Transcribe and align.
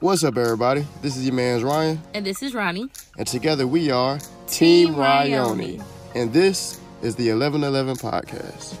What's 0.00 0.24
up, 0.24 0.36
everybody? 0.38 0.86
This 1.02 1.16
is 1.16 1.24
your 1.26 1.34
man's 1.34 1.62
Ryan, 1.62 2.00
And 2.14 2.24
this 2.24 2.42
is 2.42 2.54
Ronnie. 2.54 2.88
and 3.18 3.26
together 3.26 3.66
we 3.66 3.90
are 3.90 4.18
Team, 4.46 4.88
Team 4.88 4.94
Ryoni. 4.94 5.78
Ryoni. 5.78 5.84
And 6.14 6.32
this 6.32 6.80
is 7.02 7.16
the 7.16 7.30
1111 7.32 7.96
Podcast. 7.96 8.76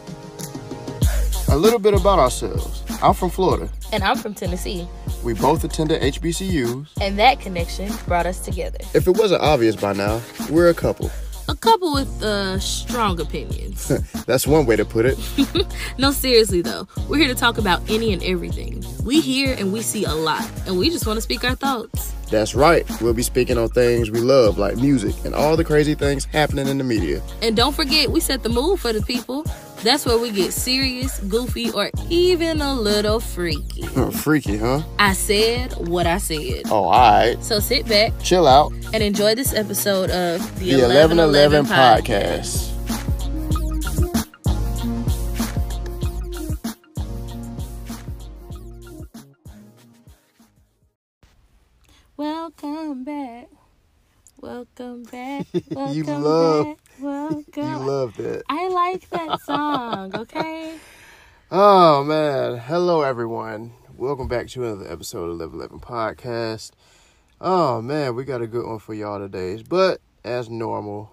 A 1.52 1.56
little 1.56 1.78
bit 1.78 1.94
about 1.94 2.18
ourselves. 2.18 2.82
I'm 3.02 3.12
from 3.14 3.28
Florida. 3.30 3.68
And 3.92 4.02
I'm 4.02 4.16
from 4.16 4.34
Tennessee. 4.34 4.88
We 5.24 5.34
both 5.34 5.64
attended 5.64 6.00
HBCUs. 6.00 6.88
And 7.00 7.18
that 7.18 7.40
connection 7.40 7.92
brought 8.06 8.26
us 8.26 8.40
together. 8.40 8.78
If 8.94 9.06
it 9.06 9.16
wasn't 9.16 9.42
obvious 9.42 9.76
by 9.76 9.92
now, 9.92 10.20
we're 10.48 10.70
a 10.70 10.74
couple. 10.74 11.10
A 11.50 11.56
couple 11.56 11.92
with 11.92 12.22
uh, 12.22 12.60
strong 12.60 13.20
opinions. 13.20 13.88
That's 14.26 14.46
one 14.46 14.66
way 14.66 14.76
to 14.76 14.84
put 14.84 15.04
it. 15.04 15.18
no, 15.98 16.12
seriously 16.12 16.62
though, 16.62 16.86
we're 17.08 17.18
here 17.18 17.26
to 17.26 17.34
talk 17.34 17.58
about 17.58 17.82
any 17.90 18.12
and 18.12 18.22
everything. 18.22 18.84
We 19.02 19.20
hear 19.20 19.56
and 19.58 19.72
we 19.72 19.82
see 19.82 20.04
a 20.04 20.14
lot, 20.14 20.48
and 20.68 20.78
we 20.78 20.90
just 20.90 21.08
want 21.08 21.16
to 21.16 21.20
speak 21.20 21.42
our 21.42 21.56
thoughts. 21.56 22.14
That's 22.30 22.54
right. 22.54 22.88
We'll 23.00 23.14
be 23.14 23.24
speaking 23.24 23.58
on 23.58 23.68
things 23.70 24.12
we 24.12 24.20
love, 24.20 24.58
like 24.58 24.76
music 24.76 25.16
and 25.24 25.34
all 25.34 25.56
the 25.56 25.64
crazy 25.64 25.96
things 25.96 26.24
happening 26.24 26.68
in 26.68 26.78
the 26.78 26.84
media. 26.84 27.20
And 27.42 27.56
don't 27.56 27.74
forget, 27.74 28.12
we 28.12 28.20
set 28.20 28.44
the 28.44 28.48
mood 28.48 28.78
for 28.78 28.92
the 28.92 29.02
people. 29.02 29.44
That's 29.82 30.04
where 30.04 30.18
we 30.18 30.30
get 30.30 30.52
serious, 30.52 31.18
goofy, 31.20 31.70
or 31.70 31.90
even 32.10 32.60
a 32.60 32.74
little 32.74 33.18
freaky. 33.18 33.82
Freaky, 34.12 34.58
huh? 34.58 34.82
I 34.98 35.14
said 35.14 35.72
what 35.88 36.06
I 36.06 36.18
said. 36.18 36.64
Oh, 36.70 36.84
alright. 36.84 37.42
So 37.42 37.60
sit 37.60 37.88
back 37.88 38.12
Chill 38.22 38.46
out. 38.46 38.72
and 38.92 39.02
enjoy 39.02 39.34
this 39.34 39.54
episode 39.54 40.10
of 40.10 40.40
the, 40.58 40.72
The 40.74 40.82
1111 40.82 41.64
Podcast. 41.64 42.68
Welcome 52.16 53.04
back. 53.04 53.48
Welcome 54.40 55.02
back. 55.04 55.46
Welcome 55.70 55.94
You 55.96 56.04
love- 56.04 56.66
back. 56.66 56.76
Welcome. 57.00 57.44
You 57.56 57.76
loved 57.78 58.20
it. 58.20 58.42
I 58.48 58.68
like 58.68 59.08
that 59.10 59.40
song, 59.46 60.14
okay? 60.14 60.76
Oh 61.50 62.04
man, 62.04 62.58
hello 62.58 63.00
everyone. 63.02 63.72
Welcome 63.96 64.28
back 64.28 64.48
to 64.48 64.64
another 64.64 64.90
episode 64.90 65.30
of 65.30 65.38
1111 65.38 65.80
Podcast. 65.80 66.72
Oh 67.40 67.80
man, 67.80 68.14
we 68.14 68.24
got 68.24 68.42
a 68.42 68.46
good 68.46 68.66
one 68.66 68.78
for 68.78 68.92
y'all 68.92 69.18
today. 69.18 69.62
But 69.66 70.00
as 70.24 70.50
normal, 70.50 71.10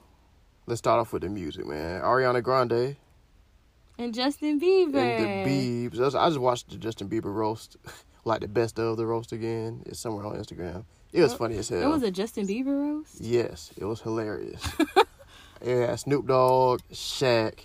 let's 0.66 0.80
start 0.80 1.00
off 1.00 1.14
with 1.14 1.22
the 1.22 1.30
music, 1.30 1.66
man. 1.66 2.02
Ariana 2.02 2.44
Grande 2.44 2.98
And 3.98 4.14
Justin 4.14 4.60
Bieber. 4.60 4.96
and 4.98 5.48
the 5.48 5.90
Biebs. 5.90 6.16
I 6.16 6.28
just 6.28 6.40
watched 6.40 6.70
the 6.70 6.78
Justin 6.78 7.08
Bieber 7.08 7.34
roast, 7.34 7.78
like 8.26 8.42
the 8.42 8.48
best 8.50 8.78
of 8.78 8.98
the 8.98 9.06
roast 9.06 9.32
again. 9.32 9.84
It's 9.86 10.00
somewhere 10.00 10.26
on 10.26 10.36
Instagram. 10.36 10.84
It 11.14 11.22
was 11.22 11.34
oh, 11.34 11.38
funny 11.38 11.58
as 11.58 11.70
hell. 11.70 11.82
It 11.82 11.88
was 11.88 12.04
a 12.04 12.12
Justin 12.12 12.46
Bieber 12.46 12.78
roast? 12.78 13.22
Yes, 13.22 13.72
it 13.78 13.86
was 13.86 14.02
hilarious. 14.02 14.62
Yeah, 15.66 15.96
Snoop 15.96 16.28
Dogg, 16.28 16.82
Shaq, 16.92 17.60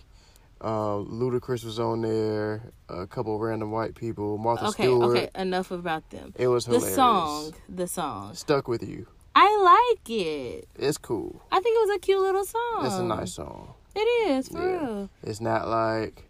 um, 0.60 1.08
Ludacris 1.10 1.64
was 1.64 1.78
on 1.78 2.02
there, 2.02 2.62
a 2.88 3.06
couple 3.06 3.38
random 3.38 3.70
white 3.70 3.94
people, 3.94 4.38
Martha 4.38 4.66
Okay, 4.68 4.84
Stewart. 4.84 5.16
okay, 5.16 5.28
enough 5.34 5.70
about 5.70 6.08
them. 6.10 6.32
It 6.38 6.48
was 6.48 6.64
The 6.66 6.80
song, 6.80 7.52
the 7.68 7.86
song. 7.86 8.34
Stuck 8.34 8.68
with 8.68 8.82
you. 8.88 9.06
I 9.34 9.94
like 9.96 10.10
it. 10.10 10.68
It's 10.78 10.98
cool. 10.98 11.40
I 11.50 11.60
think 11.60 11.76
it 11.76 11.88
was 11.88 11.96
a 11.96 11.98
cute 12.00 12.20
little 12.20 12.44
song. 12.44 12.84
It's 12.86 12.96
a 12.96 13.02
nice 13.02 13.32
song. 13.34 13.74
It 13.94 14.00
is, 14.00 14.48
for 14.48 14.58
Yeah. 14.58 14.80
real. 14.80 15.10
It's 15.22 15.40
not 15.40 15.68
like 15.68 16.28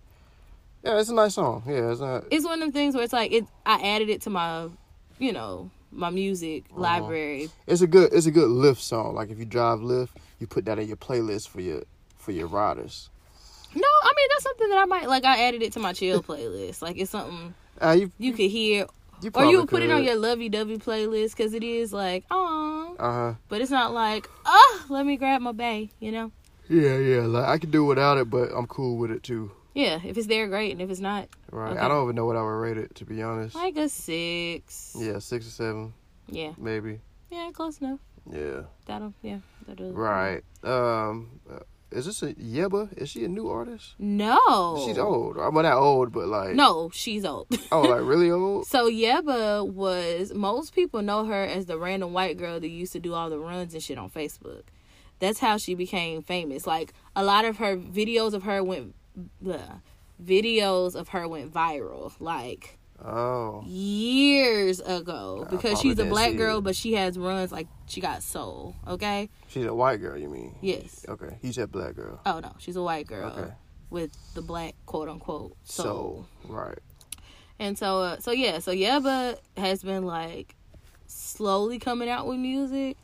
Yeah, 0.84 0.98
it's 0.98 1.10
a 1.10 1.14
nice 1.14 1.34
song. 1.34 1.62
Yeah, 1.66 1.91
it's 1.92 2.00
not 2.00 2.24
It's 2.30 2.44
one 2.44 2.54
of 2.54 2.60
them 2.60 2.72
things 2.72 2.94
where 2.94 3.04
it's 3.04 3.12
like 3.12 3.32
it 3.32 3.44
I 3.66 3.80
added 3.82 4.08
it 4.08 4.20
to 4.22 4.30
my, 4.30 4.69
you 5.19 5.32
know, 5.32 5.70
my 5.92 6.10
music 6.10 6.64
Uh-huh. 6.72 6.80
library. 6.80 7.50
it's 7.66 7.82
a 7.82 7.86
good 7.86 8.12
it's 8.12 8.26
a 8.26 8.30
good 8.32 8.48
Lyft 8.48 8.78
song. 8.78 9.14
Like 9.14 9.30
if 9.30 9.38
you 9.38 9.44
drive 9.44 9.78
Lyft, 9.80 10.10
you 10.42 10.46
put 10.46 10.64
that 10.66 10.78
in 10.78 10.86
your 10.88 10.96
playlist 10.98 11.48
for 11.48 11.60
your 11.62 11.82
for 12.18 12.32
your 12.32 12.48
riders. 12.48 13.08
No, 13.74 13.80
I 14.03 14.12
mean 14.16 14.28
that's 14.30 14.42
something 14.42 14.69
that 14.69 14.78
I 14.78 14.84
might 14.84 15.08
like. 15.08 15.25
I 15.25 15.44
added 15.44 15.62
it 15.62 15.72
to 15.75 15.80
my 15.80 15.94
chill 15.94 16.22
playlist. 16.22 16.82
Like 16.82 16.98
it's 16.98 17.12
something 17.12 17.54
Uh, 17.80 17.92
you 17.98 18.12
you 18.19 18.32
could 18.32 18.50
hear, 18.50 18.86
you 19.22 19.31
or 19.34 19.44
you 19.47 19.60
would 19.60 19.69
put 19.70 19.82
it 19.82 19.91
on 19.91 20.04
your 20.04 20.16
lovey 20.16 20.48
dovey 20.50 20.76
playlist 20.76 21.31
because 21.36 21.54
it 21.54 21.62
is 21.62 21.92
like, 21.92 22.25
oh, 22.31 22.94
Uh-huh. 22.98 23.34
but 23.48 23.62
it's 23.62 23.70
not 23.70 23.94
like, 23.94 24.28
oh, 24.44 24.84
let 24.91 25.06
me 25.06 25.16
grab 25.16 25.41
my 25.41 25.52
bay. 25.52 25.88
You 26.00 26.12
know? 26.12 26.32
Yeah, 26.69 26.98
yeah. 26.98 27.22
Like 27.22 27.47
I 27.48 27.56
could 27.58 27.70
do 27.70 27.84
without 27.84 28.19
it, 28.19 28.28
but 28.28 28.50
I'm 28.54 28.66
cool 28.66 28.98
with 28.98 29.10
it 29.10 29.22
too. 29.22 29.50
Yeah, 29.75 29.98
if 30.04 30.19
it's 30.19 30.26
there, 30.26 30.48
great, 30.48 30.72
and 30.72 30.82
if 30.82 30.91
it's 30.91 31.00
not, 31.00 31.28
Right. 31.50 31.70
Okay. 31.72 31.81
I 31.81 31.88
don't 31.88 32.02
even 32.04 32.14
know 32.16 32.26
what 32.26 32.36
I 32.36 32.42
would 32.42 32.48
rate 32.66 32.76
it 32.76 32.94
to 32.97 33.04
be 33.06 33.22
honest. 33.22 33.54
like 33.54 33.76
a 33.78 33.88
six. 33.88 34.94
Yeah, 34.98 35.19
six 35.19 35.47
or 35.47 35.50
seven, 35.50 35.94
yeah, 36.28 36.52
maybe. 36.58 37.00
yeah, 37.31 37.50
close 37.54 37.78
enough. 37.78 38.00
Yeah. 38.31 38.62
That'll, 38.86 39.14
yeah. 39.22 39.38
Right. 39.93 40.43
Um, 40.62 41.41
uh, 41.50 41.61
is 41.91 42.06
this 42.06 42.23
a 42.23 42.34
Yebba? 42.34 42.97
Is 42.97 43.11
she 43.11 43.25
a 43.25 43.28
new 43.28 43.49
artist? 43.49 43.95
No, 43.99 44.83
She's 44.87 44.99
old. 44.99 45.37
I'm 45.39 45.55
well, 45.55 45.62
not 45.62 45.77
old, 45.77 46.12
but 46.12 46.27
like 46.27 46.55
No, 46.55 46.91
she's 46.93 47.25
old. 47.25 47.49
Oh, 47.71 47.83
like 47.83 48.00
really 48.03 48.31
old? 48.31 48.67
So 48.67 48.91
Yebba 48.91 49.71
was 49.71 50.33
most 50.33 50.75
people 50.75 51.03
know 51.03 51.25
her 51.27 51.45
as 51.45 51.67
the 51.67 51.78
random 51.78 52.12
white 52.12 52.39
girl 52.39 52.61
that 52.61 52.69
used 52.69 52.93
to 52.93 53.00
do 53.00 53.15
all 53.15 53.31
the 53.31 53.39
runs 53.39 53.75
and 53.75 53.83
shit 53.83 53.99
on 53.99 54.11
Facebook. 54.11 54.62
That's 55.19 55.39
how 55.39 55.56
she 55.56 55.75
became 55.75 56.23
famous. 56.23 56.67
Like 56.67 56.93
a 57.15 57.23
lot 57.23 57.44
of 57.44 57.59
her 57.59 57.77
videos 57.77 58.33
of 58.33 58.44
her 58.44 58.62
went 58.62 58.94
bleh, 59.43 59.81
videos 60.23 60.94
of 60.94 61.09
her 61.09 61.29
went 61.29 61.53
viral 61.53 62.12
like 62.19 62.79
Oh, 63.04 63.64
years 63.66 64.80
ago 64.80 65.46
because 65.50 65.80
she's 65.80 65.98
a 65.98 66.04
black 66.04 66.36
girl 66.36 66.60
but 66.60 66.76
she 66.76 66.94
has 66.94 67.18
runs 67.18 67.50
like 67.52 67.66
she 67.86 68.00
got 68.00 68.22
soul, 68.22 68.76
okay? 68.86 69.28
she's 69.48 69.66
a 69.66 69.74
white 69.74 70.00
girl. 70.00 70.16
You 70.16 70.28
mean? 70.28 70.54
Yes. 70.60 71.04
Okay. 71.08 71.36
You 71.42 71.52
said 71.52 71.72
black 71.72 71.94
girl. 71.96 72.20
Oh 72.24 72.40
no, 72.40 72.52
she's 72.58 72.76
a 72.76 72.82
white 72.82 73.06
girl 73.06 73.30
Okay. 73.30 73.52
with 73.90 74.12
the 74.34 74.42
black 74.42 74.74
quote 74.86 75.08
unquote 75.08 75.56
So, 75.64 75.82
soul. 75.82 76.26
right. 76.48 76.78
And 77.58 77.76
so, 77.78 78.00
uh, 78.00 78.18
so 78.20 78.30
yeah, 78.32 78.58
so 78.60 78.72
Yebba 78.72 79.36
has 79.56 79.82
been 79.82 80.04
like 80.04 80.54
slowly 81.06 81.78
coming 81.78 82.08
out 82.08 82.26
with 82.26 82.38
music, 82.38 82.96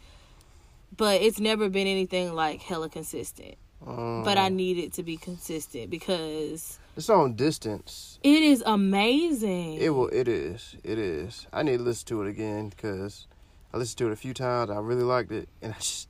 but 0.96 1.20
it's 1.22 1.38
never 1.40 1.68
been 1.68 1.86
anything 1.86 2.34
like 2.34 2.60
hella 2.62 2.88
consistent. 2.88 3.56
Um, 3.86 4.22
But 4.24 4.38
I 4.38 4.48
need 4.48 4.78
it 4.78 4.92
to 4.94 5.02
be 5.02 5.16
consistent 5.16 5.90
because 5.90 6.78
it's 6.98 7.08
on 7.08 7.34
distance. 7.34 8.18
it 8.22 8.42
is 8.42 8.62
amazing. 8.66 9.74
It 9.74 9.90
will. 9.90 10.08
It 10.08 10.28
is. 10.28 10.76
It 10.84 10.98
is. 10.98 11.46
I 11.52 11.62
need 11.62 11.78
to 11.78 11.82
listen 11.82 12.06
to 12.08 12.22
it 12.22 12.28
again 12.28 12.68
because 12.68 13.26
I 13.72 13.76
listened 13.78 13.98
to 13.98 14.08
it 14.08 14.12
a 14.12 14.16
few 14.16 14.34
times. 14.34 14.70
I 14.70 14.78
really 14.78 15.02
liked 15.04 15.32
it, 15.32 15.48
and 15.62 15.72
I 15.72 15.76
just 15.80 16.08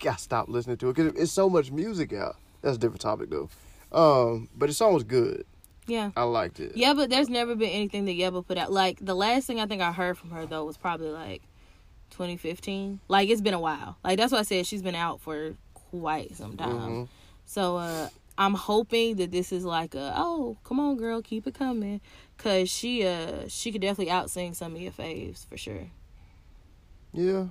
got 0.00 0.20
stopped 0.20 0.48
listening 0.48 0.76
to 0.78 0.90
it 0.90 0.94
because 0.96 1.14
it's 1.20 1.32
so 1.32 1.48
much 1.48 1.70
music 1.70 2.12
out. 2.12 2.36
That's 2.62 2.76
a 2.76 2.80
different 2.80 3.00
topic 3.00 3.30
though. 3.30 3.48
Um, 3.92 4.48
but 4.56 4.66
the 4.66 4.74
song 4.74 4.92
was 4.94 5.04
good. 5.04 5.46
yeah. 5.86 6.10
I 6.16 6.24
liked 6.24 6.58
it. 6.60 6.76
Yeah, 6.76 6.92
but 6.94 7.08
there's 7.08 7.28
never 7.28 7.54
been 7.54 7.70
anything 7.70 8.04
that 8.06 8.18
Yebba 8.18 8.46
put 8.46 8.58
out. 8.58 8.72
Like 8.72 8.98
the 9.00 9.14
last 9.14 9.46
thing 9.46 9.60
I 9.60 9.66
think 9.66 9.80
I 9.80 9.92
heard 9.92 10.18
from 10.18 10.30
her 10.32 10.44
though 10.44 10.64
was 10.64 10.76
probably 10.76 11.10
like 11.10 11.42
2015. 12.10 13.00
Like 13.08 13.28
it's 13.28 13.40
been 13.40 13.54
a 13.54 13.60
while. 13.60 13.96
Like 14.02 14.18
that's 14.18 14.32
why 14.32 14.38
I 14.40 14.42
said 14.42 14.66
she's 14.66 14.82
been 14.82 14.94
out 14.96 15.20
for 15.20 15.54
quite 15.74 16.34
some 16.36 16.56
time. 16.56 16.70
Mhm. 17.06 17.08
So 17.46 17.76
uh 17.76 18.08
I'm 18.38 18.54
hoping 18.54 19.16
that 19.16 19.30
this 19.32 19.50
is 19.52 19.64
like 19.64 19.94
a 19.94 20.12
oh 20.16 20.56
come 20.64 20.78
on 20.80 20.96
girl 20.96 21.22
keep 21.22 21.46
it 21.46 21.54
coming, 21.54 22.00
cause 22.38 22.68
she 22.68 23.06
uh 23.06 23.48
she 23.48 23.72
could 23.72 23.80
definitely 23.80 24.10
out 24.10 24.30
sing 24.30 24.54
some 24.54 24.74
of 24.74 24.80
your 24.80 24.92
faves 24.92 25.46
for 25.46 25.56
sure. 25.56 25.88
Yeah. 27.12 27.46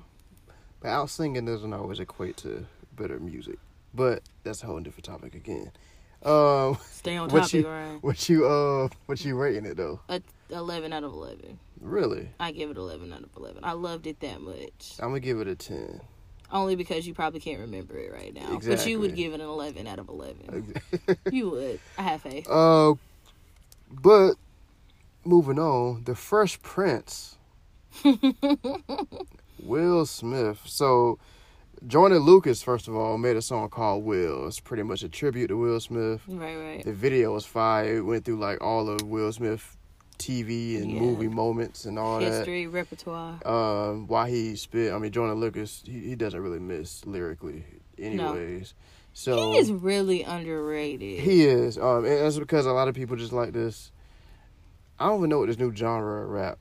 But 0.82 0.90
out 0.90 1.10
singing 1.10 1.46
doesn't 1.46 1.74
always 1.74 2.00
equate 2.00 2.38
to 2.38 2.66
better 2.96 3.20
music. 3.20 3.58
But 3.94 4.22
that's 4.44 4.62
a 4.62 4.66
whole 4.68 4.80
different 4.80 5.06
topic 5.06 5.34
again. 5.36 5.72
Um, 6.24 6.78
Stay 6.92 7.18
on 7.18 7.30
topic, 7.30 7.34
What 7.44 7.54
you- 7.54 7.68
right? 7.68 7.98
what 8.02 8.30
you 8.30 8.46
uh, 8.46 8.88
what 9.06 9.24
you 9.26 9.36
rating 9.36 9.66
it 9.66 9.78
though? 9.78 10.00
A 10.10 10.22
11 10.52 10.94
out 10.94 11.04
of 11.04 11.12
11. 11.14 11.60
Really? 11.82 12.30
I 12.40 12.52
give 12.52 12.70
it 12.70 12.78
11 12.78 13.12
out 13.14 13.24
of 13.24 13.30
11. 13.36 13.64
I 13.64 13.72
loved 13.74 14.06
it 14.08 14.20
that 14.20 14.42
much. 14.42 14.94
I'm 15.00 15.10
gonna 15.10 15.20
give 15.20 15.40
it 15.40 15.48
a 15.48 15.56
ten. 15.56 16.02
Only 16.56 16.76
because 16.78 17.06
you 17.06 17.14
probably 17.14 17.42
can't 17.42 17.60
remember 17.60 17.98
it 17.98 18.14
right 18.14 18.34
now. 18.34 18.60
But 18.66 18.88
you 18.88 19.00
would 19.02 19.14
give 19.14 19.34
it 19.34 19.42
an 19.42 19.48
11 19.48 19.86
out 19.88 20.00
of 20.00 20.08
11. 20.08 20.74
You 21.30 21.50
would. 21.50 21.80
I 21.98 22.02
have 22.02 22.22
faith. 22.22 22.50
uh, 22.50 22.94
but 23.92 24.36
moving 25.26 25.60
on, 25.60 26.06
the 26.06 26.16
Fresh 26.16 26.62
Prince, 26.62 27.36
Will 29.64 30.06
Smith. 30.06 30.62
So, 30.66 31.20
Joyner 31.86 32.20
Lucas, 32.20 32.64
first 32.64 32.88
of 32.88 32.96
all, 32.96 33.18
made 33.18 33.36
a 33.36 33.42
song 33.42 33.70
called 33.70 34.06
Will. 34.06 34.48
It's 34.48 34.60
pretty 34.62 34.84
much 34.84 35.04
a 35.04 35.10
tribute 35.10 35.48
to 35.48 35.58
Will 35.58 35.80
Smith. 35.82 36.22
Right, 36.28 36.56
right. 36.56 36.84
The 36.86 36.94
video 36.94 37.34
was 37.34 37.46
fire. 37.46 37.98
It 37.98 38.02
went 38.02 38.24
through 38.26 38.38
like 38.40 38.62
all 38.64 38.90
of 38.90 39.02
Will 39.02 39.32
Smith 39.34 39.75
TV 40.18 40.78
and 40.82 40.92
Yeah. 40.92 41.00
movie 41.02 41.28
moments 41.28 41.86
and 41.86 41.98
all 42.00 42.20
that. 42.20 42.26
History, 42.32 42.68
repertoire. 42.68 43.40
Um, 43.46 44.08
why 44.08 44.30
he 44.30 44.56
spit. 44.56 44.94
I 44.94 44.98
mean, 44.98 45.12
Joyner 45.12 45.36
Lucas, 45.36 45.84
he, 45.86 46.00
he 46.02 46.16
doesn't 46.16 46.40
really 46.42 46.60
miss 46.60 47.06
lyrically, 47.06 47.64
anyways. 47.98 48.74
So 49.14 49.54
he 49.54 49.58
is 49.60 49.72
really 49.72 50.24
underrated. 50.24 51.20
he 51.22 51.46
is. 51.46 51.78
Um, 51.78 52.06
and 52.06 52.26
that's 52.26 52.38
because 52.38 52.66
a 52.66 52.72
lot 52.74 52.88
of 52.88 52.96
people 52.96 53.16
just 53.16 53.32
like 53.34 53.54
this. 53.54 53.92
I 55.00 55.08
don't 55.08 55.20
even 55.20 55.30
know 55.30 55.40
what 55.40 55.48
this 55.48 55.58
new 55.60 55.76
genre 55.76 56.24
of 56.24 56.30
rap 56.30 56.58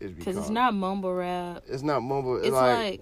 It's 0.00 0.12
because 0.12 0.36
it's 0.36 0.50
not 0.50 0.74
mumble 0.74 1.14
rap. 1.14 1.62
It's 1.68 1.82
not 1.82 2.00
mumble. 2.00 2.36
It's 2.36 2.50
like, 2.50 3.00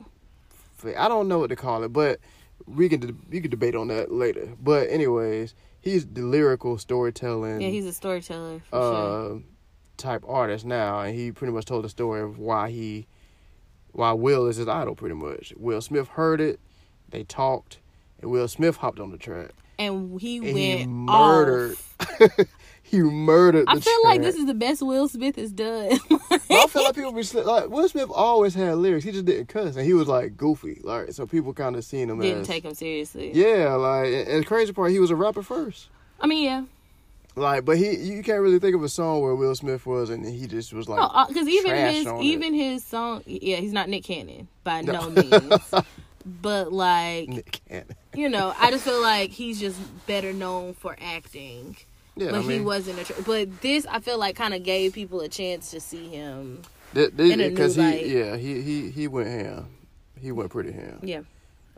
like, 0.83 0.97
I 0.97 1.09
don't 1.09 1.29
know 1.29 1.39
what 1.39 1.49
to 1.51 1.57
call 1.57 1.83
it, 1.85 1.93
but 1.93 2.19
we 2.67 2.89
can 2.89 3.01
de- 3.01 3.15
you 3.31 3.41
can 3.43 3.51
debate 3.51 3.75
on 3.75 3.89
that 3.89 4.11
later. 4.13 4.49
But 4.63 4.89
anyways, 4.89 5.55
he's 5.83 6.07
the 6.07 6.23
lyrical 6.23 6.79
storytelling. 6.79 7.61
yeah, 7.61 7.69
he's 7.69 7.85
a 7.87 7.93
storyteller 7.93 8.61
for 8.71 8.77
uh 8.77 9.29
sure. 9.29 9.43
type 9.99 10.25
artist 10.27 10.65
now, 10.65 11.01
and 11.01 11.15
he 11.15 11.31
pretty 11.33 11.53
much 11.53 11.67
told 11.67 11.85
the 11.85 11.89
story 11.91 12.23
of 12.23 12.39
why 12.39 12.71
he 12.71 13.07
why 13.93 14.13
Will 14.13 14.47
is 14.47 14.57
his 14.57 14.69
idol. 14.69 14.95
Pretty 14.95 15.15
much, 15.15 15.53
Will 15.57 15.81
Smith 15.81 16.09
heard 16.09 16.41
it. 16.41 16.59
They 17.11 17.25
talked, 17.25 17.79
and 18.21 18.31
Will 18.31 18.49
Smith 18.49 18.77
hopped 18.77 18.99
on 19.01 19.11
the 19.11 19.19
track. 19.19 19.51
And 19.79 20.19
he 20.21 20.37
and 20.37 20.45
went 20.47 20.57
he 20.57 20.87
murdered. 20.87 21.77
he 22.93 23.01
murdered. 23.01 23.65
I 23.67 23.81
feel 23.81 24.05
like 24.05 24.21
this 24.21 24.37
is 24.37 24.45
the 24.47 24.55
best 24.55 24.83
Will 24.83 25.09
Smith 25.09 25.35
has 25.37 25.51
done. 25.51 25.99
I 26.31 26.67
feel 26.69 26.85
like 26.85 26.95
people 26.95 27.13
be 27.13 27.23
like 27.43 27.69
Will 27.71 27.89
Smith 27.89 28.11
always 28.13 28.55
had 28.55 28.77
lyrics. 28.77 29.05
He 29.05 29.11
just 29.11 29.25
didn't 29.25 29.47
cuss, 29.49 29.75
and 29.77 29.85
he 29.85 29.95
was 29.95 30.07
like 30.07 30.37
goofy, 30.37 30.79
like 30.85 31.13
so 31.13 31.27
people 31.27 31.53
kind 31.55 31.75
of 31.75 31.85
seen 31.85 32.11
him 32.11 32.21
Didn't 32.21 32.43
as 32.43 32.47
take 32.47 32.65
him 32.65 32.75
seriously. 32.75 33.33
yeah, 33.35 33.75
like 33.75 34.13
and 34.13 34.43
the 34.43 34.47
crazy 34.47 34.73
part, 34.73 34.91
he 34.93 34.99
was 35.01 35.11
a 35.11 35.17
rapper 35.17 35.43
first. 35.43 35.89
I 36.21 36.27
mean, 36.27 36.45
yeah. 36.45 36.65
Like, 37.35 37.65
but 37.65 37.79
he 37.79 37.97
you 37.97 38.23
can't 38.23 38.43
really 38.43 38.59
think 38.59 38.77
of 38.77 38.83
a 38.85 38.91
song 38.91 39.23
where 39.23 39.35
Will 39.35 39.55
Smith 39.55 39.87
was, 39.87 40.11
and 40.11 40.27
he 40.27 40.47
just 40.47 40.75
was 40.75 40.87
like, 40.87 41.01
No, 41.01 41.07
uh, 41.07 41.27
because 41.27 41.49
even 41.49 41.75
his 41.75 42.07
on 42.07 42.21
it. 42.21 42.25
even 42.25 42.53
his 42.53 42.85
song, 42.85 43.23
yeah, 43.25 43.57
he's 43.57 43.73
not 43.73 43.89
Nick 43.89 44.05
Cannon 44.05 44.49
by 44.65 44.83
No. 44.83 45.09
no, 45.09 45.23
means. 45.23 45.75
But 46.43 46.73
like, 46.73 47.29
Nick 47.31 47.61
Cannon. 47.67 47.87
you 48.15 48.29
know, 48.29 48.55
I 48.59 48.71
just 48.71 48.85
feel 48.85 49.01
like 49.01 49.31
he's 49.31 49.59
just 49.59 49.79
better 50.07 50.35
known 50.35 50.75
for 50.75 50.95
acting. 51.01 51.77
Yeah, 52.17 52.31
but 52.33 52.41
I 52.41 52.43
he 52.43 52.61
wasn't 52.61 52.99
a. 53.01 53.05
Tr- 53.05 53.23
but 53.25 53.61
this, 53.63 53.87
I 53.87 54.01
feel 54.01 54.19
like, 54.19 54.37
kind 54.37 54.53
of 54.55 54.63
gave 54.63 54.93
people 54.93 55.21
a 55.21 55.29
chance 55.29 55.71
to 55.71 55.81
see 55.81 56.09
him. 56.09 56.61
because 56.93 57.75
he 57.77 57.81
light. 57.83 58.07
yeah 58.07 58.37
he 58.37 58.61
he 58.61 58.91
he 58.91 59.09
went 59.09 59.29
ham, 59.29 59.67
he 60.21 60.31
went 60.31 60.51
pretty 60.51 60.73
ham. 60.73 60.99
Yeah, 61.03 61.21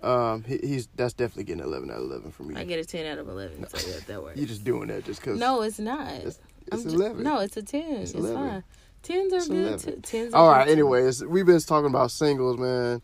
Um, 0.02 0.42
he, 0.42 0.58
he's 0.58 0.88
that's 0.96 1.12
definitely 1.14 1.44
getting 1.44 1.62
eleven 1.62 1.88
out 1.90 1.98
of 1.98 2.02
eleven 2.10 2.32
for 2.32 2.42
me. 2.42 2.56
I 2.56 2.64
get 2.64 2.80
a 2.80 2.84
ten 2.84 3.06
out 3.06 3.18
of 3.18 3.28
eleven. 3.28 3.64
So 3.68 3.88
yeah, 3.88 3.98
that 4.08 4.22
works. 4.24 4.36
You're 4.36 4.48
just 4.48 4.64
doing 4.64 4.88
that 4.88 5.04
just 5.04 5.20
because. 5.20 5.38
No, 5.38 5.62
it's 5.62 5.78
not. 5.78 6.10
it's, 6.12 6.40
it's 6.72 6.84
eleven. 6.84 7.22
no, 7.22 7.38
it's 7.38 7.56
a 7.56 7.62
ten. 7.62 7.96
It's, 7.98 8.12
11. 8.12 8.36
fine. 8.36 8.64
Tens 9.04 9.32
are 9.34 9.36
It's 9.36 9.48
good. 9.48 9.78
T- 9.80 10.00
tens. 10.00 10.34
Are 10.34 10.40
All 10.42 10.48
right. 10.50 10.64
too. 10.66 10.72
Anyways, 10.72 11.24
we've 11.24 11.46
been 11.46 11.60
talking 11.60 11.90
about 11.90 12.10
singles, 12.10 12.58
man. 12.58 13.02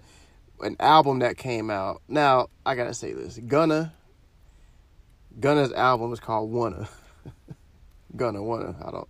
An 0.63 0.75
album 0.81 1.21
that 1.21 1.37
came 1.37 1.71
out. 1.71 2.03
Now 2.09 2.49
I 2.67 2.75
gotta 2.75 2.95
say 2.95 3.13
this: 3.13 3.39
Gunna. 3.39 3.93
Gunna's 5.39 5.73
album 5.73 6.13
is 6.13 6.19
called 6.21 6.51
Wunna. 6.53 6.89
Gunna 8.17 8.41
Wunna. 8.41 8.75
I 8.87 8.91
don't. 8.91 9.09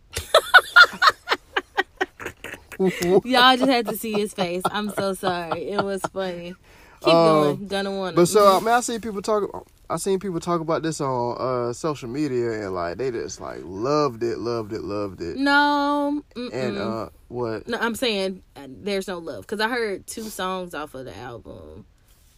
Y'all 3.27 3.57
just 3.57 3.71
had 3.71 3.87
to 3.89 3.97
see 3.97 4.13
his 4.13 4.33
face. 4.33 4.63
I'm 4.65 4.91
so 4.91 5.13
sorry. 5.15 5.69
It 5.71 5.83
was 5.85 6.01
funny. 6.13 6.55
Keep 7.01 7.15
Um, 7.15 7.43
going. 7.43 7.67
Gonna 7.69 7.91
wanna. 7.97 8.17
But 8.17 8.27
so 8.27 8.57
I 8.57 8.61
mean, 8.61 8.69
I 8.69 8.81
seen 8.81 9.01
people 9.01 9.23
talk. 9.23 9.67
I 9.89 9.97
seen 9.97 10.19
people 10.21 10.39
talk 10.39 10.61
about 10.61 10.83
this 10.83 11.01
on 11.01 11.37
uh, 11.41 11.73
social 11.73 12.09
media, 12.09 12.53
and 12.65 12.75
like 12.75 12.97
they 12.99 13.11
just 13.11 13.41
like 13.41 13.61
loved 13.65 14.23
it, 14.23 14.39
loved 14.39 14.73
it, 14.73 14.83
loved 14.83 15.21
it. 15.21 15.37
no, 15.37 16.23
mm-mm. 16.37 16.53
And 16.53 16.79
uh, 16.79 17.09
what? 17.29 17.67
no, 17.67 17.77
I'm 17.79 17.95
saying 17.95 18.43
uh, 18.57 18.67
there's 18.69 19.09
no 19.09 19.19
love 19.19 19.43
because 19.43 19.61
I 19.61 19.69
heard 19.69 20.07
two 20.07 20.23
songs 20.25 20.75
off 20.75 20.95
of 20.95 21.07
the 21.07 21.17
album, 21.19 21.87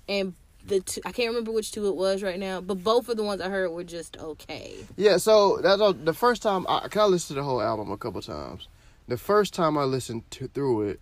and 0.08 0.34
the 0.66 0.80
two, 0.80 1.00
I 1.04 1.12
can't 1.12 1.28
remember 1.28 1.52
which 1.52 1.72
two 1.72 1.86
it 1.88 1.96
was 1.96 2.22
right 2.22 2.38
now, 2.38 2.60
but 2.60 2.82
both 2.84 3.08
of 3.08 3.16
the 3.16 3.24
ones 3.24 3.40
I 3.40 3.48
heard 3.48 3.70
were 3.70 3.84
just 3.84 4.16
okay. 4.18 4.76
Yeah, 4.96 5.16
so 5.16 5.58
that's 5.62 5.80
all, 5.80 5.92
the 5.92 6.12
first 6.14 6.42
time 6.42 6.66
I, 6.68 6.88
'cause 6.88 6.96
I 7.02 7.04
listened 7.06 7.36
to 7.36 7.40
the 7.40 7.44
whole 7.44 7.60
album 7.60 7.90
a 7.90 7.96
couple 7.96 8.22
times. 8.22 8.68
The 9.08 9.16
first 9.16 9.52
time 9.54 9.76
I 9.76 9.84
listened 9.84 10.30
to 10.32 10.48
through 10.48 10.82
it, 10.90 11.00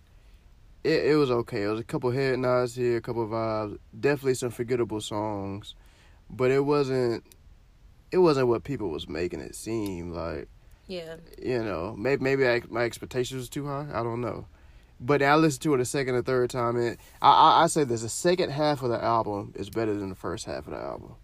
it, 0.83 1.05
it 1.11 1.15
was 1.15 1.29
okay. 1.31 1.63
It 1.63 1.67
was 1.67 1.79
a 1.79 1.83
couple 1.83 2.09
head 2.11 2.39
nods 2.39 2.75
here, 2.75 2.97
a 2.97 3.01
couple 3.01 3.25
vibes, 3.27 3.77
definitely 3.97 4.33
some 4.33 4.49
forgettable 4.49 5.01
songs, 5.01 5.75
but 6.29 6.49
it 6.51 6.65
wasn't. 6.65 7.23
It 8.11 8.17
wasn't 8.17 8.47
what 8.47 8.63
people 8.65 8.89
was 8.89 9.07
making 9.07 9.39
it 9.39 9.55
seem 9.55 10.11
like. 10.11 10.49
Yeah, 10.87 11.15
You 11.41 11.63
know, 11.63 11.95
maybe 11.97 12.21
maybe 12.23 12.45
I, 12.47 12.61
my 12.69 12.83
expectations 12.83 13.37
was 13.39 13.49
too 13.49 13.65
high. 13.67 13.87
I 13.93 14.03
don't 14.03 14.19
know. 14.19 14.47
But 15.03 15.23
I 15.23 15.33
listened 15.35 15.63
to 15.63 15.73
it 15.73 15.79
a 15.79 15.85
second 15.85 16.13
and 16.13 16.23
third 16.23 16.51
time, 16.51 16.77
and 16.77 16.95
I, 17.23 17.31
I 17.31 17.63
I 17.63 17.67
say 17.67 17.83
this: 17.83 18.03
the 18.03 18.09
second 18.09 18.51
half 18.51 18.83
of 18.83 18.89
the 18.89 19.03
album 19.03 19.51
is 19.55 19.69
better 19.69 19.95
than 19.95 20.09
the 20.09 20.15
first 20.15 20.45
half 20.45 20.67
of 20.67 20.73
the 20.73 20.79
album. 20.79 21.15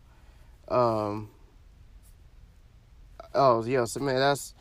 Um. 0.68 1.30
Oh 3.36 3.64
yeah, 3.64 3.86
so 3.86 4.00
man, 4.00 4.16
that's 4.16 4.56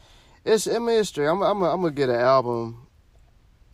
it's. 0.45 0.69
I 0.69 0.79
mean, 0.79 1.01
it's. 1.01 1.17
I'm 1.17 1.43
I'm 1.43 1.63
I'm 1.63 1.81
gonna 1.81 1.93
get 1.93 2.11
an 2.11 2.17
album. 2.17 2.87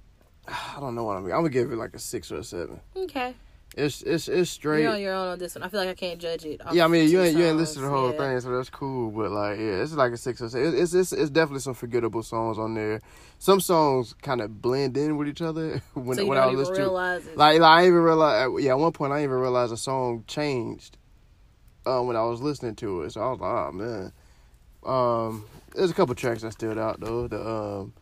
I 0.48 0.76
don't 0.78 0.94
know 0.94 1.02
what 1.02 1.16
I 1.16 1.20
mean. 1.20 1.32
I'm 1.32 1.38
gonna 1.38 1.50
give 1.50 1.72
it 1.72 1.76
like 1.76 1.94
a 1.94 1.98
six 1.98 2.30
or 2.30 2.36
a 2.36 2.44
seven. 2.44 2.80
okay. 2.96 3.34
It's 3.74 4.02
it's 4.02 4.28
it's 4.28 4.50
straight. 4.50 4.82
You're 4.82 4.92
on 4.92 5.00
your 5.00 5.14
own 5.14 5.28
on 5.28 5.38
this 5.38 5.54
one. 5.54 5.62
I 5.62 5.68
feel 5.68 5.80
like 5.80 5.88
I 5.88 5.94
can't 5.94 6.18
judge 6.20 6.44
it. 6.44 6.60
Yeah, 6.72 6.84
I 6.84 6.88
mean, 6.88 7.08
you 7.08 7.22
ain't 7.22 7.34
you 7.36 7.44
ain't 7.44 7.52
songs. 7.52 7.60
listened 7.60 7.76
to 7.84 7.88
the 7.88 7.96
whole 7.96 8.10
Yeah. 8.10 8.18
thing, 8.18 8.40
so 8.40 8.54
that's 8.54 8.68
cool. 8.68 9.10
But 9.10 9.30
like, 9.30 9.58
yeah, 9.58 9.82
it's 9.82 9.94
like 9.94 10.12
a 10.12 10.16
six 10.18 10.42
or 10.42 10.50
seven. 10.50 10.76
It's 10.76 10.92
it's 10.92 11.12
it's 11.12 11.30
definitely 11.30 11.60
some 11.60 11.72
forgettable 11.74 12.22
songs 12.22 12.58
on 12.58 12.74
there. 12.74 13.00
Some 13.38 13.60
songs 13.60 14.14
kind 14.20 14.42
of 14.42 14.60
blend 14.60 14.96
in 14.98 15.16
with 15.16 15.26
each 15.28 15.40
other 15.40 15.80
when 15.94 16.18
So 16.18 16.26
when 16.26 16.36
I 16.36 16.48
listen 16.48 16.74
to. 16.74 16.90
Like, 16.90 17.24
like 17.34 17.62
I 17.62 17.86
even 17.86 17.94
realized. 18.02 18.60
Yeah, 18.60 18.72
at 18.72 18.78
one 18.78 18.92
point 18.92 19.12
I 19.14 19.22
even 19.22 19.36
realized 19.36 19.72
a 19.72 19.78
song 19.78 20.24
changed. 20.26 20.98
Um, 21.86 22.06
when 22.06 22.14
I 22.16 22.22
was 22.24 22.40
listening 22.42 22.76
to 22.76 23.02
it, 23.02 23.12
so 23.12 23.22
I 23.22 23.30
was 23.30 23.40
like, 23.40 23.50
oh 23.50 23.72
man. 23.72 24.12
Um, 24.84 25.44
there's 25.74 25.90
a 25.90 25.94
couple 25.94 26.14
tracks 26.14 26.42
that 26.42 26.52
stood 26.52 26.76
out 26.76 27.00
though. 27.00 27.26
The 27.26 27.40
um, 27.40 27.92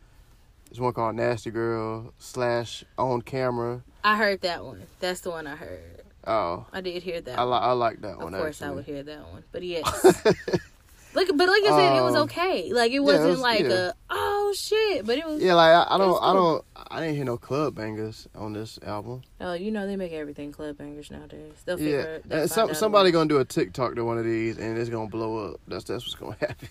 there's 0.69 0.81
one 0.81 0.93
called 0.93 1.15
"Nasty 1.15 1.51
Girl" 1.51 2.13
slash 2.19 2.85
"On 2.99 3.23
Camera." 3.23 3.83
I 4.05 4.17
heard 4.17 4.41
that 4.43 4.65
one. 4.65 4.83
That's 5.01 5.21
the 5.21 5.31
one 5.31 5.47
I 5.47 5.57
heard. 5.57 6.03
Oh, 6.27 6.67
I 6.73 6.81
did 6.81 7.03
hear 7.03 7.21
that. 7.21 7.39
I 7.39 7.43
like 7.43 7.63
I 7.63 7.73
like 7.73 8.01
that 8.03 8.19
one. 8.19 8.35
Of 8.35 8.41
course, 8.41 8.61
I 8.63 8.71
would 8.71 8.85
hear 8.85 9.03
that 9.03 9.29
one. 9.33 9.43
But 9.53 9.63
yes, 9.63 9.85
like, 11.15 11.29
but 11.35 11.49
like 11.49 11.63
I 11.65 11.71
said, 11.77 11.97
it 11.99 12.03
was 12.03 12.15
Um, 12.15 12.23
okay. 12.25 12.71
Like 12.73 12.93
it 12.93 12.97
it 12.97 13.03
wasn't 13.03 13.31
was- 13.31 13.41
like 13.41 13.61
yeah. 13.61 13.89
a 13.89 13.93
oh 14.11 14.53
shit. 14.57 15.07
But 15.07 15.17
it 15.19 15.27
was. 15.27 15.43
Yeah, 15.43 15.55
like 15.55 15.75
I, 15.75 15.95
I 15.95 15.99
don't, 15.99 16.11
It's 16.11 16.21
I 16.23 16.33
don't, 16.35 16.65
I 16.91 17.01
didn't 17.01 17.17
hear 17.17 17.25
no 17.25 17.39
club 17.39 17.75
bangers 17.75 18.29
on 18.35 18.53
this 18.53 18.79
album. 18.85 19.23
Oh, 19.41 19.55
you 19.55 19.71
know 19.71 19.87
they 19.87 19.97
make 19.97 20.13
everything 20.13 20.53
club 20.53 20.77
bangers 20.77 21.11
nowadays. 21.11 21.55
They'll 21.65 21.81
Yeah, 21.81 22.03
figure. 22.03 22.23
and 22.31 22.51
some 22.51 22.75
somebody 22.75 23.11
gonna 23.13 23.29
do 23.29 23.39
a 23.39 23.45
TikTok 23.45 23.95
to 23.95 24.05
one 24.05 24.19
of 24.19 24.25
these, 24.25 24.59
and 24.59 24.77
it's 24.77 24.91
gonna 24.91 25.09
blow 25.09 25.53
up. 25.53 25.61
That's 25.69 25.85
that's 25.85 26.05
what's 26.05 26.17
gonna 26.17 26.37
happen. 26.41 26.69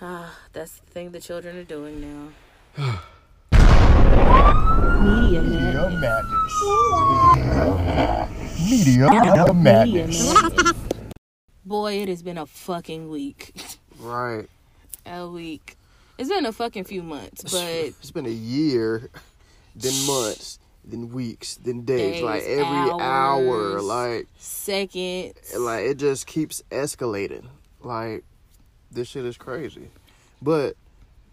Ah, 0.00 0.36
that's 0.52 0.78
the 0.78 0.86
thing 0.90 1.12
the 1.12 1.20
children 1.20 1.56
are 1.56 1.64
doing 1.64 2.00
now. 2.76 2.98
Media 5.02 5.90
Madness. 6.00 6.54
Media 8.70 9.52
Madness. 9.54 10.32
Boy, 11.64 11.94
it 12.02 12.08
has 12.08 12.22
been 12.22 12.38
a 12.38 12.46
fucking 12.46 13.08
week. 13.08 13.52
right. 13.98 14.48
a 15.06 15.28
week. 15.28 15.76
It's 16.18 16.28
been 16.28 16.46
a 16.46 16.52
fucking 16.52 16.84
few 16.84 17.02
months, 17.02 17.42
but 17.42 17.64
it's 17.64 18.10
been 18.10 18.26
a 18.26 18.30
year, 18.30 19.10
then 19.74 20.06
months, 20.06 20.58
then 20.84 21.10
weeks, 21.10 21.56
then 21.56 21.84
days. 21.84 22.14
Days, 22.14 22.22
like 22.22 22.42
every 22.42 22.90
hour, 23.00 23.80
like 23.80 24.28
seconds. 24.38 25.54
like 25.56 25.84
it 25.84 25.96
just 25.96 26.26
keeps 26.26 26.62
escalating. 26.70 27.46
Like 27.80 28.24
this 28.90 29.08
shit 29.08 29.24
is 29.24 29.36
crazy, 29.36 29.88
but 30.40 30.76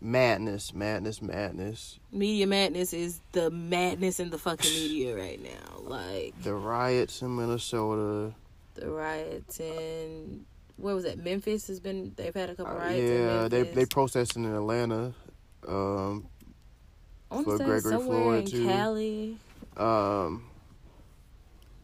madness, 0.01 0.73
madness, 0.73 1.21
madness. 1.21 1.99
Media 2.11 2.47
madness 2.47 2.93
is 2.93 3.19
the 3.33 3.49
madness 3.51 4.19
in 4.19 4.29
the 4.29 4.37
fucking 4.37 4.71
media 4.71 5.15
right 5.15 5.41
now. 5.41 5.79
Like 5.81 6.41
The 6.43 6.53
riots 6.53 7.21
in 7.21 7.35
Minnesota. 7.35 8.33
the 8.75 8.89
riots 8.89 9.59
in 9.59 10.45
where 10.77 10.95
was 10.95 11.03
that? 11.03 11.17
Memphis 11.21 11.67
has 11.67 11.79
been. 11.81 12.13
They've 12.15 12.33
had 12.33 12.49
a 12.49 12.55
couple 12.55 12.71
Uh, 12.73 12.77
riots. 12.77 12.99
in 13.01 13.23
yeah, 13.25 13.47
they 13.49 13.63
they 13.63 13.85
protesting 13.85 14.45
in 14.45 14.55
Atlanta. 14.55 15.13
Um, 15.67 16.25
for 17.29 17.57
Gregory 17.57 17.97
Floyd, 17.97 18.47
too. 18.47 18.65
Cali. 18.65 19.37
um, 19.75 20.45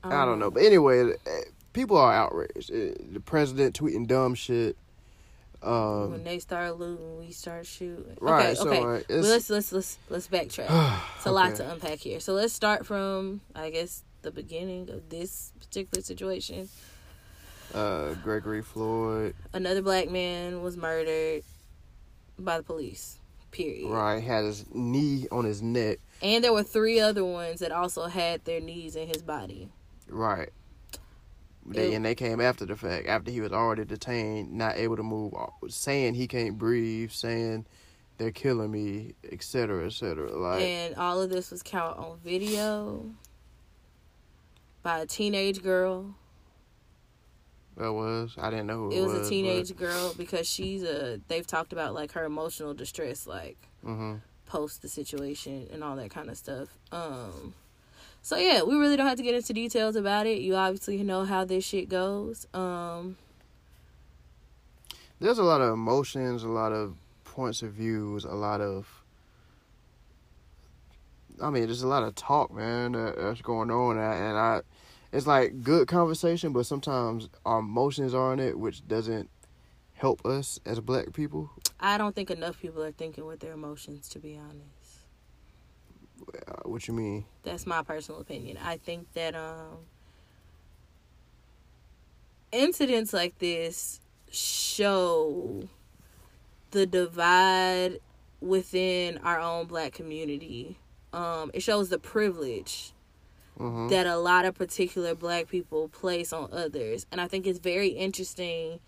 I 0.03 0.23
don't 0.25 0.39
know, 0.39 0.49
but 0.49 0.63
anyway, 0.63 1.11
eh, 1.25 1.41
people 1.73 1.97
are 1.97 2.13
outraged. 2.13 2.71
Eh, 2.71 2.93
The 3.11 3.19
president 3.19 3.77
tweeting 3.77 4.07
dumb 4.07 4.33
shit. 4.35 4.77
When 5.65 6.13
Um, 6.19 6.23
they 6.23 6.39
start 6.39 6.77
looting, 6.77 7.17
we 7.17 7.31
start 7.31 7.65
shooting. 7.65 8.15
right. 8.21 8.45
Okay, 8.45 8.55
so 8.55 8.69
okay. 8.69 8.81
Well, 9.09 9.21
let's 9.21 9.49
let's 9.49 9.71
let's 9.71 9.97
let's 10.09 10.27
backtrack. 10.27 10.67
It's 11.17 11.25
a 11.25 11.31
lot 11.31 11.47
Okay. 11.53 11.57
to 11.57 11.71
unpack 11.71 11.99
here. 11.99 12.19
So 12.19 12.33
let's 12.33 12.53
start 12.53 12.85
from 12.85 13.41
I 13.55 13.69
guess 13.71 14.03
the 14.21 14.31
beginning 14.31 14.89
of 14.89 15.09
this 15.09 15.51
particular 15.59 16.01
situation. 16.03 16.69
uh, 17.73 18.13
Gregory 18.23 18.61
Floyd. 18.61 19.35
Another 19.53 19.81
black 19.81 20.09
man 20.09 20.61
was 20.61 20.77
murdered 20.77 21.43
by 22.39 22.57
the 22.57 22.63
police. 22.63 23.17
Period. 23.51 23.89
Right, 23.89 24.21
had 24.23 24.43
his 24.45 24.65
knee 24.73 25.27
on 25.31 25.45
his 25.45 25.61
neck. 25.61 25.99
And 26.21 26.43
there 26.43 26.51
were 26.53 26.63
three 26.63 26.99
other 26.99 27.23
ones 27.25 27.59
that 27.61 27.71
also 27.71 28.05
had 28.07 28.43
their 28.45 28.59
knees 28.61 28.95
in 28.95 29.07
his 29.07 29.21
body. 29.23 29.69
Right. 30.09 30.49
They, 31.67 31.93
and 31.95 32.05
they 32.05 32.13
came 32.15 32.39
after 32.39 32.65
the 32.65 32.75
fact, 32.75 33.07
after 33.07 33.31
he 33.31 33.41
was 33.41 33.51
already 33.51 33.85
detained, 33.85 34.53
not 34.53 34.77
able 34.77 34.97
to 34.97 35.03
move, 35.03 35.33
saying 35.67 36.13
he 36.13 36.27
can't 36.27 36.57
breathe, 36.57 37.11
saying 37.11 37.65
they're 38.17 38.31
killing 38.31 38.71
me, 38.71 39.15
etc., 39.31 39.87
etc. 39.87 40.31
Like, 40.37 40.61
and 40.61 40.95
all 40.95 41.21
of 41.21 41.29
this 41.29 41.51
was 41.51 41.63
caught 41.63 41.97
on 41.97 42.19
video 42.23 43.11
by 44.83 44.99
a 44.99 45.05
teenage 45.07 45.63
girl. 45.63 46.15
that 47.77 47.91
was 47.91 48.35
I 48.37 48.51
didn't 48.51 48.67
know 48.67 48.77
who 48.77 48.91
it, 48.91 48.97
It 48.97 49.01
was 49.01 49.13
It 49.13 49.17
was 49.19 49.27
a 49.27 49.29
teenage 49.29 49.75
girl 49.75 50.13
because 50.13 50.47
she's 50.47 50.83
a. 50.83 51.19
They've 51.27 51.47
talked 51.47 51.73
about 51.73 51.95
like 51.95 52.11
her 52.11 52.25
emotional 52.25 52.73
distress, 52.73 53.25
like 53.25 53.57
hmm 53.83 54.15
post 54.45 54.83
the 54.83 54.87
situation 54.87 55.67
and 55.73 55.83
all 55.83 55.95
that 55.95 56.11
kind 56.11 56.29
of 56.29 56.37
stuff. 56.37 56.69
Um. 56.91 57.55
So 58.25 58.37
yeah, 58.37 58.63
we 58.63 58.73
really 58.75 58.97
don't 58.97 59.05
have 59.05 59.17
to 59.17 59.23
get 59.23 59.35
into 59.35 59.53
details 59.53 59.95
about 59.95 60.25
it. 60.25 60.41
You 60.41 60.55
obviously 60.55 61.03
know 61.03 61.25
how 61.25 61.45
this 61.45 61.63
shit 61.63 61.89
goes. 61.89 62.47
Um. 62.55 63.17
There's 65.19 65.37
a 65.37 65.43
lot 65.43 65.61
of 65.61 65.71
emotions, 65.73 66.41
a 66.41 66.47
lot 66.47 66.71
of 66.71 66.95
points 67.23 67.61
of 67.61 67.73
views, 67.73 68.25
a 68.25 68.33
lot 68.33 68.61
of. 68.61 68.87
I 71.39 71.51
mean, 71.51 71.65
there's 71.67 71.83
a 71.83 71.87
lot 71.87 72.01
of 72.01 72.15
talk, 72.15 72.51
man, 72.51 72.93
that, 72.93 73.15
that's 73.15 73.41
going 73.41 73.69
on, 73.69 73.97
and 73.97 74.05
I, 74.05 74.15
and 74.15 74.37
I, 74.37 74.61
it's 75.13 75.27
like 75.27 75.61
good 75.61 75.87
conversation, 75.87 76.51
but 76.51 76.65
sometimes 76.65 77.29
our 77.45 77.59
emotions 77.59 78.15
are 78.15 78.33
in 78.33 78.39
it, 78.39 78.57
which 78.57 78.87
doesn't 78.87 79.29
help 79.93 80.25
us 80.25 80.59
as 80.65 80.79
black 80.79 81.13
people. 81.13 81.51
I 81.79 81.99
don't 81.99 82.15
think 82.15 82.31
enough 82.31 82.59
people 82.59 82.81
are 82.81 82.91
thinking 82.91 83.27
with 83.27 83.41
their 83.41 83.53
emotions. 83.53 84.09
To 84.09 84.19
be 84.19 84.35
honest. 84.35 84.84
Uh, 86.21 86.53
what 86.63 86.87
you 86.87 86.93
mean? 86.93 87.25
That's 87.43 87.65
my 87.65 87.83
personal 87.83 88.21
opinion. 88.21 88.57
I 88.63 88.77
think 88.77 89.11
that 89.13 89.35
um 89.35 89.85
incidents 92.51 93.13
like 93.13 93.37
this 93.39 93.99
show 94.31 95.67
the 96.71 96.85
divide 96.85 97.99
within 98.41 99.17
our 99.19 99.39
own 99.39 99.65
black 99.65 99.93
community. 99.93 100.77
Um 101.13 101.51
it 101.53 101.61
shows 101.61 101.89
the 101.89 101.99
privilege 101.99 102.91
hmm 103.57 103.87
that 103.87 104.07
a 104.07 104.17
lot 104.17 104.45
of 104.45 104.55
particular 104.55 105.13
black 105.15 105.47
people 105.47 105.87
place 105.89 106.33
on 106.33 106.49
others. 106.51 107.05
And 107.11 107.21
I 107.21 107.27
think 107.27 107.45
it's 107.47 107.59
very 107.59 107.89
interesting 107.89 108.79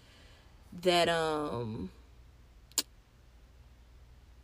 that 0.81 1.07
um 1.09 1.91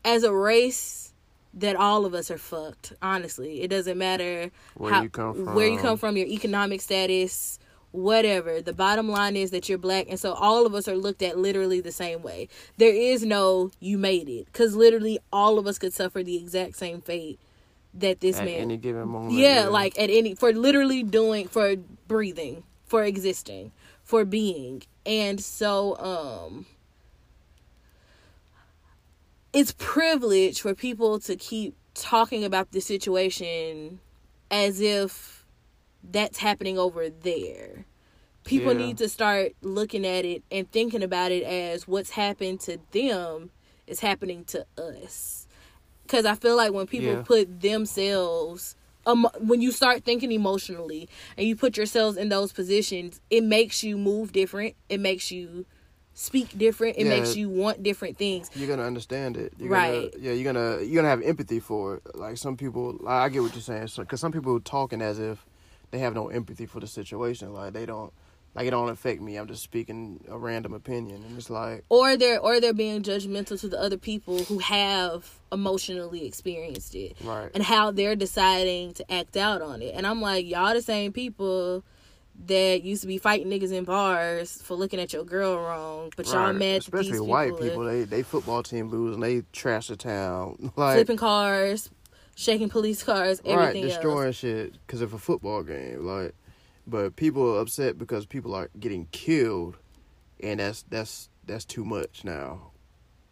as 0.05 0.23
a 0.23 0.33
race 0.33 1.12
that 1.55 1.75
all 1.75 2.05
of 2.05 2.13
us 2.13 2.31
are 2.31 2.37
fucked. 2.37 2.93
Honestly, 3.01 3.61
it 3.61 3.67
doesn't 3.69 3.97
matter 3.97 4.51
Where 4.75 4.93
how- 4.93 5.01
you 5.03 5.09
come 5.09 5.33
from? 5.45 5.55
where 5.55 5.67
you 5.67 5.77
come 5.77 5.97
from, 5.97 6.17
your 6.17 6.27
economic 6.27 6.81
status, 6.81 7.59
whatever. 7.91 8.59
The 8.61 8.73
bottom 8.73 9.07
line 9.09 9.35
is 9.35 9.51
that 9.51 9.69
you're 9.69 9.77
black, 9.77 10.07
and 10.09 10.19
so 10.19 10.33
all 10.33 10.65
of 10.65 10.73
us 10.73 10.87
are 10.87 10.95
looked 10.97 11.21
at 11.21 11.37
literally 11.37 11.79
the 11.79 11.91
same 11.91 12.23
way. 12.23 12.49
There 12.77 12.93
is 12.93 13.23
no 13.23 13.69
you 13.79 13.97
made 13.99 14.29
it, 14.29 14.45
because 14.47 14.75
literally 14.75 15.19
all 15.31 15.59
of 15.59 15.67
us 15.67 15.77
could 15.77 15.93
suffer 15.93 16.23
the 16.23 16.35
exact 16.37 16.75
same 16.75 17.01
fate 17.01 17.39
that 17.93 18.19
this 18.21 18.37
At 18.39 18.45
man. 18.45 18.61
any 18.61 18.77
given 18.77 19.07
moment. 19.07 19.33
yeah, 19.33 19.67
like 19.67 19.97
at 19.99 20.09
any 20.09 20.33
for 20.33 20.51
literally 20.53 21.03
doing 21.03 21.47
for 21.47 21.75
breathing, 22.07 22.63
for 22.87 23.03
existing, 23.03 23.71
for 24.03 24.25
being, 24.25 24.81
and 25.05 25.39
so 25.39 25.95
um. 25.99 26.65
It's 29.53 29.75
privilege 29.77 30.61
for 30.61 30.73
people 30.73 31.19
to 31.19 31.35
keep 31.35 31.75
talking 31.93 32.43
about 32.43 32.71
the 32.71 32.81
situation 32.81 33.99
as 34.49 34.81
if 34.81 35.45
that's 36.03 36.39
happening 36.39 36.79
over 36.79 37.07
there. 37.09 37.85
People 38.45 38.71
Yeah. 38.73 38.79
need 38.79 38.97
to 38.97 39.07
start 39.07 39.53
looking 39.61 40.07
at 40.07 40.25
it 40.25 40.43
and 40.51 40.69
thinking 40.71 41.03
about 41.03 41.31
it 41.31 41.43
as 41.43 41.87
what's 41.87 42.09
happened 42.09 42.61
to 42.61 42.79
them 42.91 43.51
is 43.85 43.99
happening 43.99 44.43
to 44.45 44.65
us. 44.75 45.47
Because 46.01 46.25
I 46.25 46.33
feel 46.33 46.57
like 46.57 46.73
when 46.73 46.87
people 46.87 47.13
Yeah. 47.13 47.21
put 47.21 47.61
themselves, 47.61 48.75
um, 49.05 49.27
when 49.39 49.61
you 49.61 49.71
start 49.71 50.03
thinking 50.03 50.31
emotionally 50.31 51.07
and 51.37 51.47
you 51.47 51.55
put 51.55 51.77
yourselves 51.77 52.17
in 52.17 52.29
those 52.29 52.51
positions, 52.51 53.21
it 53.29 53.43
makes 53.43 53.83
you 53.83 53.99
move 53.99 54.31
different. 54.31 54.75
It 54.89 54.99
makes 54.99 55.31
you 55.31 55.67
speak 56.13 56.57
different. 56.57 56.97
It 56.97 57.03
Yeah. 57.05 57.09
makes 57.09 57.35
you 57.35 57.49
want 57.49 57.83
different 57.83 58.17
things. 58.17 58.49
you're 58.55 58.67
gonna 58.67 58.83
understand 58.83 59.37
it, 59.37 59.53
you're 59.57 59.69
Right. 59.69 60.11
Gonna, 60.11 60.23
yeah, 60.25 60.31
you're 60.33 60.53
gonna 60.53 60.81
you're 60.83 60.95
gonna 60.95 61.09
have 61.09 61.21
empathy 61.21 61.59
for 61.59 61.95
it. 61.95 62.15
Like 62.15 62.37
some 62.37 62.55
people, 62.57 62.97
like, 62.99 63.13
I 63.13 63.29
get 63.29 63.41
what 63.41 63.53
you're 63.53 63.61
saying. 63.61 63.87
So, 63.87 64.03
cause 64.05 64.19
some 64.19 64.31
people 64.31 64.55
are 64.55 64.59
talking 64.59 65.01
as 65.01 65.19
if 65.19 65.45
they 65.91 65.99
have 65.99 66.13
no 66.13 66.29
empathy 66.29 66.65
for 66.65 66.79
the 66.79 66.87
situation. 66.87 67.53
Like 67.53 67.73
they 67.73 67.85
don't, 67.85 68.11
like 68.55 68.67
it 68.67 68.71
don't 68.71 68.89
affect 68.89 69.21
me. 69.21 69.37
I'm 69.37 69.47
just 69.47 69.63
speaking 69.63 70.23
a 70.29 70.37
random 70.37 70.73
opinion, 70.73 71.23
and 71.23 71.37
it's 71.37 71.49
like, 71.49 71.83
or 71.89 72.15
they're 72.17 72.39
or 72.39 72.59
they're 72.59 72.73
being 72.73 73.01
judgmental 73.01 73.59
to 73.59 73.67
the 73.67 73.79
other 73.79 73.97
people 73.97 74.39
who 74.45 74.59
have 74.59 75.39
emotionally 75.51 76.25
experienced 76.25 76.95
it 76.95 77.15
right, 77.21 77.49
and 77.53 77.63
how 77.63 77.91
they're 77.91 78.15
deciding 78.15 78.93
to 78.95 79.11
act 79.11 79.37
out 79.37 79.61
on 79.61 79.83
it 79.83 79.93
and 79.93 80.07
i'm 80.07 80.19
like 80.19 80.47
y'all 80.47 80.73
the 80.73 80.81
same 80.81 81.11
people 81.13 81.83
that 82.45 82.83
used 82.83 83.01
to 83.01 83.07
be 83.07 83.17
fighting 83.17 83.47
niggas 83.47 83.71
in 83.71 83.83
bars 83.83 84.61
for 84.61 84.75
looking 84.75 84.99
at 84.99 85.13
your 85.13 85.23
girl 85.23 85.57
wrong 85.57 86.11
but 86.17 86.25
y'all 86.27 86.47
right. 86.47 86.55
mad 86.55 86.77
Especially 86.79 87.11
these 87.11 87.21
white 87.21 87.51
people, 87.51 87.69
people, 87.69 87.83
they 87.85 88.03
they 88.03 88.23
football 88.23 88.63
team 88.63 88.89
lose 88.89 89.15
and 89.15 89.23
they 89.23 89.43
trash 89.53 89.87
the 89.87 89.95
town. 89.95 90.71
Like 90.75 90.95
flipping 90.95 91.17
cars 91.17 91.89
shaking 92.35 92.69
police 92.69 93.03
cars 93.03 93.41
right, 93.45 93.53
everything 93.53 93.83
destroying 93.83 94.27
else 94.27 94.35
shit 94.37 94.73
because 94.85 95.01
of 95.01 95.13
a 95.13 95.19
football 95.19 95.63
game. 95.63 96.05
Like, 96.05 96.33
but 96.87 97.15
people 97.15 97.55
are 97.55 97.61
upset 97.61 97.97
because 97.97 98.25
people 98.25 98.55
are 98.55 98.69
getting 98.79 99.05
killed, 99.11 99.77
and 100.41 100.59
that's 100.59 100.83
that's 100.89 101.29
that's 101.45 101.65
too 101.65 101.85
much 101.85 102.23
now. 102.23 102.71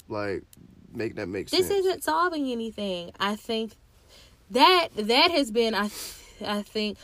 Like, 0.08 0.44
make 0.94 1.16
that 1.16 1.28
make 1.28 1.50
this 1.50 1.68
sense. 1.68 1.70
This 1.70 1.86
isn't 1.86 2.04
solving 2.04 2.52
anything 2.52 3.12
i 3.20 3.36
think 3.36 3.74
that 4.52 4.90
that 4.96 5.32
has 5.32 5.52
been 5.52 5.74
i 5.74 5.90
i 6.46 6.62
think 6.62 6.98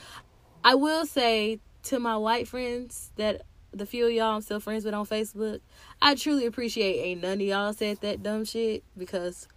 i 0.64 0.76
will 0.76 1.06
say 1.06 1.60
to 1.88 2.00
my 2.00 2.16
white 2.18 2.48
friends 2.48 3.12
that 3.18 3.42
the 3.74 3.86
few 3.86 4.06
of 4.08 4.12
y'all 4.14 4.36
i'm 4.36 4.42
still 4.42 4.60
friends 4.60 4.86
with 4.86 4.94
on 4.94 5.06
facebook 5.06 5.60
i 6.02 6.16
truly 6.16 6.46
appreciate 6.46 7.00
ain't 7.02 7.22
none 7.22 7.34
of 7.34 7.42
y'all 7.42 7.74
said 7.74 8.00
that 8.02 8.24
dumb 8.24 8.44
shit 8.46 8.84
because 8.98 9.48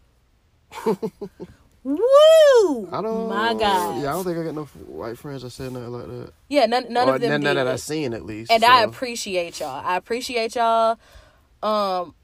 woo 1.82 2.88
I 2.92 3.00
don't. 3.02 3.28
my 3.28 3.54
god 3.54 4.02
Yeah, 4.02 4.10
I 4.10 4.12
don't 4.12 4.24
think 4.24 4.38
I 4.38 4.44
got 4.44 4.54
no 4.54 4.64
white 4.86 5.16
friends 5.18 5.42
that 5.42 5.50
said 5.50 5.72
nothing 5.72 5.88
like 5.90 6.06
that. 6.06 6.32
yeah 6.48 6.66
none, 6.66 6.92
none 6.92 7.08
or 7.08 7.14
of 7.14 7.20
them 7.20 7.30
none, 7.30 7.40
none 7.42 7.56
that 7.56 7.66
I've 7.66 7.80
seen 7.80 8.12
at 8.12 8.24
least. 8.24 8.50
and 8.50 8.64
I 8.64 8.82
appreciate 8.82 9.60
y'all. 9.60 9.82
I 9.84 9.96
appreciate 9.96 10.54
y'all. 10.56 10.98
Um, 11.62 12.14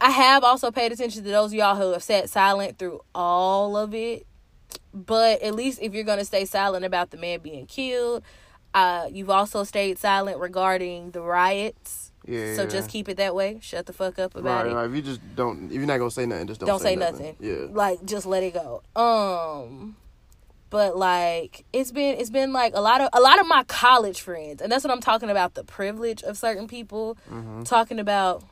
I 0.00 0.10
have 0.10 0.44
also 0.44 0.70
paid 0.70 0.92
attention 0.92 1.24
to 1.24 1.30
those 1.30 1.50
of 1.52 1.54
y'all 1.54 1.76
who 1.76 1.92
have 1.92 2.02
sat 2.02 2.28
silent 2.30 2.78
through 2.78 3.00
all 3.14 3.76
of 3.76 3.94
it. 3.94 4.26
But 4.92 5.42
at 5.42 5.54
least 5.54 5.80
if 5.82 5.92
you're 5.94 6.04
gonna 6.04 6.24
stay 6.24 6.44
silent 6.44 6.84
about 6.84 7.10
the 7.10 7.16
man 7.16 7.40
being 7.40 7.66
killed, 7.66 8.22
uh, 8.76 9.08
you've 9.10 9.30
also 9.30 9.64
stayed 9.64 9.98
silent 9.98 10.38
regarding 10.38 11.10
the 11.12 11.20
riots. 11.22 12.12
Yeah. 12.26 12.56
So 12.56 12.66
just 12.66 12.90
keep 12.90 13.08
it 13.08 13.16
that 13.18 13.34
way. 13.34 13.58
Shut 13.62 13.86
the 13.86 13.92
fuck 13.92 14.18
up 14.18 14.34
about 14.36 14.64
right, 14.64 14.72
it. 14.72 14.74
right. 14.74 14.88
If 14.90 14.94
you 14.96 15.02
just 15.02 15.20
don't, 15.36 15.66
if 15.66 15.72
you're 15.74 15.86
not 15.86 15.98
gonna 15.98 16.10
say 16.10 16.26
nothing, 16.26 16.46
just 16.48 16.60
don't, 16.60 16.66
Don't 16.68 16.80
say, 16.80 16.94
say 16.94 16.96
nothing. 16.96 17.26
nothing. 17.26 17.36
Yeah. 17.40 17.66
like 17.70 18.04
just 18.04 18.26
let 18.26 18.42
it 18.42 18.52
go 18.54 18.82
um 18.96 19.96
but 20.70 20.96
like 20.96 21.64
it's 21.72 21.92
been 21.92 22.18
it's 22.18 22.30
been 22.30 22.52
like 22.52 22.72
a 22.74 22.80
lot 22.80 23.00
of 23.00 23.08
a 23.12 23.20
lot 23.20 23.38
of 23.40 23.46
my 23.46 23.62
college 23.68 24.20
friends 24.20 24.60
and 24.60 24.70
that's 24.72 24.82
what 24.82 24.92
i'm 24.92 25.00
talking 25.00 25.30
about 25.30 25.54
the 25.54 25.62
privilege 25.62 26.22
of 26.24 26.36
certain 26.36 26.66
people 26.66 27.16
Mm-hmm. 27.30 27.62
talking 27.62 28.00
about 28.00 28.42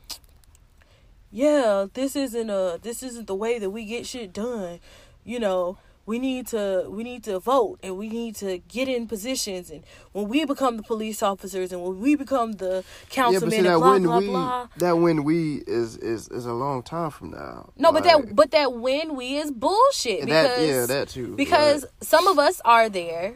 yeah 1.32 1.86
this 1.94 2.14
isn't 2.14 2.48
a 2.50 2.78
this 2.80 3.02
isn't 3.02 3.26
the 3.26 3.34
way 3.34 3.58
that 3.58 3.70
we 3.70 3.84
get 3.84 4.06
shit 4.06 4.32
done 4.32 4.78
you 5.24 5.40
know 5.40 5.76
we 6.06 6.18
need 6.18 6.46
to 6.48 6.86
we 6.88 7.02
need 7.02 7.24
to 7.24 7.38
vote 7.38 7.78
and 7.82 7.96
we 7.96 8.08
need 8.08 8.34
to 8.36 8.58
get 8.68 8.88
in 8.88 9.06
positions 9.06 9.70
and 9.70 9.82
when 10.12 10.28
we 10.28 10.44
become 10.44 10.76
the 10.76 10.82
police 10.82 11.22
officers 11.22 11.72
and 11.72 11.82
when 11.82 11.98
we 12.00 12.14
become 12.14 12.52
the 12.52 12.66
Yeah, 12.74 12.80
see 12.80 13.10
councilmen 13.10 13.64
that 13.64 13.72
and 13.72 13.80
blah 13.80 13.92
when 13.92 14.02
blah 14.02 14.18
we 14.18 14.26
blah 14.28 14.68
that 14.78 14.98
when 14.98 15.24
we 15.24 15.62
is 15.66 15.96
is 15.96 16.28
is 16.28 16.46
a 16.46 16.52
long 16.52 16.82
time 16.82 17.10
from 17.10 17.30
now. 17.30 17.70
no 17.76 17.92
but 17.92 18.04
that 18.04 18.34
but 18.34 18.50
that 18.50 18.72
when 18.74 19.16
we 19.16 19.36
is 19.36 19.50
bullshit 19.50 20.20
because 20.26 20.58
that 20.58 20.66
yeah 20.66 20.86
that 20.86 21.08
too 21.08 21.34
because 21.36 21.82
Like, 21.82 21.92
some 22.02 22.26
of 22.26 22.38
us 22.38 22.60
are 22.64 22.88
there 22.88 23.34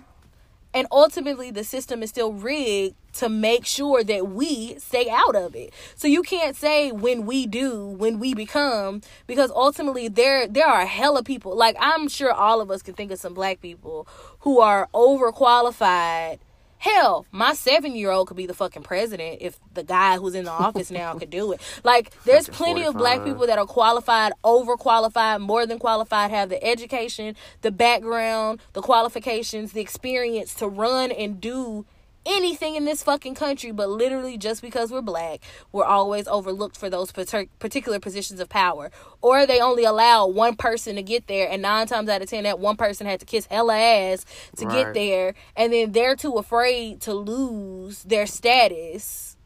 and 0.75 0.87
ultimately 0.91 1.51
the 1.51 1.65
system 1.65 2.03
is 2.03 2.11
still 2.11 2.33
rigged 2.33 2.97
to 3.15 3.29
make 3.29 3.67
sure 3.67 4.05
that 4.05 4.29
we 4.29 4.79
stay 4.79 5.09
out 5.11 5.35
of 5.35 5.57
it. 5.57 5.73
So 5.97 6.07
you 6.07 6.23
can't 6.23 6.55
say 6.55 6.93
when 6.93 7.27
we 7.27 7.47
do 7.47 7.87
when 7.87 8.19
we 8.19 8.35
become 8.35 9.01
because 9.27 9.51
ultimately 9.51 10.09
there 10.09 10.47
there 10.47 10.67
are 10.67 10.83
a 10.83 10.87
hella 10.87 11.23
people. 11.23 11.57
Like 11.57 11.77
i'm 11.81 12.09
sure 12.09 12.33
all 12.33 12.61
of 12.61 12.71
us 12.71 12.83
can 12.83 12.95
think 12.95 13.11
of 13.11 13.19
some 13.19 13.35
black 13.35 13.61
people 13.61 14.07
who 14.41 14.61
are 14.61 14.89
overqualified 14.95 16.39
Hell, 16.79 17.27
my 17.33 17.55
seven 17.55 17.97
year 17.97 18.11
old 18.11 18.29
could 18.29 18.37
be 18.37 18.47
the 18.47 18.55
fucking 18.55 18.83
president 18.83 19.39
if 19.41 19.59
the 19.75 19.83
guy 19.83 20.17
who's 20.17 20.35
in 20.35 20.45
the 20.45 20.51
office 20.51 20.91
now 20.91 21.15
could 21.15 21.31
do 21.31 21.53
it. 21.53 21.61
Like, 21.83 22.13
there's 22.25 22.47
Fucking 22.47 22.57
plenty 22.57 22.85
of 22.85 22.97
black 22.97 23.25
people 23.25 23.47
that 23.47 23.59
are 23.59 23.67
qualified, 23.67 24.33
overqualified, 24.45 25.41
more 25.41 25.67
than 25.67 25.79
qualified, 25.79 26.31
have 26.31 26.49
the 26.49 26.63
education, 26.65 27.35
the 27.63 27.73
background, 27.73 28.61
the 28.75 28.83
qualifications, 28.83 29.73
the 29.73 29.81
experience 29.81 30.55
to 30.55 30.69
run 30.69 31.11
and 31.11 31.41
do 31.41 31.85
anything 32.29 32.75
in 32.77 32.85
this 32.85 33.03
fucking 33.03 33.35
country, 33.35 33.73
but 33.73 33.89
literally 33.89 34.37
just 34.39 34.61
because 34.63 34.91
we're 34.93 35.01
black, 35.03 35.41
we're 35.73 35.85
always 35.85 36.29
overlooked 36.29 36.77
for 36.77 36.91
those 36.91 37.11
particular 37.11 37.99
positions 37.99 38.39
of 38.41 38.49
power. 38.49 38.91
Or 39.23 39.47
they 39.47 39.61
only 39.61 39.85
allow 39.85 40.27
one 40.27 40.55
person 40.57 40.97
to 40.97 41.03
get 41.03 41.27
there, 41.27 41.49
and 41.51 41.63
nine 41.63 41.87
times 41.87 42.09
out 42.09 42.23
of 42.23 42.29
ten, 42.29 42.45
that 42.45 42.59
one 42.61 42.77
person 42.77 43.07
had 43.07 43.21
to 43.21 43.27
kiss 43.27 43.47
hella 43.47 43.77
ass 43.77 44.25
to 44.59 44.65
get 44.67 44.95
there, 44.95 45.35
and 45.57 45.73
then 45.73 45.93
they're 45.93 46.15
too 46.17 46.35
afraid 46.35 47.01
to 47.03 47.15
lose 47.15 48.03
their 48.05 48.27
status 48.27 49.37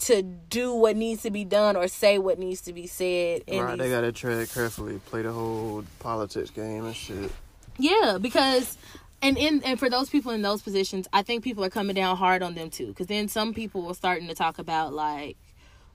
to 0.00 0.20
do 0.22 0.74
what 0.74 0.96
needs 0.96 1.22
to 1.22 1.30
be 1.30 1.44
done 1.44 1.76
or 1.76 1.86
say 1.86 2.18
what 2.18 2.36
needs 2.36 2.60
to 2.62 2.72
be 2.72 2.88
said. 2.88 3.42
Right, 3.48 3.70
these- 3.70 3.78
they 3.78 3.88
gotta 3.90 4.10
tread 4.10 4.50
carefully, 4.50 4.98
play 5.06 5.22
the 5.22 5.30
whole 5.32 5.84
politics 6.00 6.50
game 6.50 6.84
and 6.86 6.96
shit. 6.96 7.30
Yeah, 7.78 8.18
because 8.20 8.76
and 9.22 9.38
in 9.38 9.62
and 9.64 9.78
for 9.78 9.88
those 9.88 10.10
people 10.10 10.32
in 10.32 10.42
those 10.42 10.62
positions, 10.62 11.08
I 11.12 11.22
think 11.22 11.44
people 11.44 11.64
are 11.64 11.70
coming 11.70 11.94
down 11.94 12.16
hard 12.16 12.42
on 12.42 12.54
them 12.54 12.70
too. 12.70 12.88
Because 12.88 13.06
then 13.06 13.28
some 13.28 13.54
people 13.54 13.86
are 13.86 13.94
starting 13.94 14.28
to 14.28 14.34
talk 14.34 14.58
about 14.58 14.92
like, 14.92 15.36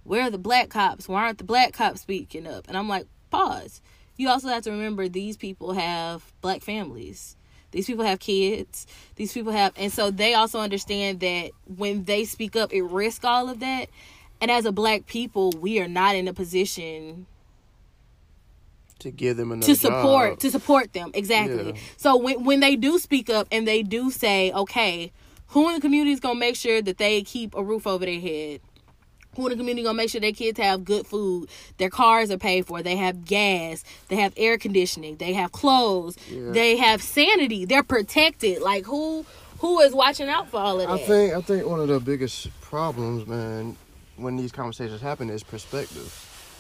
where 0.03 0.23
are 0.23 0.29
the 0.31 0.37
black 0.37 0.69
cops? 0.69 1.07
Why 1.07 1.23
aren't 1.23 1.37
the 1.37 1.43
black 1.43 1.73
cops 1.73 2.01
speaking 2.01 2.47
up? 2.47 2.67
And 2.67 2.77
I'm 2.77 2.87
like, 2.87 3.05
pause. 3.29 3.81
You 4.15 4.29
also 4.29 4.47
have 4.47 4.63
to 4.63 4.71
remember 4.71 5.07
these 5.07 5.37
people 5.37 5.73
have 5.73 6.23
black 6.41 6.61
families. 6.61 7.35
These 7.71 7.85
people 7.85 8.05
have 8.05 8.19
kids. 8.19 8.87
These 9.15 9.33
people 9.33 9.51
have, 9.51 9.73
and 9.75 9.91
so 9.91 10.09
they 10.09 10.33
also 10.33 10.59
understand 10.59 11.19
that 11.19 11.51
when 11.65 12.05
they 12.05 12.23
speak 12.23 12.55
up, 12.55 12.73
it 12.73 12.83
risks 12.83 13.25
all 13.25 13.49
of 13.49 13.59
that. 13.59 13.89
And 14.39 14.49
as 14.49 14.65
a 14.65 14.71
black 14.71 15.05
people, 15.05 15.51
we 15.51 15.79
are 15.79 15.87
not 15.87 16.15
in 16.15 16.27
a 16.27 16.33
position 16.33 17.27
To 18.99 19.11
give 19.11 19.37
them 19.37 19.51
another 19.51 19.65
to 19.67 19.75
support 19.75 20.31
job. 20.31 20.39
to 20.39 20.51
support 20.51 20.93
them 20.93 21.11
exactly 21.13 21.73
Yeah. 21.73 21.79
so 21.97 22.17
when 22.17 22.43
when 22.43 22.59
they 22.61 22.75
do 22.75 22.97
speak 22.99 23.29
up 23.29 23.47
and 23.51 23.67
they 23.67 23.83
do 23.83 24.09
say 24.11 24.51
okay 24.51 25.11
who 25.49 25.67
in 25.69 25.75
the 25.75 25.81
community 25.81 26.11
is 26.11 26.19
gonna 26.19 26.39
make 26.39 26.55
sure 26.55 26.81
that 26.81 26.97
they 26.97 27.21
keep 27.21 27.53
a 27.55 27.63
roof 27.63 27.85
over 27.85 28.05
their 28.05 28.19
head 28.19 28.59
who 29.35 29.45
in 29.45 29.51
the 29.51 29.55
community 29.57 29.83
gonna 29.83 29.93
make 29.95 30.09
sure 30.09 30.19
their 30.19 30.31
kids 30.31 30.59
have 30.59 30.83
good 30.83 31.05
food 31.05 31.47
their 31.77 31.91
cars 31.91 32.31
are 32.31 32.37
paid 32.39 32.65
for 32.65 32.81
they 32.81 32.95
have 32.95 33.23
gas 33.25 33.83
they 34.07 34.15
have 34.15 34.33
air 34.35 34.57
conditioning 34.57 35.15
they 35.17 35.33
have 35.33 35.51
clothes 35.51 36.15
Yeah. 36.29 36.51
they 36.51 36.75
have 36.77 37.01
sanity 37.03 37.65
they're 37.65 37.83
protected 37.83 38.61
like 38.63 38.85
who 38.85 39.25
who 39.59 39.79
is 39.81 39.93
watching 39.93 40.27
out 40.27 40.49
for 40.49 40.59
all 40.59 40.79
of 40.81 40.87
that 40.87 40.93
I 40.93 40.97
think 40.97 41.33
I 41.35 41.41
think 41.41 41.67
one 41.67 41.79
of 41.79 41.87
the 41.87 41.99
biggest 41.99 42.49
problems, 42.61 43.25
man, 43.27 43.75
when 44.17 44.35
these 44.37 44.51
conversations 44.51 45.01
happen 45.01 45.29
is 45.29 45.41
perspective. 45.43 46.11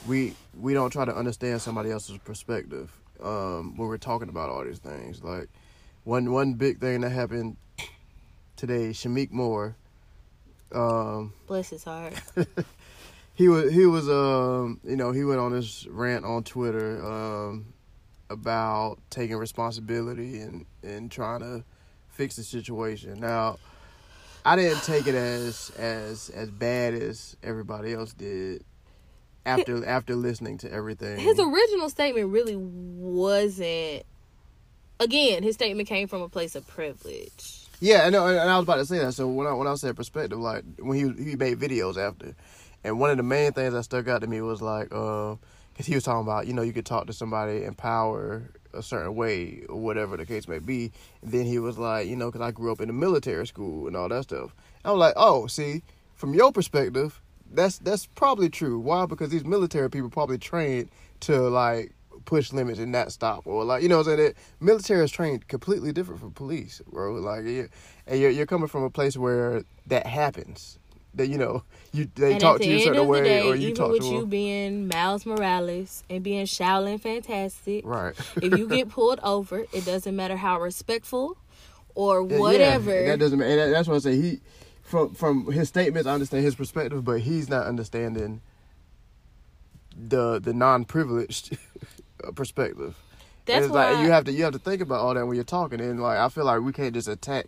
We 0.07 0.33
we 0.59 0.73
don't 0.73 0.89
try 0.89 1.05
to 1.05 1.15
understand 1.15 1.61
somebody 1.61 1.91
else's 1.91 2.17
perspective 2.19 2.91
um, 3.21 3.77
when 3.77 3.87
we're 3.87 3.97
talking 3.97 4.29
about 4.29 4.49
all 4.49 4.63
these 4.63 4.79
things. 4.79 5.23
Like 5.23 5.49
one 6.03 6.31
one 6.31 6.53
big 6.53 6.79
thing 6.79 7.01
that 7.01 7.11
happened 7.11 7.57
today, 8.55 8.89
Shameik 8.89 9.31
Moore. 9.31 9.75
Um, 10.73 11.33
bless 11.47 11.69
his 11.69 11.85
heart 11.85 12.13
he 13.37 13.47
was 13.47 13.71
he 13.71 13.85
was 13.85 14.09
um 14.09 14.81
you 14.83 14.97
know 14.97 15.13
he 15.13 15.23
went 15.23 15.39
on 15.39 15.53
this 15.53 15.87
rant 15.89 16.25
on 16.25 16.43
Twitter 16.43 17.05
um 17.05 17.73
about 18.29 18.97
taking 19.09 19.37
responsibility 19.37 20.39
and 20.39 20.65
and 20.83 21.11
trying 21.11 21.39
to 21.39 21.63
fix 22.09 22.35
the 22.35 22.43
situation. 22.43 23.19
Now, 23.19 23.59
I 24.43 24.55
didn't 24.55 24.83
take 24.83 25.07
it 25.07 25.15
as 25.15 25.71
as 25.77 26.29
as 26.31 26.49
bad 26.49 26.95
as 26.95 27.37
everybody 27.43 27.93
else 27.93 28.13
did 28.13 28.63
after 29.47 29.85
after 29.85 30.15
listening 30.15 30.57
to 30.59 30.71
everything. 30.71 31.19
his 31.19 31.39
original 31.39 31.89
statement 31.89 32.29
really 32.29 32.55
wasn't 32.55 34.03
again 34.99 35.43
his 35.43 35.55
statement 35.55 35.87
came 35.87 36.07
from 36.07 36.21
a 36.21 36.29
place 36.29 36.55
of 36.55 36.67
privilege 36.67 37.65
Yeah, 37.79 38.03
I 38.05 38.09
know, 38.09 38.25
and 38.27 38.39
I 38.39 38.57
was 38.57 38.63
about 38.63 38.77
to 38.77 38.85
say 38.85 38.99
that. 38.99 39.13
So 39.13 39.27
when 39.27 39.47
I 39.47 39.53
when 39.53 39.67
I 39.67 39.75
said 39.75 39.95
perspective, 39.95 40.39
like 40.39 40.63
when 40.79 40.97
he 40.97 41.23
he 41.23 41.35
made 41.35 41.59
videos 41.59 41.97
after, 41.97 42.35
and 42.83 42.99
one 42.99 43.11
of 43.11 43.17
the 43.17 43.23
main 43.23 43.51
things 43.53 43.73
that 43.73 43.83
stuck 43.83 44.07
out 44.07 44.21
to 44.21 44.27
me 44.27 44.41
was 44.41 44.61
like, 44.61 44.91
um, 44.93 45.39
because 45.73 45.85
he 45.85 45.93
was 45.93 46.03
talking 46.03 46.21
about, 46.23 46.47
you 46.47 46.53
know, 46.53 46.63
you 46.63 46.73
could 46.73 46.87
talk 46.87 47.05
to 47.05 47.13
somebody 47.13 47.63
in 47.63 47.75
power 47.75 48.49
a 48.73 48.81
certain 48.81 49.15
way 49.15 49.63
or 49.69 49.79
whatever 49.79 50.17
the 50.17 50.25
case 50.25 50.47
may 50.47 50.59
be. 50.59 50.91
And 51.21 51.31
then 51.31 51.45
he 51.45 51.59
was 51.59 51.77
like, 51.77 52.07
you 52.07 52.15
know, 52.15 52.27
because 52.27 52.41
I 52.41 52.51
grew 52.51 52.71
up 52.71 52.81
in 52.81 52.89
a 52.89 52.93
military 52.93 53.45
school 53.45 53.87
and 53.87 53.95
all 53.95 54.09
that 54.09 54.23
stuff. 54.23 54.55
I 54.83 54.91
was 54.91 54.99
like, 54.99 55.13
oh, 55.15 55.47
see, 55.47 55.83
from 56.15 56.33
your 56.33 56.51
perspective, 56.51 57.21
that's 57.51 57.77
that's 57.79 58.05
probably 58.07 58.49
true. 58.49 58.79
Why? 58.79 59.05
Because 59.05 59.29
these 59.29 59.45
military 59.45 59.89
people 59.89 60.09
probably 60.09 60.37
trained 60.37 60.89
to 61.21 61.41
like 61.49 61.93
push 62.25 62.51
limits 62.51 62.77
and 62.79 62.91
not 62.91 63.11
stop 63.11 63.47
or 63.47 63.63
like 63.63 63.81
you 63.81 63.89
know 63.89 63.97
what 63.97 64.07
I'm 64.07 64.17
saying? 64.17 64.27
That 64.29 64.35
military 64.59 65.03
is 65.03 65.11
trained 65.11 65.47
completely 65.47 65.91
different 65.93 66.19
from 66.19 66.31
police 66.31 66.81
bro. 66.91 67.13
Like 67.13 67.45
you 67.45 67.69
and 68.05 68.19
you're, 68.19 68.29
you're 68.29 68.45
coming 68.45 68.67
from 68.67 68.83
a 68.83 68.89
place 68.89 69.17
where 69.17 69.63
that 69.87 70.05
happens. 70.05 70.77
That 71.13 71.29
you 71.29 71.39
know 71.39 71.63
you 71.93 72.07
they 72.13 72.33
and 72.33 72.41
talk 72.41 72.57
at 72.57 72.61
to 72.61 72.67
the 72.67 72.73
you 72.73 72.79
a 72.79 72.83
certain 72.83 72.97
the 72.97 73.03
way 73.03 73.23
day 73.23 73.41
or 73.41 73.55
you 73.55 73.69
even 73.69 73.75
talk 73.75 73.91
with 73.91 74.01
to 74.01 74.07
you 74.07 74.19
them. 74.19 74.29
being 74.29 74.87
miles 74.87 75.25
morales 75.25 76.03
and 76.11 76.21
being 76.21 76.45
shaolin 76.45 77.01
fantastic 77.01 77.83
right. 77.87 78.13
if 78.35 78.55
you 78.55 78.67
get 78.67 78.89
pulled 78.97 79.19
over 79.23 79.65
it 79.73 79.83
doesn't 79.83 80.15
matter 80.15 80.35
how 80.35 80.61
respectful 80.61 81.35
or 81.95 82.21
whatever 82.21 82.95
and 82.95 83.07
that 83.09 83.19
doesn't 83.19 83.39
matter. 83.39 83.71
that's 83.71 83.87
what 83.87 83.95
I 83.95 83.99
say 83.99 84.15
he 84.21 84.41
from 84.87 85.13
from 85.13 85.51
his 85.51 85.67
statements 85.67 86.07
I 86.07 86.13
understand 86.13 86.43
his 86.43 86.55
perspective 86.55 87.03
but 87.03 87.19
he's 87.21 87.49
not 87.49 87.67
understanding 87.67 88.41
the 89.95 90.39
the 90.39 90.53
non-privileged 90.53 91.57
perspective. 92.35 92.95
That's 93.45 93.65
it's 93.65 93.73
like 93.73 93.95
why- 93.95 94.03
you 94.03 94.11
have 94.11 94.25
to 94.25 94.31
you 94.31 94.43
have 94.43 94.53
to 94.53 94.59
think 94.59 94.81
about 94.81 94.99
all 94.99 95.13
that 95.13 95.25
when 95.25 95.35
you're 95.35 95.43
talking. 95.43 95.79
And 95.81 95.99
like 96.01 96.17
I 96.17 96.29
feel 96.29 96.45
like 96.45 96.61
we 96.61 96.71
can't 96.73 96.93
just 96.93 97.07
attack 97.07 97.47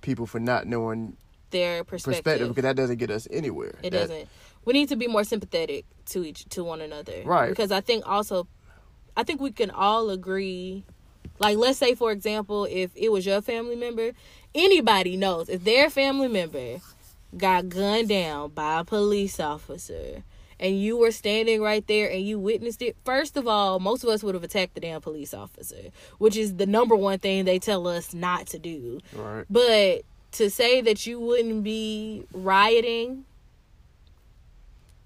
people 0.00 0.26
for 0.26 0.38
not 0.40 0.66
knowing 0.66 1.16
their 1.50 1.82
perspective, 1.84 2.24
perspective. 2.24 2.48
because 2.48 2.62
that 2.62 2.76
doesn't 2.76 2.98
get 2.98 3.10
us 3.10 3.26
anywhere. 3.30 3.74
it 3.82 3.90
That- 3.90 4.08
doesn't. 4.08 4.28
We 4.64 4.74
need 4.74 4.90
to 4.90 4.96
be 4.96 5.06
more 5.06 5.24
sympathetic 5.24 5.86
to 6.06 6.24
each 6.24 6.44
to 6.50 6.62
one 6.62 6.80
another. 6.82 7.22
Right. 7.24 7.48
because 7.48 7.72
i 7.72 7.80
think 7.80 8.06
also 8.06 8.46
i 9.16 9.22
think 9.22 9.40
we 9.40 9.50
can 9.50 9.70
all 9.70 10.10
agree 10.10 10.84
like 11.38 11.56
let's 11.56 11.78
say 11.78 11.94
for 11.94 12.12
example 12.12 12.66
if 12.70 12.90
it 12.94 13.10
was 13.10 13.24
your 13.26 13.40
family 13.40 13.76
member 13.76 14.12
anybody 14.54 15.16
knows 15.16 15.48
if 15.48 15.64
their 15.64 15.90
family 15.90 16.28
member 16.28 16.78
got 17.36 17.68
gunned 17.68 18.08
down 18.08 18.50
by 18.50 18.80
a 18.80 18.84
police 18.84 19.38
officer 19.38 20.22
and 20.60 20.80
you 20.80 20.96
were 20.96 21.10
standing 21.12 21.60
right 21.60 21.86
there 21.86 22.10
and 22.10 22.22
you 22.22 22.38
witnessed 22.38 22.80
it 22.82 22.96
first 23.04 23.36
of 23.36 23.46
all 23.46 23.78
most 23.78 24.02
of 24.02 24.08
us 24.08 24.22
would 24.22 24.34
have 24.34 24.42
attacked 24.42 24.74
the 24.74 24.80
damn 24.80 25.00
police 25.00 25.34
officer 25.34 25.90
which 26.18 26.36
is 26.36 26.56
the 26.56 26.66
number 26.66 26.96
one 26.96 27.18
thing 27.18 27.44
they 27.44 27.58
tell 27.58 27.86
us 27.86 28.14
not 28.14 28.46
to 28.46 28.58
do 28.58 28.98
Right. 29.14 29.44
but 29.50 30.02
to 30.32 30.48
say 30.50 30.80
that 30.80 31.06
you 31.06 31.18
wouldn't 31.20 31.64
be 31.64 32.24
rioting, 32.32 33.24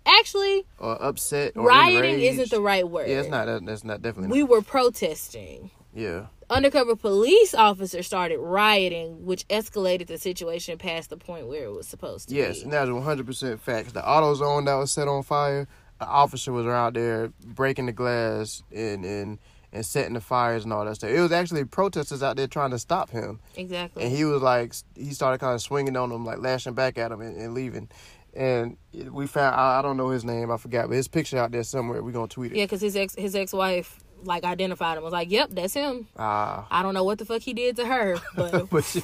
actually, 0.05 0.65
Or 0.79 1.01
upset. 1.03 1.53
Or 1.57 1.67
rioting 1.67 2.15
enraged. 2.15 2.41
isn't 2.41 2.51
the 2.51 2.61
right 2.61 2.89
word. 2.89 3.09
Yeah, 3.09 3.21
it's 3.21 3.29
not. 3.29 3.47
That's 3.65 3.85
not 3.85 4.03
definitely. 4.03 4.33
We 4.33 4.41
not. 4.41 4.51
were 4.51 4.63
protesting. 4.63 5.71
Yeah. 5.95 6.27
Undercover 6.53 6.97
police 6.97 7.55
officers 7.55 8.07
started 8.07 8.39
rioting, 8.39 9.25
which 9.25 9.47
escalated 9.49 10.07
the 10.07 10.19
situation 10.19 10.77
past 10.79 11.11
the 11.11 11.17
point 11.17 11.47
where 11.49 11.65
it 11.65 11.73
was 11.73 11.87
supposed 11.89 12.29
to 12.29 12.35
Yes, 12.35 12.59
be. 12.59 12.65
and 12.65 12.73
that's 12.73 12.91
one 12.91 13.03
hundred 13.03 13.27
percent 13.27 13.61
facts. 13.61 13.93
The 13.93 14.03
AutoZone 14.03 14.67
that 14.67 14.75
was 14.75 14.93
set 14.93 15.09
on 15.09 15.23
fire, 15.23 15.67
the 15.99 16.07
officer 16.07 16.53
was 16.53 16.67
out 16.67 16.95
there 16.95 17.33
breaking 17.45 17.87
the 17.87 17.93
glass 17.93 18.63
and 18.71 19.05
and 19.05 19.39
and 19.73 19.87
setting 19.87 20.13
the 20.13 20.21
fires 20.21 20.65
and 20.65 20.73
all 20.75 20.85
that 20.85 20.97
stuff. 20.97 21.09
It 21.11 21.21
was 21.21 21.33
actually 21.33 21.65
protesters 21.65 22.23
out 22.23 22.37
there 22.37 22.47
trying 22.47 22.73
to 22.73 22.79
stop 22.79 23.09
him, 23.09 23.41
Exactly. 23.57 24.05
and 24.05 24.15
he 24.15 24.27
was 24.27 24.43
like, 24.43 24.75
he 24.95 25.15
started 25.15 25.39
kind 25.39 25.55
of 25.55 25.63
swinging 25.63 25.97
on 25.97 26.11
them, 26.11 26.27
like 26.27 26.41
lashing 26.41 26.75
back 26.75 26.99
at 26.99 27.11
him 27.11 27.23
and, 27.23 27.35
and 27.39 27.55
leaving. 27.55 27.89
And 28.35 28.77
we 29.11 29.27
found, 29.27 29.55
I, 29.57 29.79
I 29.79 29.83
don't 29.83 29.97
know 29.97 30.11
his 30.11 30.25
name, 30.27 30.51
I 30.51 30.59
forgot, 30.59 30.89
but 30.89 30.97
his 30.97 31.09
picture 31.09 31.39
out 31.39 31.53
there 31.53 31.63
somewhere. 31.65 32.03
We're 32.03 32.13
gonna 32.13 32.29
tweet 32.29 32.53
it. 32.53 32.59
yeah, 32.59 32.65
because 32.65 32.83
his 32.83 32.97
ex 32.97 33.15
his 33.15 33.35
ex 33.35 33.55
wife 33.55 33.99
like 34.25 34.45
identified 34.45 34.97
him 34.97 35.03
I 35.03 35.05
was 35.05 35.13
like, 35.13 35.31
"Yep, 35.31 35.51
that's 35.53 35.75
him." 35.75 36.07
Ah, 36.19 36.67
I 36.71 36.83
don't 36.83 36.95
know 36.95 37.05
what 37.05 37.19
the 37.19 37.25
fuck 37.25 37.43
he 37.43 37.53
did 37.53 37.77
to 37.77 37.87
her, 37.87 38.17
but, 38.37 38.69
But 38.71 38.85
she- 38.85 39.01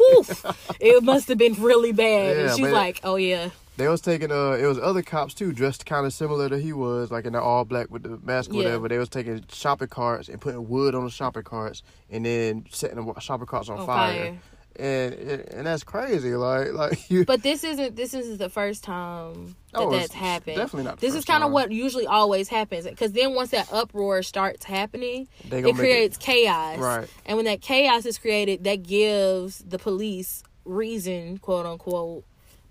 it 0.81 1.03
must 1.03 1.29
have 1.29 1.39
been 1.39 1.55
really 1.55 1.93
bad. 1.93 2.37
Yeah, 2.37 2.43
and 2.45 2.51
she's 2.57 2.67
but- 2.67 2.73
like, 2.73 3.01
"Oh 3.05 3.17
yeah, 3.17 3.51
They 3.77 3.89
was 3.89 4.01
taking 4.01 4.33
uh 4.33 4.53
it 4.53 4.67
was 4.67 4.79
other 4.79 5.03
cops 5.03 5.35
too, 5.35 5.53
dressed 5.53 5.87
kind 5.87 6.05
of 6.07 6.13
similar 6.13 6.49
to 6.49 6.59
he 6.59 6.73
was, 6.73 7.11
like 7.11 7.25
in 7.27 7.33
the 7.35 7.41
all 7.41 7.65
black 7.65 7.91
with 7.91 8.03
the 8.03 8.19
mask 8.25 8.51
or 8.51 8.55
Yeah. 8.55 8.65
whatever. 8.65 8.89
They 8.89 8.99
was 8.99 9.09
taking 9.09 9.45
shopping 9.53 9.89
carts 9.89 10.29
and 10.29 10.41
putting 10.41 10.69
wood 10.69 10.95
on 10.95 11.05
the 11.05 11.11
shopping 11.11 11.45
carts 11.45 11.83
and 12.11 12.25
then 12.27 12.65
setting 12.71 12.97
the 13.05 13.21
shopping 13.21 13.47
carts 13.47 13.69
on, 13.69 13.79
on 13.79 13.87
fire. 13.87 14.13
fire." 14.25 14.39
And 14.79 15.13
and 15.15 15.67
that's 15.67 15.83
crazy. 15.83 16.35
Like 16.37 16.73
like 16.73 17.11
you 17.11 17.25
But 17.25 17.43
this 17.43 17.65
isn't 17.65 17.97
this 17.97 18.15
isn't 18.15 18.39
the 18.39 18.49
first 18.49 18.85
time 18.85 19.57
that 19.73 19.81
Oh, 19.81 19.91
that's 19.91 20.15
happened. 20.15 20.57
definitely 20.57 20.85
not 20.85 21.01
This 21.01 21.15
is 21.15 21.25
kind 21.25 21.43
of 21.43 21.51
what 21.51 21.73
usually 21.73 22.07
always 22.07 22.49
happens 22.49 22.87
because 22.87 23.13
then 23.13 23.35
once 23.35 23.51
that 23.51 23.69
uproar 23.73 24.23
starts 24.23 24.65
happening, 24.65 25.27
it 25.51 25.75
creates 25.75 26.17
chaos. 26.17 26.79
Right. 26.79 27.09
And 27.27 27.37
when 27.37 27.47
that 27.47 27.61
chaos 27.61 28.07
is 28.07 28.19
created, 28.19 28.65
that 28.65 28.83
gives 28.85 29.59
the 29.59 29.79
police 29.79 30.43
reason, 30.65 31.39
quote 31.39 31.67
unquote, 31.67 32.25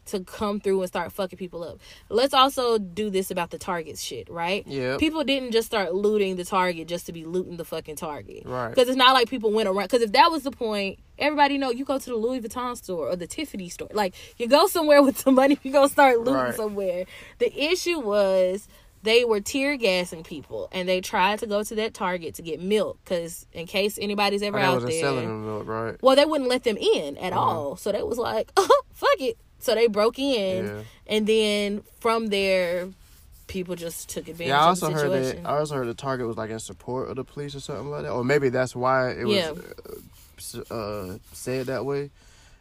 to 0.08 0.22
come 0.22 0.60
through 0.60 0.82
and 0.82 0.88
start 0.88 1.12
fucking 1.12 1.38
people 1.38 1.64
up. 1.64 1.80
Let's 2.10 2.34
also 2.34 2.78
do 2.78 3.10
this 3.10 3.32
about 3.32 3.52
the 3.52 3.58
Target 3.58 3.98
shit, 3.98 4.30
right? 4.30 4.66
Yeah. 4.68 4.98
People 4.98 5.24
didn't 5.24 5.52
just 5.52 5.68
start 5.68 5.94
looting 5.94 6.36
the 6.36 6.46
Target 6.46 6.88
just 6.88 7.06
to 7.06 7.14
be 7.14 7.24
looting 7.26 7.58
the 7.58 7.66
fucking 7.66 7.96
Target. 7.96 8.44
Right. 8.46 8.70
Because 8.70 8.88
it's 8.90 8.98
not 8.98 9.14
like 9.14 9.30
people 9.30 9.52
went 9.52 9.68
around. 9.70 9.84
Because 9.86 10.02
if 10.02 10.12
that 10.14 10.32
was 10.32 10.44
the 10.44 10.52
point, 10.52 11.00
everybody 11.18 11.58
know 11.58 11.70
you 11.72 11.86
go 11.86 11.98
to 12.00 12.10
the 12.10 12.16
Louis 12.16 12.42
Vuitton 12.42 12.76
store 12.78 13.10
or 13.10 13.16
the 13.16 13.28
Tiffany 13.28 13.70
store. 13.70 13.90
Like 13.94 14.16
you 14.38 14.48
go 14.48 14.68
somewhere 14.68 15.02
with 15.08 15.18
some 15.20 15.36
money, 15.36 15.58
you 15.64 15.72
go 15.72 15.88
start 15.88 16.18
looting 16.20 16.34
Right. 16.34 16.56
somewhere. 16.56 17.06
The 17.40 17.54
issue 17.72 18.00
was 18.00 18.68
they 19.04 19.24
were 19.24 19.40
tear 19.40 19.78
gassing 19.78 20.24
people 20.24 20.68
and 20.72 20.90
they 20.90 21.00
tried 21.00 21.40
to 21.40 21.46
go 21.48 21.64
to 21.64 21.76
that 21.76 21.94
Target 21.94 22.34
to 22.36 22.42
get 22.42 22.60
milk 22.60 22.98
because 23.04 23.46
in 23.54 23.66
case 23.68 23.98
anybody's 24.02 24.42
ever 24.42 24.58
out 24.58 24.82
there, 24.82 24.92
selling 24.92 25.28
them 25.28 25.46
milk, 25.46 25.68
right? 25.68 25.96
well, 26.02 26.16
they 26.16 26.26
wouldn't 26.26 26.50
let 26.50 26.64
them 26.64 26.78
in 26.78 27.16
at 27.18 27.32
Uh-huh. 27.32 27.40
all. 27.42 27.76
So 27.78 27.92
they 27.92 28.02
was 28.04 28.18
like, 28.18 28.52
oh, 28.58 28.82
fuck 28.94 29.20
it. 29.20 29.38
So 29.60 29.74
they 29.76 29.88
broke 29.88 30.20
in, 30.20 30.66
Yeah. 30.66 30.82
and 31.08 31.28
then 31.28 31.84
from 32.00 32.28
there, 32.28 32.90
people 33.48 33.76
just 33.76 34.10
took 34.10 34.28
advantage 34.28 34.50
Yeah, 34.50 34.66
I 34.66 34.70
of 34.72 34.80
the 34.80 34.86
also 34.88 34.96
heard 34.98 35.12
that. 35.24 35.46
I 35.46 35.58
also 35.58 35.76
heard 35.76 35.88
the 35.88 35.94
target 35.94 36.28
was 36.28 36.38
like 36.38 36.50
in 36.50 36.60
support 36.60 37.10
of 37.10 37.16
the 37.16 37.24
police 37.24 37.56
or 37.56 37.60
something 37.60 37.90
like 37.90 38.04
that, 38.04 38.12
or 38.12 38.24
maybe 38.24 38.50
that's 38.50 38.76
why 38.76 39.12
it 39.12 39.26
was 39.26 39.36
Yeah. 39.36 39.54
uh, 40.70 40.74
uh, 40.74 41.18
said 41.34 41.66
that 41.68 41.86
way. 41.86 42.12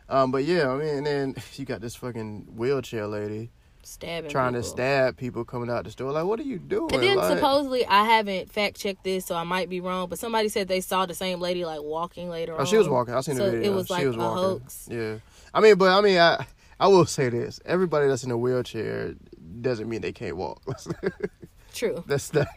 Um, 0.08 0.30
but 0.30 0.44
yeah, 0.44 0.70
I 0.70 0.76
mean, 0.76 0.88
and 0.98 1.06
then 1.06 1.34
you 1.56 1.64
got 1.64 1.80
this 1.80 1.96
fucking 1.96 2.46
wheelchair 2.56 3.06
lady 3.06 3.50
Stabbing 3.82 4.30
trying 4.30 4.54
to 4.54 4.64
stab 4.64 5.16
people 5.16 5.44
coming 5.44 5.70
out 5.70 5.84
the 5.84 5.90
store. 5.92 6.10
Like, 6.10 6.24
what 6.24 6.40
are 6.40 6.44
you 6.44 6.58
doing? 6.58 6.92
And 6.92 7.02
then 7.02 7.16
Like, 7.16 7.36
supposedly, 7.36 7.86
I 7.86 8.04
haven't 8.04 8.50
fact 8.50 8.76
checked 8.76 9.04
this, 9.04 9.26
so 9.26 9.36
I 9.36 9.44
might 9.44 9.68
be 9.68 9.80
wrong. 9.80 10.08
But 10.08 10.18
somebody 10.18 10.48
said 10.48 10.66
they 10.66 10.80
saw 10.80 11.06
the 11.06 11.14
same 11.14 11.38
lady 11.40 11.64
like 11.64 11.82
walking 11.82 12.28
later 12.28 12.54
on. 12.54 12.60
oh, 12.62 12.64
she 12.64 12.76
was 12.78 12.88
walking. 12.88 13.14
I 13.14 13.20
seen 13.20 13.36
So 13.36 13.44
the 13.44 13.50
video. 13.52 13.72
it 13.72 13.74
was 13.76 13.88
like 13.90 14.04
was 14.06 14.16
a 14.16 14.18
walking. 14.18 14.42
hoax. 14.42 14.88
Yeah, 14.90 15.16
I 15.54 15.60
mean, 15.60 15.76
but 15.76 15.90
I 15.96 16.00
mean, 16.00 16.18
I 16.18 16.44
I 16.78 16.88
will 16.88 17.06
say 17.06 17.28
this: 17.28 17.60
everybody 17.64 18.06
that's 18.08 18.24
in 18.24 18.30
a 18.30 18.36
wheelchair 18.38 19.14
doesn't 19.60 19.88
mean 19.88 20.00
they 20.02 20.12
can't 20.12 20.36
walk. 20.36 20.62
True. 21.74 22.02
that's 22.06 22.32
not. 22.32 22.48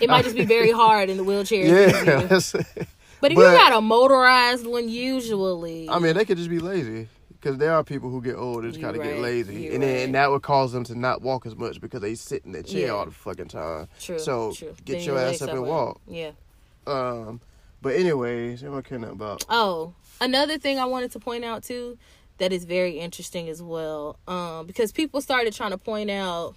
It 0.00 0.10
might 0.10 0.24
just 0.24 0.36
be 0.36 0.44
very 0.44 0.70
hard 0.82 1.08
in 1.08 1.16
the 1.16 1.24
wheelchair. 1.24 1.64
Yeah, 1.64 2.20
that's, 2.26 2.52
But 2.52 2.66
if 2.66 2.86
but- 3.20 3.30
you 3.30 3.36
got 3.36 3.72
a 3.72 3.80
motorized 3.80 4.66
one, 4.66 4.88
usually. 4.88 5.88
I 5.88 5.98
mean, 5.98 6.14
they 6.16 6.24
could 6.24 6.38
just 6.38 6.50
be 6.50 6.58
lazy 6.58 7.08
because 7.40 7.58
there 7.58 7.72
are 7.72 7.84
people 7.84 8.10
who 8.10 8.20
get 8.22 8.36
old 8.36 8.64
and 8.64 8.72
just 8.72 8.82
kind 8.82 8.96
of 8.96 9.02
get 9.02 9.18
lazy, 9.20 9.68
and 9.74 9.82
then 9.82 9.94
right. 9.94 10.04
and 10.04 10.14
that 10.14 10.30
would 10.30 10.42
cause 10.42 10.72
them 10.72 10.82
to 10.84 10.98
not 10.98 11.22
walk 11.22 11.46
as 11.46 11.54
much 11.54 11.80
because 11.80 12.00
they 12.00 12.14
sit 12.14 12.44
in 12.44 12.52
their 12.52 12.62
chair 12.62 12.86
Yeah. 12.86 12.92
all 12.92 13.04
the 13.04 13.10
fucking 13.12 13.48
time. 13.48 13.88
true. 14.00 14.18
so 14.18 14.52
true. 14.52 14.74
get 14.84 14.94
Then 14.98 15.02
your 15.04 15.14
you 15.16 15.20
ass 15.20 15.42
up 15.42 15.50
and 15.50 15.62
walk. 15.62 16.00
Yeah. 16.08 16.30
Um, 16.86 17.40
but 17.82 17.94
anyways, 17.96 18.62
what 18.62 18.78
I 18.78 18.80
care 18.82 18.98
nothing 18.98 19.14
about. 19.16 19.44
Oh, 19.48 19.92
another 20.20 20.58
thing 20.58 20.78
I 20.78 20.84
wanted 20.86 21.12
to 21.12 21.18
point 21.20 21.44
out 21.44 21.62
too 21.62 21.96
that 22.38 22.52
is 22.52 22.64
very 22.64 22.98
interesting 22.98 23.48
as 23.48 23.62
well. 23.62 24.18
Um, 24.26 24.66
because 24.66 24.92
people 24.92 25.20
started 25.20 25.54
trying 25.54 25.70
to 25.70 25.78
point 25.78 26.10
out 26.10 26.54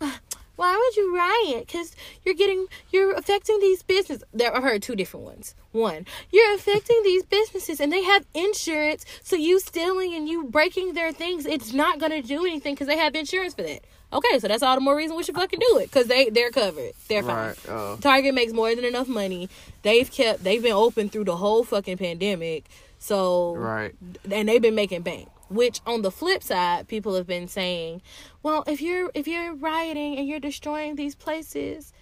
why 0.56 0.76
would 0.76 0.96
you 0.96 1.16
riot? 1.16 1.66
Because 1.66 1.96
you're 2.24 2.34
getting 2.34 2.66
you're 2.90 3.12
affecting 3.14 3.58
these 3.60 3.82
businesses. 3.82 4.24
There 4.32 4.54
I 4.56 4.60
heard 4.60 4.82
two 4.82 4.94
different 4.94 5.26
ones. 5.26 5.54
One, 5.72 6.06
you're 6.30 6.54
affecting 6.54 7.00
these 7.02 7.24
businesses 7.24 7.80
and 7.80 7.92
they 7.92 8.04
have 8.04 8.24
insurance, 8.34 9.04
so 9.22 9.34
you 9.36 9.58
stealing 9.58 10.14
and 10.14 10.28
you 10.28 10.44
breaking 10.44 10.94
their 10.94 11.12
things, 11.12 11.46
it's 11.46 11.72
not 11.72 11.98
gonna 11.98 12.22
do 12.22 12.44
anything 12.44 12.74
because 12.74 12.86
they 12.86 12.98
have 12.98 13.14
insurance 13.14 13.54
for 13.54 13.62
that. 13.62 13.80
Okay, 14.12 14.38
so 14.38 14.46
that's 14.46 14.62
all 14.62 14.76
the 14.76 14.80
more 14.80 14.94
reason 14.94 15.16
we 15.16 15.24
should 15.24 15.34
fucking 15.34 15.58
do 15.58 15.78
it 15.78 15.90
because 15.90 16.06
they 16.06 16.28
they're 16.30 16.52
covered. 16.52 16.92
They're 17.08 17.24
fine. 17.24 17.54
Right. 17.66 17.68
Uh, 17.68 17.96
Target 17.96 18.34
makes 18.34 18.52
more 18.52 18.72
than 18.72 18.84
enough 18.84 19.08
money. 19.08 19.48
They've 19.82 20.08
kept 20.08 20.44
they've 20.44 20.62
been 20.62 20.72
open 20.72 21.08
through 21.08 21.24
the 21.24 21.36
whole 21.36 21.64
fucking 21.64 21.98
pandemic. 21.98 22.66
So 23.04 23.54
right. 23.56 23.94
and 24.30 24.48
they've 24.48 24.62
been 24.62 24.74
making 24.74 25.02
bank. 25.02 25.28
Which 25.50 25.82
on 25.84 26.00
the 26.00 26.10
flip 26.10 26.42
side, 26.42 26.88
people 26.88 27.14
have 27.16 27.26
been 27.26 27.48
saying, 27.48 28.00
well, 28.42 28.64
if 28.66 28.80
you're 28.80 29.10
if 29.12 29.28
you're 29.28 29.54
rioting 29.54 30.16
and 30.16 30.26
you're 30.26 30.40
destroying 30.40 30.96
these 30.96 31.14
places, 31.14 31.92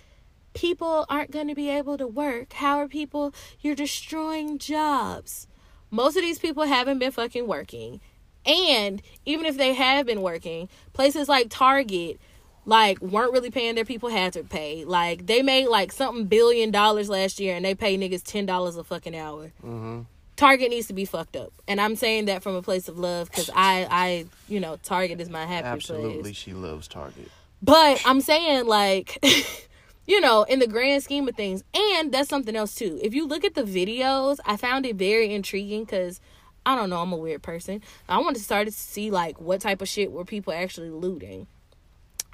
people 0.54 1.04
aren't 1.08 1.32
going 1.32 1.48
to 1.48 1.56
be 1.56 1.68
able 1.68 1.98
to 1.98 2.06
work. 2.06 2.52
How 2.52 2.78
are 2.78 2.86
people 2.86 3.34
you're 3.60 3.74
destroying 3.74 4.58
jobs? 4.58 5.48
Most 5.90 6.16
of 6.16 6.22
these 6.22 6.38
people 6.38 6.62
haven't 6.66 7.00
been 7.00 7.10
fucking 7.10 7.48
working. 7.48 8.00
And 8.46 9.02
even 9.26 9.44
if 9.44 9.56
they 9.56 9.74
have 9.74 10.06
been 10.06 10.22
working, 10.22 10.68
places 10.92 11.28
like 11.28 11.48
Target 11.50 12.20
like 12.64 13.00
weren't 13.02 13.32
really 13.32 13.50
paying 13.50 13.74
their 13.74 13.84
people 13.84 14.08
had 14.08 14.34
to 14.34 14.44
pay. 14.44 14.84
Like 14.84 15.26
they 15.26 15.42
made 15.42 15.66
like 15.66 15.90
something 15.90 16.26
billion 16.26 16.70
dollars 16.70 17.08
last 17.08 17.40
year 17.40 17.56
and 17.56 17.64
they 17.64 17.74
pay 17.74 17.98
niggas 17.98 18.22
ten 18.22 18.46
dollars 18.46 18.76
a 18.76 18.84
fucking 18.84 19.16
hour. 19.16 19.52
hmm 19.60 20.02
Target 20.36 20.70
needs 20.70 20.86
to 20.86 20.92
be 20.94 21.04
fucked 21.04 21.36
up, 21.36 21.52
and 21.68 21.80
I'm 21.80 21.94
saying 21.94 22.24
that 22.24 22.42
from 22.42 22.54
a 22.54 22.62
place 22.62 22.88
of 22.88 22.98
love 22.98 23.30
because 23.30 23.50
I, 23.54 23.86
I, 23.90 24.26
you 24.48 24.60
know, 24.60 24.76
Target 24.82 25.20
is 25.20 25.28
my 25.28 25.44
happy 25.44 25.62
place. 25.62 25.90
Absolutely, 25.90 26.22
place. 26.22 26.36
she 26.36 26.52
loves 26.52 26.88
Target. 26.88 27.30
But 27.60 28.02
I'm 28.04 28.20
saying 28.20 28.66
like, 28.66 29.18
you 30.06 30.20
know, 30.20 30.44
in 30.44 30.58
the 30.58 30.66
grand 30.66 31.02
scheme 31.02 31.28
of 31.28 31.36
things, 31.36 31.62
and 31.74 32.12
that's 32.12 32.28
something 32.28 32.56
else 32.56 32.74
too. 32.74 32.98
If 33.02 33.14
you 33.14 33.26
look 33.26 33.44
at 33.44 33.54
the 33.54 33.62
videos, 33.62 34.38
I 34.46 34.56
found 34.56 34.86
it 34.86 34.96
very 34.96 35.34
intriguing 35.34 35.84
because 35.84 36.20
I 36.64 36.76
don't 36.76 36.90
know, 36.90 37.00
I'm 37.00 37.12
a 37.12 37.16
weird 37.16 37.42
person. 37.42 37.82
I 38.08 38.18
wanted 38.18 38.38
to 38.38 38.44
start 38.44 38.66
to 38.66 38.72
see 38.72 39.10
like 39.10 39.40
what 39.40 39.60
type 39.60 39.82
of 39.82 39.88
shit 39.88 40.12
were 40.12 40.24
people 40.24 40.52
actually 40.54 40.90
looting, 40.90 41.46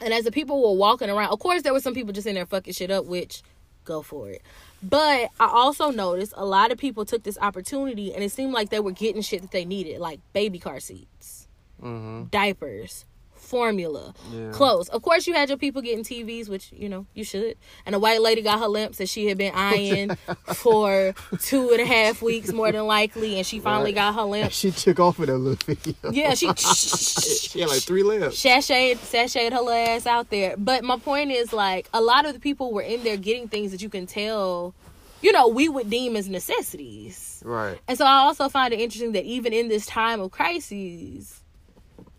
and 0.00 0.14
as 0.14 0.24
the 0.24 0.32
people 0.32 0.62
were 0.62 0.78
walking 0.78 1.11
around, 1.11 1.30
of 1.32 1.40
course 1.40 1.62
there 1.62 1.72
were 1.72 1.80
some 1.80 1.94
people 1.94 2.12
just 2.12 2.28
in 2.28 2.37
there 2.37 2.46
fucking 2.46 2.74
shit 2.74 2.92
up, 2.92 3.06
which 3.06 3.42
go 3.84 4.02
for 4.02 4.30
it. 4.30 4.42
But 4.82 5.30
I 5.40 5.46
also 5.48 5.90
noticed 5.90 6.32
a 6.36 6.44
lot 6.44 6.70
of 6.70 6.78
people 6.78 7.04
took 7.04 7.24
this 7.24 7.38
opportunity 7.40 8.14
and 8.14 8.22
it 8.22 8.30
seemed 8.30 8.52
like 8.52 8.70
they 8.70 8.80
were 8.80 8.92
getting 8.92 9.22
shit 9.22 9.42
that 9.42 9.50
they 9.50 9.64
needed, 9.64 9.98
like 10.00 10.20
baby 10.32 10.58
car 10.58 10.80
seats, 10.80 11.48
hmm 11.80 12.24
diapers, 12.30 13.04
formula, 13.48 14.14
Yeah. 14.32 14.50
clothes. 14.52 14.88
Of 14.90 15.02
course, 15.02 15.26
you 15.26 15.34
had 15.34 15.48
your 15.48 15.58
people 15.58 15.82
getting 15.82 16.04
TVs, 16.04 16.48
which 16.48 16.70
you 16.72 16.88
know 16.88 17.06
you 17.14 17.24
should. 17.24 17.56
And 17.87 17.94
a 17.94 17.98
white 17.98 18.20
lady 18.22 18.42
got 18.42 18.61
her 18.61 18.68
lamps 18.68 18.98
that 18.98 19.08
she 19.08 19.26
had 19.26 19.38
been 19.38 19.54
eyeing 19.54 20.11
for 20.54 21.14
two 21.40 21.70
and 21.70 21.80
a 21.80 21.87
half 21.87 22.22
weeks, 22.22 22.52
more 22.52 22.70
than 22.70 22.87
likely, 22.87 23.37
and 23.38 23.46
she 23.46 23.58
finally 23.61 23.87
Right. 23.90 23.94
got 23.96 24.14
her 24.14 24.22
lamps. 24.22 24.54
She 24.56 24.70
took 24.70 25.00
off 25.00 25.18
with 25.18 25.28
that 25.28 25.38
little 25.38 25.56
video. 25.66 25.94
Yeah, 26.12 26.34
she 26.34 26.46
she 26.56 27.61
had 27.61 27.68
like 27.70 27.82
three 27.82 28.02
lamps. 28.02 28.37
sashayed 28.42 28.96
sashayed 28.98 29.52
her 29.52 29.72
ass 29.72 30.06
out 30.06 30.30
there. 30.30 30.54
But 30.56 30.84
my 30.84 30.98
point 30.98 31.30
is 31.30 31.52
like 31.52 31.88
a 31.94 32.00
lot 32.00 32.26
of 32.26 32.34
the 32.34 32.40
people 32.40 32.72
were 32.72 32.82
in 32.82 33.02
there 33.02 33.16
getting 33.16 33.48
things 33.48 33.70
that 33.72 33.80
you 33.82 33.88
can 33.88 34.06
tell, 34.06 34.74
you 35.22 35.32
know, 35.32 35.48
we 35.48 35.68
would 35.68 35.88
deem 35.90 36.14
as 36.16 36.28
necessities. 36.28 37.42
Right. 37.44 37.78
And 37.88 37.96
so 37.96 38.04
I 38.04 38.18
also 38.18 38.48
find 38.48 38.72
it 38.74 38.80
interesting 38.80 39.12
that 39.12 39.24
even 39.24 39.52
in 39.52 39.68
this 39.68 39.87
time 39.87 40.20
of 40.20 40.30
crises, 40.30 41.40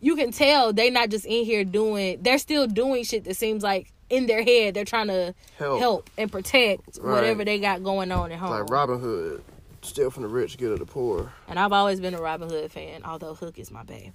you 0.01 0.15
can 0.15 0.31
tell 0.31 0.71
they're 0.73 0.91
not 0.91 1.09
just 1.09 1.25
in 1.25 1.45
here 1.45 1.63
doing 1.63 2.17
they're 2.21 2.37
still 2.37 2.67
doing 2.67 3.03
shit 3.03 3.23
that 3.25 3.35
seems 3.35 3.63
like 3.63 3.91
in 4.09 4.25
their 4.27 4.41
head 4.43 4.73
they're 4.73 4.85
trying 4.85 5.07
to 5.07 5.33
Help. 5.57 5.79
help 5.79 6.09
and 6.17 6.31
protect 6.31 6.97
Right. 7.01 7.13
whatever 7.15 7.43
they 7.45 7.59
got 7.59 7.83
going 7.83 8.11
on 8.11 8.31
at 8.31 8.39
home. 8.39 8.49
Like 8.51 8.69
Robin 8.69 8.99
Hood, 8.99 9.43
steal 9.81 10.09
from 10.09 10.23
the 10.23 10.29
rich, 10.29 10.57
give 10.57 10.71
to 10.71 10.77
the 10.77 10.85
poor. 10.85 11.31
And 11.47 11.59
I've 11.59 11.73
always 11.73 11.99
been 11.99 12.13
a 12.15 12.21
Robin 12.21 12.49
Hood 12.49 12.71
fan, 12.71 13.03
although 13.03 13.33
Hook 13.35 13.59
is 13.59 13.69
my 13.71 13.83
babe. 13.83 14.13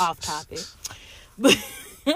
Off 0.00 0.20
topic. 0.20 0.60
But 1.36 1.56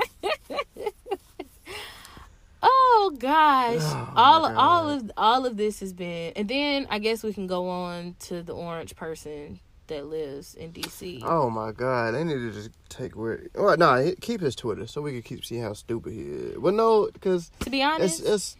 Oh 2.61 3.15
gosh. 3.19 3.81
Oh, 3.83 4.13
all 4.17 4.45
all 4.59 4.89
of 4.91 5.11
all 5.17 5.47
of 5.47 5.57
this 5.57 5.81
has 5.81 5.93
been 5.93 6.33
and 6.35 6.49
then 6.49 6.87
I 6.91 6.99
guess 6.99 7.23
we 7.23 7.33
can 7.33 7.47
go 7.47 7.69
on 7.69 8.17
to 8.21 8.43
the 8.43 8.53
orange 8.55 8.97
person 8.97 9.61
that 9.89 10.07
lives 10.07 10.55
in 10.55 10.73
DC. 10.73 11.23
Oh 11.25 11.51
my 11.51 11.73
god, 11.73 12.15
they 12.15 12.25
need 12.25 12.35
to 12.35 12.53
just 12.53 12.71
take 12.89 13.17
where. 13.17 13.43
Well, 13.55 13.77
nah, 13.77 14.03
keep 14.21 14.41
his 14.41 14.55
Twitter 14.57 14.87
so 14.87 15.03
we 15.03 15.13
can 15.13 15.23
keep 15.23 15.45
seeing 15.45 15.63
how 15.63 15.73
stupid 15.75 16.13
he 16.13 16.21
is. 16.23 16.59
Well, 16.59 16.73
no, 16.73 17.11
because 17.13 17.51
to 17.61 17.71
be 17.71 17.83
honest, 17.83 18.23
it's. 18.25 18.57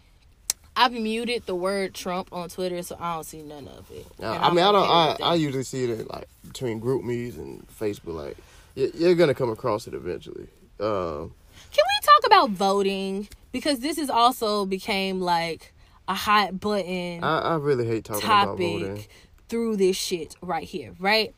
I've 0.75 0.93
muted 0.93 1.45
the 1.45 1.55
word 1.55 1.93
Trump 1.93 2.29
on 2.31 2.47
Twitter 2.47 2.81
so 2.83 2.95
I 2.99 3.15
don't 3.15 3.25
see 3.25 3.41
none 3.41 3.67
of 3.67 3.89
it. 3.91 4.05
And 4.19 4.27
I 4.27 4.49
mean, 4.49 4.59
I 4.63 4.71
don't. 4.71 4.89
I. 4.89 5.17
I 5.21 5.33
usually 5.35 5.63
see 5.63 5.83
it 5.85 5.89
in, 5.99 6.05
like 6.07 6.27
between 6.47 6.79
GroupMe's 6.79 7.37
and 7.37 7.67
Facebook. 7.67 8.13
Like, 8.15 8.37
you- 8.75 8.91
you're 8.95 9.15
gonna 9.15 9.33
come 9.33 9.49
across 9.49 9.87
it 9.87 9.93
eventually. 9.93 10.47
Um, 10.79 11.33
Can 11.71 11.83
we 11.85 11.99
talk 12.01 12.25
about 12.25 12.51
voting? 12.51 13.27
Because 13.51 13.79
this 13.79 13.97
has 13.97 14.09
also 14.09 14.65
became 14.65 15.19
like 15.19 15.73
a 16.07 16.13
hot 16.13 16.59
button 16.59 17.23
I, 17.23 17.39
I 17.39 17.55
really 17.57 17.85
hate 17.85 18.05
talking 18.05 18.23
about 18.25 18.57
voting. 18.57 19.05
Through 19.49 19.77
this 19.77 19.97
shit 19.97 20.35
right 20.41 20.63
here, 20.63 20.95
right? 20.99 21.35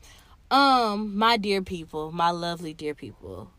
Um, 0.50 1.16
my 1.16 1.36
dear 1.36 1.62
people, 1.62 2.12
my 2.12 2.30
lovely 2.30 2.74
dear 2.74 2.94
people, 2.94 3.50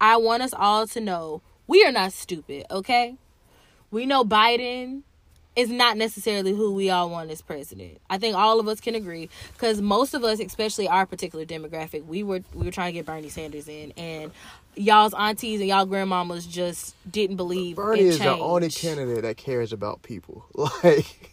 I 0.00 0.16
want 0.16 0.42
us 0.42 0.54
all 0.54 0.86
to 0.88 1.00
know 1.00 1.42
we 1.66 1.84
are 1.84 1.92
not 1.92 2.12
stupid, 2.12 2.64
okay? 2.70 3.16
We 3.90 4.06
know 4.06 4.24
Biden 4.24 5.02
is 5.54 5.68
not 5.68 5.98
necessarily 5.98 6.52
who 6.52 6.72
we 6.72 6.88
all 6.88 7.10
want 7.10 7.30
as 7.30 7.42
president. 7.42 7.98
I 8.08 8.16
think 8.18 8.34
all 8.34 8.58
of 8.58 8.68
us 8.68 8.80
can 8.80 8.94
agree 8.94 9.28
because 9.52 9.82
most 9.82 10.14
of 10.14 10.24
us, 10.24 10.40
especially 10.40 10.88
our 10.88 11.04
particular 11.04 11.44
demographic, 11.44 12.06
we 12.06 12.22
were 12.22 12.40
we 12.54 12.64
were 12.64 12.72
trying 12.72 12.88
to 12.88 12.98
get 12.98 13.06
Bernie 13.06 13.28
Sanders 13.28 13.68
in, 13.68 13.92
and 13.98 14.32
y'all's 14.74 15.12
aunties 15.12 15.60
and 15.60 15.68
y'all 15.68 15.86
grandmamas 15.86 16.48
just 16.48 16.94
didn't 17.10 17.36
believe 17.36 17.76
Bernie 17.76 18.02
is 18.02 18.18
the 18.18 18.30
only 18.30 18.70
candidate 18.70 19.22
that 19.22 19.36
cares 19.36 19.72
about 19.72 20.02
people. 20.02 20.46
Like, 20.84 21.30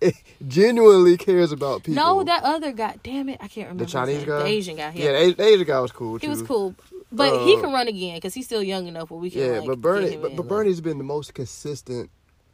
genuinely 0.48 1.16
cares 1.16 1.52
about 1.52 1.82
people. 1.82 2.02
No, 2.02 2.24
that 2.24 2.42
other 2.44 2.72
guy. 2.72 2.96
Damn 3.02 3.28
it, 3.28 3.38
I 3.40 3.48
can't 3.48 3.68
remember. 3.68 3.84
the 3.84 3.90
Chinese 3.90 4.24
guy, 4.24 4.38
the 4.40 4.46
Asian 4.46 4.76
guy. 4.76 4.92
Yeah, 4.94 5.12
the, 5.12 5.18
A- 5.18 5.32
the 5.34 5.44
Asian 5.44 5.66
guy 5.66 5.80
was 5.80 5.92
cool 5.92 6.18
too. 6.18 6.26
he 6.26 6.30
was 6.30 6.42
cool. 6.42 6.74
But 7.12 7.44
he 7.44 7.56
Uh, 7.56 7.60
can 7.60 7.72
run 7.72 7.88
again 7.88 8.16
because 8.16 8.34
he's 8.34 8.46
still 8.46 8.62
young 8.62 8.86
enough 8.86 9.10
where 9.10 9.20
we 9.20 9.30
can. 9.30 9.40
Yeah, 9.40 9.58
like, 9.58 9.66
but 9.66 9.80
Bernie, 9.80 10.16
but, 10.16 10.36
but 10.36 10.46
Bernie's 10.48 10.80
been 10.80 10.98
the 10.98 11.04
most 11.04 11.34
consistent 11.34 12.08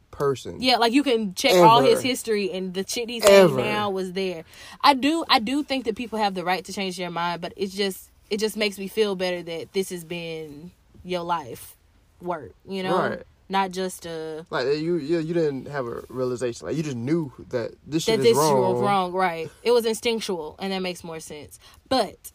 person. 0.09 0.61
Yeah, 0.61 0.77
like 0.77 0.93
you 0.93 1.03
can 1.03 1.35
check 1.35 1.53
all 1.53 1.81
his 1.81 2.01
history 2.01 2.51
and 2.51 2.73
the 2.73 2.83
shit 2.87 3.07
he's 3.09 3.23
saying 3.23 3.55
now 3.55 3.89
was 3.91 4.13
there. 4.13 4.43
I 4.81 4.93
do 4.95 5.23
I 5.29 5.39
do 5.39 5.63
think 5.63 5.85
that 5.85 5.95
people 5.95 6.17
have 6.17 6.33
the 6.33 6.43
right 6.43 6.65
to 6.65 6.73
change 6.73 6.97
their 6.97 7.11
mind, 7.11 7.41
but 7.41 7.53
it's 7.55 7.73
just 7.75 8.09
it 8.29 8.39
just 8.39 8.57
makes 8.57 8.79
me 8.79 8.87
feel 8.87 9.15
better 9.15 9.43
that 9.43 9.73
this 9.73 9.89
has 9.91 10.03
been 10.03 10.71
your 11.03 11.21
life 11.21 11.75
work, 12.21 12.51
you 12.67 12.83
know? 12.83 12.97
Right. 12.97 13.23
Not 13.49 13.71
just 13.71 14.05
uh 14.05 14.43
Like 14.49 14.65
you, 14.65 14.97
you, 14.97 15.19
you 15.19 15.33
didn't 15.33 15.67
have 15.67 15.87
a 15.87 16.03
realization. 16.09 16.67
Like 16.67 16.75
you 16.75 16.83
just 16.83 16.97
knew 16.97 17.31
that 17.49 17.71
this 17.85 18.03
shit 18.03 18.17
that 18.19 18.25
is 18.27 18.35
this 18.35 18.37
wrong. 18.37 18.73
was 18.73 18.81
wrong, 18.81 19.13
right. 19.13 19.49
It 19.63 19.71
was 19.71 19.85
instinctual 19.85 20.55
and 20.59 20.73
that 20.73 20.81
makes 20.81 21.03
more 21.03 21.19
sense. 21.21 21.57
But 21.87 22.31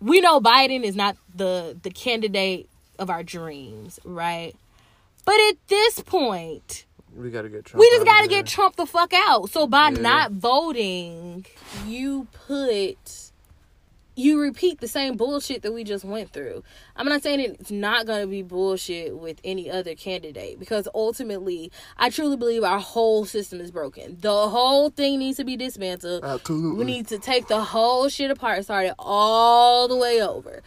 we 0.00 0.20
know 0.20 0.40
Biden 0.40 0.84
is 0.84 0.94
not 0.94 1.16
the 1.34 1.76
the 1.82 1.90
candidate 1.90 2.68
of 2.98 3.10
our 3.10 3.22
dreams, 3.22 3.98
right? 4.04 4.54
But 5.24 5.34
at 5.50 5.56
this 5.68 5.98
point, 6.00 6.84
We 7.16 7.30
gotta 7.30 7.48
get 7.48 7.64
Trump. 7.64 7.80
We 7.80 7.88
just 7.90 8.02
out 8.02 8.06
got 8.06 8.22
to 8.22 8.28
there. 8.28 8.42
get 8.42 8.46
Trump 8.46 8.76
the 8.76 8.86
fuck 8.86 9.12
out. 9.12 9.50
So 9.50 9.66
by 9.66 9.88
Yeah. 9.90 10.00
not 10.00 10.30
voting, 10.32 11.46
you 11.84 12.28
put 12.46 13.25
you 14.16 14.40
repeat 14.40 14.80
the 14.80 14.88
same 14.88 15.16
bullshit 15.16 15.62
that 15.62 15.72
we 15.72 15.84
just 15.84 16.04
went 16.04 16.32
through. 16.32 16.64
I'm 16.96 17.06
not 17.06 17.22
saying 17.22 17.40
it's 17.40 17.70
not 17.70 18.06
going 18.06 18.22
to 18.22 18.26
be 18.26 18.42
bullshit 18.42 19.16
with 19.16 19.40
any 19.44 19.70
other 19.70 19.94
candidate 19.94 20.58
because 20.58 20.88
ultimately, 20.94 21.70
I 21.98 22.08
truly 22.08 22.38
believe 22.38 22.64
our 22.64 22.80
whole 22.80 23.26
system 23.26 23.60
is 23.60 23.70
broken. 23.70 24.16
The 24.18 24.48
whole 24.48 24.88
thing 24.88 25.18
needs 25.18 25.36
to 25.36 25.44
be 25.44 25.56
dismantled. 25.56 26.24
Absolutely. 26.24 26.78
We 26.78 26.84
need 26.84 27.08
to 27.08 27.18
take 27.18 27.48
the 27.48 27.60
whole 27.60 28.08
shit 28.08 28.30
apart, 28.30 28.64
start 28.64 28.86
it 28.86 28.94
all 28.98 29.86
the 29.86 29.96
way 29.96 30.22
over. 30.22 30.62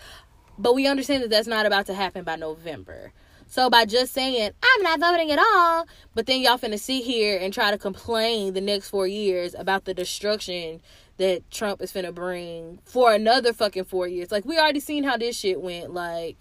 But 0.60 0.76
we 0.76 0.88
understand 0.88 1.24
that 1.24 1.32
that's 1.32 1.48
not 1.48 1.66
about 1.66 1.88
to 1.88 1.96
happen 1.96 2.24
by 2.24 2.36
November. 2.36 3.14
So 3.48 3.68
by 3.68 3.86
just 3.86 4.14
saying 4.14 4.52
I'm 4.62 4.84
not 4.84 5.00
voting 5.00 5.32
at 5.32 5.40
all, 5.40 5.88
but 6.14 6.28
then 6.28 6.42
y'all 6.42 6.60
finna 6.60 6.80
sit 6.80 7.04
here 7.04 7.40
and 7.40 7.52
try 7.52 7.72
to 7.72 7.80
complain 7.80 8.54
the 8.54 8.62
next 8.62 8.90
four 8.90 9.08
years 9.08 9.56
about 9.58 9.86
the 9.86 9.94
destruction 9.96 10.82
that 11.20 11.52
Trump 11.52 11.82
is 11.82 11.92
gonna 11.92 12.12
bring 12.12 12.80
for 12.86 13.14
another 13.14 13.54
fucking 13.54 13.84
four 13.84 14.08
years. 14.08 14.32
Like 14.32 14.46
we 14.46 14.58
already 14.58 14.80
seen 14.80 15.04
how 15.04 15.18
this 15.18 15.38
shit 15.38 15.62
went. 15.62 15.94
Like, 15.94 16.38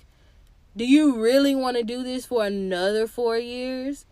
do 0.77 0.87
you 0.87 1.21
really 1.21 1.55
want 1.55 1.77
to 1.77 1.83
do 1.83 2.03
this 2.03 2.25
for 2.25 2.45
another 2.45 3.07
four 3.07 3.37
years? 3.37 4.07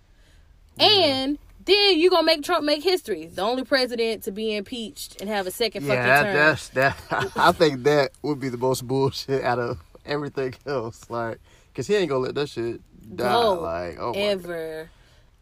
And 0.78 1.38
then 1.64 1.98
you 1.98 2.10
gonna 2.10 2.26
make 2.26 2.42
Trump 2.42 2.64
make 2.64 2.82
history, 2.82 3.26
the 3.26 3.42
only 3.42 3.64
president 3.64 4.24
to 4.24 4.32
be 4.32 4.54
impeached 4.56 5.20
and 5.20 5.30
have 5.30 5.46
a 5.46 5.52
second 5.52 5.82
fucking 5.82 5.96
yeah, 5.96 6.22
that, 6.22 6.22
term. 6.22 6.34
that's 6.34 6.68
that. 7.10 7.32
I 7.36 7.52
think 7.52 7.84
that 7.84 8.10
would 8.22 8.40
be 8.40 8.48
the 8.48 8.58
most 8.58 8.86
bullshit 8.86 9.44
out 9.44 9.60
of 9.60 9.78
everything 10.04 10.54
else. 10.66 11.08
Like, 11.08 11.38
cause 11.74 11.86
he 11.86 11.94
ain't 11.94 12.08
gonna 12.08 12.24
let 12.24 12.34
that 12.34 12.48
shit 12.48 12.80
die. 13.14 13.32
Go. 13.32 13.60
Like, 13.60 13.98
oh 14.00 14.12
my 14.12 14.12
God. 14.12 14.16
ever, 14.18 14.90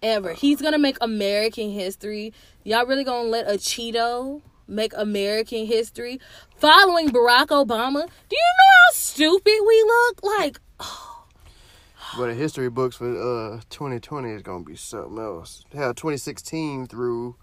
ever. 0.02 0.32
He's 0.34 0.60
gonna 0.60 0.78
make 0.78 0.98
American 1.00 1.70
history. 1.70 2.34
Y'all 2.62 2.84
really 2.84 3.04
gonna 3.04 3.28
let 3.28 3.48
a 3.48 3.54
Cheeto 3.54 4.42
make 4.66 4.92
American 4.96 5.66
history 5.66 6.20
following 6.57 7.11
Barack 7.11 7.48
Obama. 7.48 8.07
Do 8.29 8.37
you 8.37 8.53
know 8.59 8.74
how 8.87 8.92
stupid 8.92 9.61
we 9.66 9.83
look? 9.83 10.22
Like, 10.22 10.61
oh. 10.81 11.27
but 12.16 12.27
the 12.27 12.35
history 12.35 12.70
books 12.70 12.96
for 12.96 13.11
uh 13.11 13.61
2020 13.70 14.31
is 14.31 14.42
gonna 14.42 14.64
be 14.64 14.77
something 14.77 15.18
else. 15.18 15.64
How 15.74 15.88
2016 15.88 16.87
through 16.87 17.37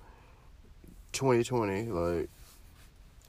2020, 1.14 1.90
like 1.92 2.30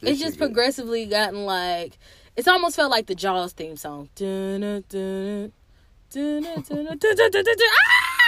it's 0.01 0.21
just 0.21 0.39
progressively 0.39 1.07
gotten 1.07 1.45
like 1.45 1.99
it's 2.37 2.49
almost 2.49 2.77
felt 2.77 2.91
like 2.91 3.07
the 3.07 3.15
Jaws 3.15 3.53
theme 3.53 3.77
song. 3.77 4.09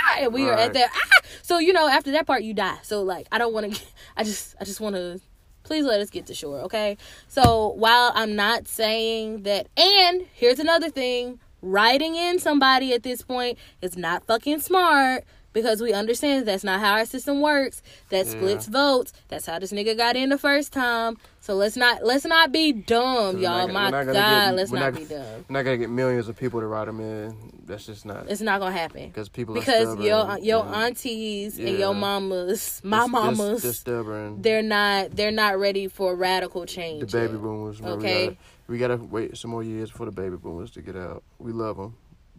Ah! 0.06 0.16
and 0.20 0.32
we 0.32 0.48
are 0.48 0.52
right. 0.52 0.66
at 0.68 0.74
that. 0.74 0.90
Ah! 0.94 1.26
So 1.42 1.58
you 1.58 1.72
know, 1.72 1.88
after 1.88 2.12
that 2.12 2.26
part, 2.26 2.42
you 2.42 2.54
die. 2.54 2.78
So 2.82 3.02
like, 3.02 3.26
I 3.32 3.38
don't 3.38 3.52
want 3.52 3.74
to. 3.74 3.82
I 4.16 4.24
just, 4.24 4.54
I 4.60 4.64
just 4.64 4.80
want 4.80 4.96
to 4.96 5.20
Please 5.64 5.84
let 5.84 6.00
us 6.00 6.10
get 6.10 6.26
to 6.26 6.34
shore, 6.34 6.60
okay? 6.60 6.96
So 7.26 7.70
while 7.76 8.12
I'm 8.14 8.36
not 8.36 8.68
saying 8.68 9.42
that, 9.42 9.66
and 9.76 10.26
here's 10.34 10.58
another 10.58 10.90
thing: 10.90 11.40
writing 11.62 12.14
in 12.14 12.38
somebody 12.38 12.92
at 12.92 13.02
this 13.02 13.22
point 13.22 13.58
is 13.82 13.96
not 13.96 14.26
fucking 14.26 14.60
smart 14.60 15.24
because 15.54 15.80
we 15.80 15.94
understand 15.94 16.44
that's 16.46 16.64
not 16.64 16.80
how 16.80 16.92
our 16.92 17.06
system 17.06 17.40
works. 17.40 17.80
That 18.10 18.26
splits 18.26 18.66
votes. 18.66 19.14
That's 19.28 19.46
how 19.46 19.58
this 19.58 19.72
nigga 19.72 19.96
got 19.96 20.16
in 20.16 20.28
the 20.28 20.36
first 20.36 20.72
time. 20.74 21.16
So 21.40 21.54
let's 21.54 21.76
not 21.76 22.04
let's 22.04 22.24
not 22.24 22.52
be 22.52 22.72
dumb, 22.72 23.38
y'all. 23.38 23.68
not- 23.68 23.92
My 23.92 24.04
God, 24.04 24.12
get- 24.12 24.54
let's 24.54 24.72
not, 24.72 24.80
not- 24.80 24.94
be 24.94 25.04
dumb. 25.04 25.44
We're 25.48 25.52
not 25.52 25.62
gonna 25.64 25.76
get 25.78 25.90
millions 25.90 26.28
of 26.28 26.36
people 26.36 26.60
to 26.60 26.66
write 26.66 26.86
them 26.86 27.00
in. 27.00 27.52
That's 27.66 27.86
just 27.86 28.04
not 28.06 28.28
It's 28.30 28.40
not 28.40 28.60
gonna 28.60 28.72
happen 28.76 29.08
because 29.08 29.28
people 29.28 29.54
because 29.54 29.98
your 29.98 30.16
uh, 30.16 30.36
your 30.38 30.64
and 30.64 30.74
aunties 30.74 31.58
and 31.58 31.68
Yeah. 31.68 31.78
your 31.78 31.94
mamas, 31.94 32.80
my 32.84 32.98
just- 33.00 33.10
mamas, 33.12 33.62
just 33.62 33.80
stubborn. 33.80 34.42
they're 34.42 34.62
not 34.62 35.10
they're 35.16 35.30
not 35.30 35.58
ready 35.58 35.86
for 35.88 36.14
radical 36.16 36.64
change. 36.66 37.00
the 37.00 37.18
baby 37.26 37.36
boomers. 37.38 37.80
Okay. 37.80 38.36
We 38.66 38.78
gotta, 38.78 38.96
we 38.96 39.04
gotta 39.04 39.10
wait 39.14 39.36
some 39.36 39.50
more 39.50 39.62
years 39.62 39.90
for 39.90 40.06
the 40.06 40.12
baby 40.12 40.36
boomers 40.36 40.70
to 40.72 40.80
get 40.82 40.96
out. 40.96 41.22
We 41.38 41.52
love 41.52 41.76
them, 41.76 41.94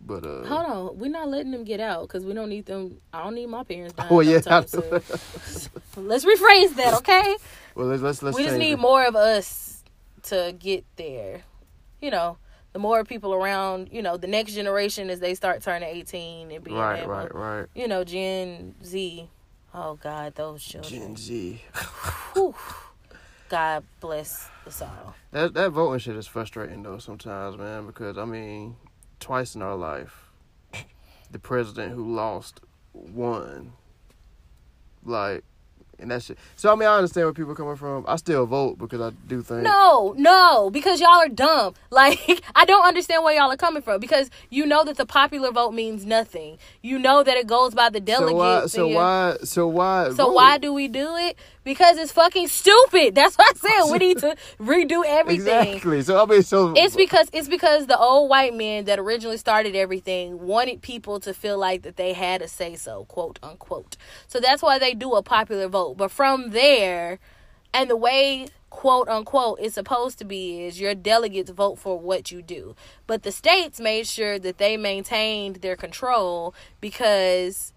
but 0.06 0.26
uh. 0.26 0.44
Hold 0.46 0.66
on, 0.92 0.98
we're 1.00 1.10
not 1.12 1.28
letting 1.30 1.52
them 1.52 1.64
get 1.64 1.80
out 1.80 2.04
because 2.04 2.26
we 2.26 2.34
don't 2.34 2.50
need 2.50 2.66
them. 2.66 3.00
I 3.14 3.24
don't 3.24 3.36
need 3.36 3.48
my 3.48 3.64
parents. 3.64 3.94
dying 3.98 4.10
Oh 4.12 4.20
yeah. 4.22 4.40
time 4.42 4.68
soon. 4.68 4.84
Let's 5.98 6.26
rephrase 6.26 6.76
that, 6.76 6.94
okay? 7.00 7.38
well, 7.76 7.88
let's 7.88 8.02
let's 8.02 8.22
let's. 8.22 8.38
we 8.38 8.44
just 8.44 8.58
need 8.58 8.74
it. 8.74 8.80
more 8.80 9.06
of 9.06 9.16
us 9.16 9.84
to 10.24 10.54
get 10.58 10.84
there. 10.98 11.44
You 12.02 12.12
know, 12.12 12.38
the 12.74 12.80
more 12.80 13.04
people 13.06 13.34
around, 13.34 13.90
you 13.92 14.02
know, 14.02 14.18
the 14.18 14.28
next 14.28 14.54
generation 14.54 15.10
as 15.10 15.20
they 15.22 15.34
start 15.36 15.62
turning 15.62 15.88
18 15.88 16.52
and 16.52 16.64
being 16.64 16.78
Right, 16.78 17.00
able, 17.04 17.12
right, 17.12 17.34
right. 17.34 17.66
you 17.74 17.88
know, 17.88 18.04
Gen 18.04 18.76
Z. 18.84 19.30
Oh 19.74 19.96
God, 19.96 20.36
those 20.36 20.64
children. 20.64 21.02
Gen 21.02 21.16
Z. 21.16 21.62
God 23.50 23.84
bless 24.00 24.50
us 24.66 24.82
all. 24.82 25.16
That 25.32 25.54
that 25.54 25.70
voting 25.72 26.00
shit 26.00 26.16
is 26.16 26.28
frustrating 26.28 26.82
though 26.84 26.98
sometimes, 26.98 27.58
man. 27.58 27.86
Because 27.86 28.18
I 28.18 28.26
mean, 28.26 28.76
twice 29.26 29.56
in 29.56 29.64
our 29.64 29.76
life, 29.76 30.30
the 31.32 31.40
president 31.40 31.96
who 31.96 32.16
lost 32.16 32.62
won. 32.94 33.74
Like, 35.04 35.44
and 35.98 36.12
that 36.12 36.22
shit. 36.22 36.38
So 36.56 36.72
I 36.72 36.76
mean, 36.76 36.88
I 36.88 36.96
understand 36.98 37.26
where 37.26 37.34
people 37.34 37.54
are 37.54 37.56
coming 37.56 37.76
from. 37.76 38.06
I 38.08 38.18
still 38.18 38.46
vote 38.46 38.78
because 38.78 39.02
I 39.02 39.10
do 39.28 39.42
think. 39.42 39.64
No, 39.64 40.14
no, 40.16 40.70
because 40.70 41.02
y'all 41.02 41.10
are 41.10 41.28
dumb. 41.28 41.74
Like, 41.96 42.44
I 42.54 42.66
don't 42.66 42.86
understand 42.86 43.24
where 43.24 43.34
y'all 43.34 43.50
are 43.50 43.58
coming 43.58 43.82
from 43.82 44.02
because 44.02 44.30
you 44.50 44.66
know 44.66 44.84
that 44.84 44.98
the 44.98 45.06
popular 45.06 45.50
vote 45.50 45.74
means 45.74 46.06
nothing. 46.06 46.58
You 46.82 47.00
know 47.00 47.24
that 47.24 47.38
it 47.38 47.48
goes 47.48 47.74
by 47.74 47.90
the 47.90 48.02
delegates. 48.02 48.74
So 48.74 48.86
why? 48.88 49.38
So 49.38 49.38
why? 49.38 49.38
So 49.44 49.68
why? 49.68 50.10
So 50.10 50.26
vote? 50.26 50.34
why 50.36 50.58
do 50.58 50.74
we 50.74 50.90
do 50.90 51.16
it? 51.16 51.38
Because 51.66 51.98
it's 51.98 52.14
fucking 52.14 52.48
stupid. 52.48 53.16
That's 53.16 53.36
what 53.36 53.58
I 53.58 53.60
said. 53.60 53.92
We 53.92 53.98
need 53.98 54.20
to 54.20 54.38
redo 54.60 55.04
everything. 55.06 55.74
Exactly. 55.74 56.02
So 56.04 56.24
I 56.24 56.26
mean, 56.26 56.44
so 56.44 56.74
It's 56.78 56.96
because 56.96 57.28
it's 57.34 57.50
because 57.50 57.88
the 57.88 58.00
old 58.00 58.30
white 58.30 58.54
men 58.54 58.86
that 58.86 59.00
originally 59.00 59.38
started 59.38 59.76
everything 59.76 60.40
wanted 60.48 60.82
people 60.82 61.20
to 61.20 61.34
feel 61.34 61.58
like 61.58 61.82
that 61.82 61.98
they 61.98 62.14
had 62.14 62.42
a 62.42 62.48
say 62.48 62.78
so, 62.78 63.04
quote 63.06 63.40
unquote. 63.44 63.98
So 64.28 64.40
that's 64.40 64.62
why 64.62 64.80
they 64.80 64.94
do 64.94 65.14
a 65.16 65.22
popular 65.22 65.68
vote. 65.68 65.98
But 65.98 66.12
from 66.12 66.52
there, 66.52 67.20
and 67.74 67.90
the 67.90 67.98
way 67.98 68.48
quote 68.70 69.08
unquote 69.08 69.60
is 69.60 69.74
supposed 69.74 70.20
to 70.20 70.26
be 70.26 70.62
is 70.64 70.80
your 70.80 70.94
delegates 70.94 71.50
vote 71.50 71.80
for 71.80 72.00
what 72.00 72.32
you 72.32 72.42
do. 72.42 72.76
But 73.08 73.24
the 73.24 73.32
states 73.32 73.80
made 73.80 74.06
sure 74.06 74.38
that 74.38 74.58
they 74.58 74.78
maintained 74.78 75.58
their 75.58 75.76
control 75.76 76.54
because 76.82 77.74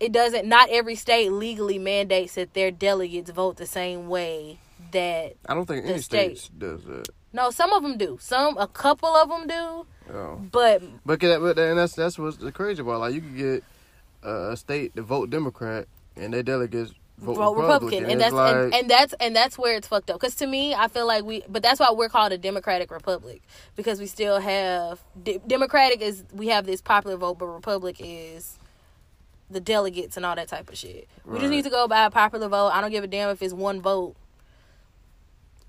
it 0.00 0.12
doesn't 0.12 0.46
not 0.46 0.68
every 0.70 0.94
state 0.94 1.30
legally 1.30 1.78
mandates 1.78 2.34
that 2.34 2.54
their 2.54 2.70
delegates 2.70 3.30
vote 3.30 3.56
the 3.56 3.66
same 3.66 4.08
way 4.08 4.58
that 4.92 5.36
I 5.46 5.54
don't 5.54 5.66
think 5.66 5.86
any 5.86 5.98
state. 5.98 6.38
states 6.38 6.50
does 6.56 6.84
that. 6.84 7.08
no, 7.32 7.50
some 7.50 7.72
of 7.72 7.82
them 7.82 7.96
do. 7.96 8.18
Some, 8.20 8.56
a 8.58 8.66
couple 8.68 9.08
of 9.08 9.28
them 9.28 9.46
do. 9.46 9.86
Oh. 10.12 10.40
But 10.50 10.82
But 11.04 11.20
but 11.20 11.58
and 11.58 11.78
that's 11.78 11.94
that's 11.94 12.18
what's 12.18 12.36
the 12.36 12.52
crazy 12.52 12.82
part. 12.82 13.00
Like 13.00 13.14
you 13.14 13.20
could 13.20 13.36
get 13.36 13.64
a 14.22 14.56
state 14.56 14.94
to 14.96 15.02
vote 15.02 15.30
Democrat 15.30 15.86
and 16.16 16.32
their 16.32 16.42
delegates 16.42 16.92
vote, 17.18 17.36
vote 17.36 17.56
Republican, 17.56 18.04
and 18.04 18.12
it's 18.12 18.22
that's 18.22 18.34
like, 18.34 18.56
and, 18.56 18.74
and 18.74 18.90
that's 18.90 19.14
and 19.14 19.36
that's 19.36 19.58
where 19.58 19.76
it's 19.76 19.88
fucked 19.88 20.10
up. 20.10 20.20
Because 20.20 20.34
to 20.36 20.46
me, 20.46 20.74
I 20.74 20.88
feel 20.88 21.06
like 21.06 21.24
we, 21.24 21.42
but 21.48 21.62
that's 21.62 21.80
why 21.80 21.90
we're 21.92 22.08
called 22.08 22.32
a 22.32 22.38
Democratic 22.38 22.90
Republic 22.90 23.42
because 23.76 24.00
we 24.00 24.06
still 24.06 24.40
have 24.40 25.02
de- 25.20 25.38
Democratic 25.46 26.00
is 26.00 26.24
we 26.32 26.48
have 26.48 26.66
this 26.66 26.80
popular 26.80 27.16
vote, 27.16 27.38
but 27.38 27.46
Republic 27.46 27.96
is 27.98 28.58
the 29.50 29.60
delegates 29.60 30.16
and 30.16 30.24
all 30.26 30.34
that 30.34 30.48
type 30.48 30.68
of 30.70 30.76
shit. 30.76 31.08
We 31.24 31.38
just 31.38 31.50
need 31.50 31.64
to 31.64 31.70
go 31.70 31.86
by 31.86 32.04
a 32.06 32.10
popular 32.10 32.48
vote. 32.48 32.68
I 32.68 32.80
don't 32.80 32.90
give 32.90 33.04
a 33.04 33.06
damn 33.06 33.30
if 33.30 33.42
it's 33.42 33.54
one 33.54 33.80
vote. 33.80 34.16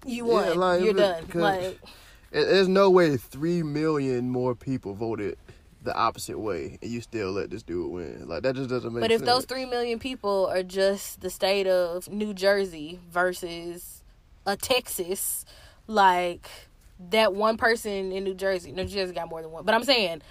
You 0.05 0.27
Yeah, 0.27 0.33
won. 0.33 0.57
like, 0.57 0.81
You're 0.83 0.93
done. 0.93 1.25
Like 1.33 1.79
there's 2.31 2.67
no 2.67 2.89
way 2.89 3.17
three 3.17 3.63
million 3.63 4.29
more 4.29 4.55
people 4.55 4.93
voted 4.93 5.37
the 5.81 5.95
opposite 5.95 6.39
way, 6.39 6.79
and 6.81 6.89
you 6.91 6.99
still 7.01 7.31
let 7.31 7.49
this 7.51 7.61
dude 7.63 7.91
win. 7.91 8.27
Like 8.27 8.43
that 8.43 8.55
just 8.55 8.69
doesn't 8.69 8.91
make 8.93 9.01
But 9.01 9.11
if 9.11 9.19
sense. 9.19 9.29
those 9.29 9.45
three 9.45 9.65
million 9.65 9.99
people 9.99 10.47
are 10.47 10.63
just 10.63 11.21
the 11.21 11.29
state 11.29 11.67
of 11.67 12.09
New 12.09 12.33
Jersey 12.33 12.99
versus 13.11 14.03
a 14.47 14.55
Texas, 14.57 15.45
like 15.87 16.49
that 17.11 17.33
one 17.33 17.57
person 17.57 18.11
in 18.11 18.23
New 18.23 18.33
Jersey. 18.33 18.71
New 18.71 18.85
Jersey 18.85 19.13
got 19.13 19.29
more 19.29 19.41
than 19.41 19.51
one, 19.51 19.63
but 19.65 19.75
I'm 19.75 19.83
saying 19.83 20.21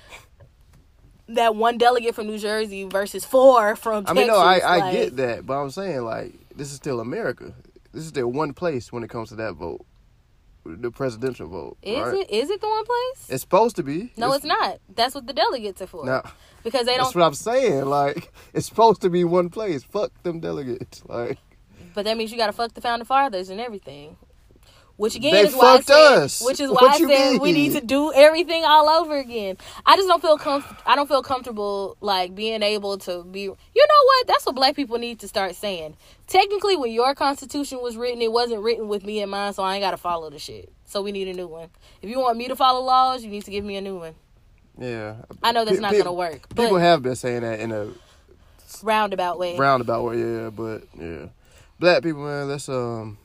that 1.28 1.56
one 1.56 1.78
delegate 1.78 2.14
from 2.14 2.26
New 2.26 2.38
Jersey 2.38 2.84
versus 2.84 3.24
four 3.24 3.76
from 3.76 4.04
I 4.06 4.12
Texas. 4.12 4.16
mean, 4.16 4.26
no, 4.26 4.36
I, 4.36 4.58
I 4.58 4.78
like, 4.78 4.92
get 4.92 5.16
that, 5.16 5.46
but 5.46 5.54
I'm 5.54 5.70
saying 5.70 6.02
like 6.02 6.34
this 6.56 6.70
is 6.70 6.76
still 6.76 7.00
America. 7.00 7.54
This 7.92 8.02
is 8.02 8.08
still 8.08 8.30
one 8.30 8.52
place 8.52 8.92
when 8.92 9.04
it 9.04 9.10
comes 9.10 9.28
to 9.30 9.36
that 9.36 9.54
vote, 9.54 9.84
the 10.64 10.90
presidential 10.90 11.48
vote. 11.48 11.76
Is 11.82 12.00
right? 12.00 12.14
it? 12.14 12.30
Is 12.30 12.50
it 12.50 12.60
the 12.60 12.68
one 12.68 12.84
place? 12.84 13.30
It's 13.30 13.42
supposed 13.42 13.76
to 13.76 13.82
be. 13.82 14.12
no, 14.16 14.32
it's, 14.32 14.44
not. 14.44 14.78
That's 14.94 15.14
what 15.14 15.26
the 15.26 15.32
delegates 15.32 15.80
are 15.80 15.86
for. 15.86 16.04
No, 16.04 16.22
because 16.62 16.86
they 16.86 16.94
don't. 16.96 17.04
That's 17.04 17.14
what 17.14 17.24
I'm 17.24 17.34
saying. 17.34 17.84
Like 17.86 18.32
it's 18.52 18.66
supposed 18.66 19.00
to 19.02 19.10
be 19.10 19.24
one 19.24 19.48
place. 19.48 19.82
Fuck 19.82 20.10
them 20.22 20.40
delegates. 20.40 21.02
Like 21.08 21.38
But 21.94 22.04
that 22.04 22.16
means 22.16 22.32
you 22.32 22.38
got 22.38 22.46
to 22.46 22.52
fuck 22.52 22.74
the 22.74 22.80
founding 22.80 23.06
fathers 23.06 23.48
and 23.48 23.60
everything. 23.60 24.16
Which 24.96 25.16
again 25.16 25.32
They 25.32 25.42
is 25.42 25.54
why 25.56 25.74
I 25.74 25.80
said, 25.80 25.94
us. 26.22 26.40
which 26.40 26.60
is 26.60 26.70
What 26.70 26.82
why 26.82 26.88
I 26.90 26.98
said 26.98 27.40
we 27.40 27.50
need 27.52 27.72
to 27.72 27.80
do 27.80 28.12
everything 28.12 28.64
all 28.64 28.88
over 28.88 29.16
again. 29.18 29.56
I 29.84 29.96
just 29.96 30.06
don't 30.06 30.22
feel 30.22 30.38
comf- 30.38 30.78
I 30.86 30.94
don't 30.94 31.08
feel 31.08 31.22
comfortable 31.22 31.96
like 32.00 32.34
being 32.36 32.62
able 32.62 32.96
to 32.98 33.24
be. 33.24 33.40
You 33.40 33.48
know 33.48 34.04
what? 34.06 34.26
That's 34.28 34.46
what 34.46 34.54
black 34.54 34.76
people 34.76 34.98
need 34.98 35.18
to 35.20 35.28
start 35.28 35.56
saying. 35.56 35.96
Technically, 36.28 36.76
when 36.76 36.92
your 36.92 37.14
constitution 37.16 37.82
was 37.82 37.96
written, 37.96 38.22
it 38.22 38.30
wasn't 38.30 38.62
written 38.62 38.86
with 38.86 39.04
me 39.04 39.20
in 39.20 39.30
mind, 39.30 39.56
so 39.56 39.64
I 39.64 39.74
ain't 39.74 39.82
got 39.82 39.90
to 39.90 39.96
follow 39.96 40.30
the 40.30 40.38
shit. 40.38 40.72
So 40.84 41.02
we 41.02 41.10
need 41.10 41.26
a 41.26 41.34
new 41.34 41.48
one. 41.48 41.70
If 42.00 42.08
you 42.08 42.20
want 42.20 42.38
me 42.38 42.46
to 42.46 42.54
follow 42.54 42.80
laws, 42.84 43.24
you 43.24 43.30
need 43.30 43.44
to 43.46 43.50
give 43.50 43.64
me 43.64 43.74
a 43.76 43.80
new 43.80 43.96
one. 43.98 44.14
yeah, 44.78 45.16
I 45.42 45.50
know 45.50 45.64
that's 45.64 45.78
Pe- 45.78 45.82
not 45.82 45.90
pe- 45.92 45.98
gonna 45.98 46.12
work, 46.12 46.48
People 46.54 46.78
have 46.78 47.02
been 47.02 47.16
saying 47.16 47.42
that 47.42 47.58
in 47.58 47.72
a 47.72 47.88
roundabout 48.82 49.40
way. 49.40 49.56
roundabout 49.58 50.04
way. 50.04 50.18
Yeah, 50.20 50.50
but 50.50 50.84
yeah, 50.96 51.26
black 51.80 52.02
people, 52.04 52.24
man. 52.24 52.48
Let's 52.48 52.68
um. 52.68 53.18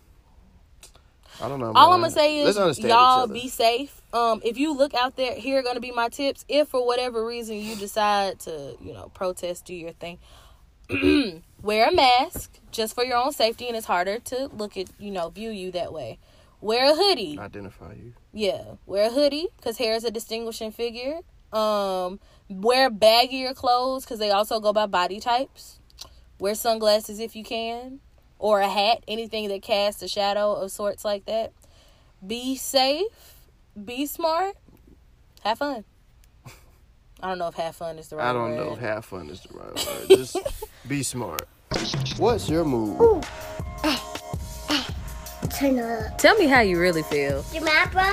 I 1.41 1.47
don't 1.47 1.59
know. 1.59 1.67
All 1.67 1.73
man. 1.73 1.93
I'm 1.93 2.01
gonna 2.01 2.11
say 2.11 2.39
is 2.39 2.79
y'all 2.79 3.27
be 3.27 3.47
safe. 3.47 4.01
Um, 4.11 4.41
if 4.43 4.57
you 4.57 4.75
look 4.75 4.93
out 4.93 5.15
there, 5.15 5.35
here 5.35 5.59
are 5.59 5.63
gonna 5.63 5.79
be 5.79 5.91
my 5.91 6.09
tips. 6.09 6.45
If 6.47 6.69
for 6.69 6.85
whatever 6.85 7.25
reason 7.25 7.57
you 7.57 7.75
decide 7.75 8.39
to, 8.41 8.75
you 8.81 8.93
know, 8.93 9.09
protest, 9.13 9.65
do 9.65 9.73
your 9.73 9.91
thing. 9.91 10.19
Wear 11.61 11.89
a 11.89 11.93
mask 11.93 12.59
just 12.71 12.95
for 12.95 13.03
your 13.03 13.17
own 13.17 13.31
safety, 13.31 13.67
and 13.67 13.77
it's 13.77 13.85
harder 13.85 14.19
to 14.19 14.47
look 14.47 14.77
at, 14.77 14.87
you 14.97 15.11
know, 15.11 15.29
view 15.29 15.51
you 15.51 15.71
that 15.71 15.93
way. 15.93 16.17
Wear 16.61 16.91
a 16.91 16.95
hoodie. 16.95 17.37
identify 17.39 17.93
you. 17.93 18.13
Yeah, 18.33 18.63
wear 18.85 19.07
a 19.07 19.09
hoodie 19.11 19.47
because 19.57 19.77
hair 19.77 19.93
is 19.95 20.03
a 20.03 20.11
distinguishing 20.11 20.71
figure. 20.71 21.19
Um, 21.53 22.19
wear 22.49 22.89
baggier 22.91 23.55
clothes 23.55 24.03
because 24.03 24.19
they 24.19 24.31
also 24.31 24.59
go 24.59 24.73
by 24.73 24.85
body 24.85 25.19
types. 25.19 25.79
Wear 26.39 26.55
sunglasses 26.55 27.19
if 27.19 27.35
you 27.35 27.43
can, 27.43 27.99
or 28.39 28.61
a 28.61 28.67
hat, 28.69 29.03
anything 29.07 29.49
that 29.49 29.61
casts 29.61 30.01
a 30.01 30.07
shadow 30.07 30.53
of 30.53 30.71
sorts 30.71 31.05
like 31.05 31.25
that. 31.25 31.51
Be 32.25 32.55
safe. 32.55 33.05
Be 33.85 34.05
smart. 34.05 34.55
Have 35.43 35.59
fun. 35.59 35.83
I 37.21 37.27
don't 37.29 37.37
know 37.37 37.49
if 37.49 37.55
have 37.55 37.75
fun 37.75 37.99
is 37.99 38.07
the 38.07 38.15
right 38.15 38.29
I 38.29 38.33
don't 38.33 38.51
word. 38.51 38.65
know 38.65 38.73
if 38.73 38.79
have 38.79 39.05
fun 39.05 39.29
is 39.29 39.41
the 39.41 39.57
right 39.57 39.73
word. 39.87 40.07
Just 40.17 40.37
be 40.87 41.03
smart. 41.03 41.47
What's 42.17 42.49
your 42.49 42.63
move? 42.65 43.23
Ah, 43.83 44.11
ah. 44.69 44.95
Turn 45.57 45.79
up. 45.79 46.17
Tell 46.17 46.35
me 46.37 46.45
how 46.47 46.61
you 46.61 46.79
really 46.79 47.03
feel. 47.03 47.43
You 47.53 47.61
mad, 47.61 47.91
bro? 47.91 48.03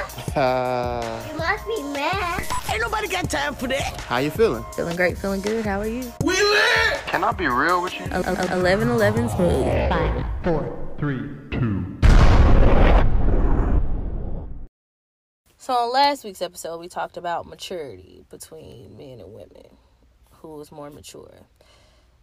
Uh, 0.40 1.22
You 1.30 1.36
must 1.38 1.66
be 1.66 1.82
mad. 1.92 2.42
Ain't 2.72 2.80
nobody 2.80 3.08
got 3.08 3.28
time 3.30 3.54
for 3.54 3.68
that. 3.68 4.00
How 4.02 4.18
you 4.18 4.30
feeling? 4.30 4.64
Feeling 4.74 4.96
great, 4.96 5.18
feeling 5.18 5.40
good. 5.42 5.64
How 5.64 5.80
are 5.80 5.86
you? 5.86 6.10
We 6.24 6.32
lit! 6.34 6.98
Can 7.06 7.22
I 7.24 7.32
be 7.32 7.46
real 7.46 7.82
with 7.82 7.94
you? 7.98 8.06
11 8.06 8.88
11 8.88 9.28
smooth. 9.28 9.88
Five, 9.90 10.24
four, 10.44 10.96
three, 10.98 11.20
two. 11.52 11.84
So 15.58 15.72
on 15.74 15.92
last 15.92 16.24
week's 16.24 16.42
episode, 16.42 16.78
we 16.80 16.88
talked 16.88 17.16
about 17.16 17.46
maturity 17.46 18.24
between 18.30 18.96
men 18.96 19.20
and 19.20 19.32
women, 19.32 19.76
who 20.30 20.60
is 20.60 20.70
more 20.72 20.90
mature. 20.90 21.32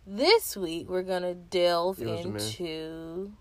This 0.07 0.57
week, 0.57 0.89
we're 0.89 1.01
gonna 1.03 1.33
delve 1.35 2.01
It 2.01 2.05
men. 2.05 2.17
into. 2.35 3.33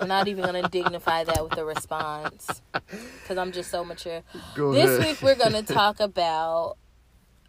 I'm 0.00 0.08
not 0.08 0.28
even 0.28 0.44
gonna 0.44 0.68
dignify 0.68 1.24
that 1.24 1.42
with 1.42 1.56
a 1.58 1.64
response 1.64 2.60
because 2.72 3.38
I'm 3.38 3.50
just 3.52 3.70
so 3.70 3.84
mature. 3.84 4.22
Go 4.54 4.72
This 4.72 4.90
ahead. 4.90 5.00
week, 5.00 5.22
we're 5.22 5.34
gonna 5.36 5.62
talk 5.62 6.00
about 6.00 6.76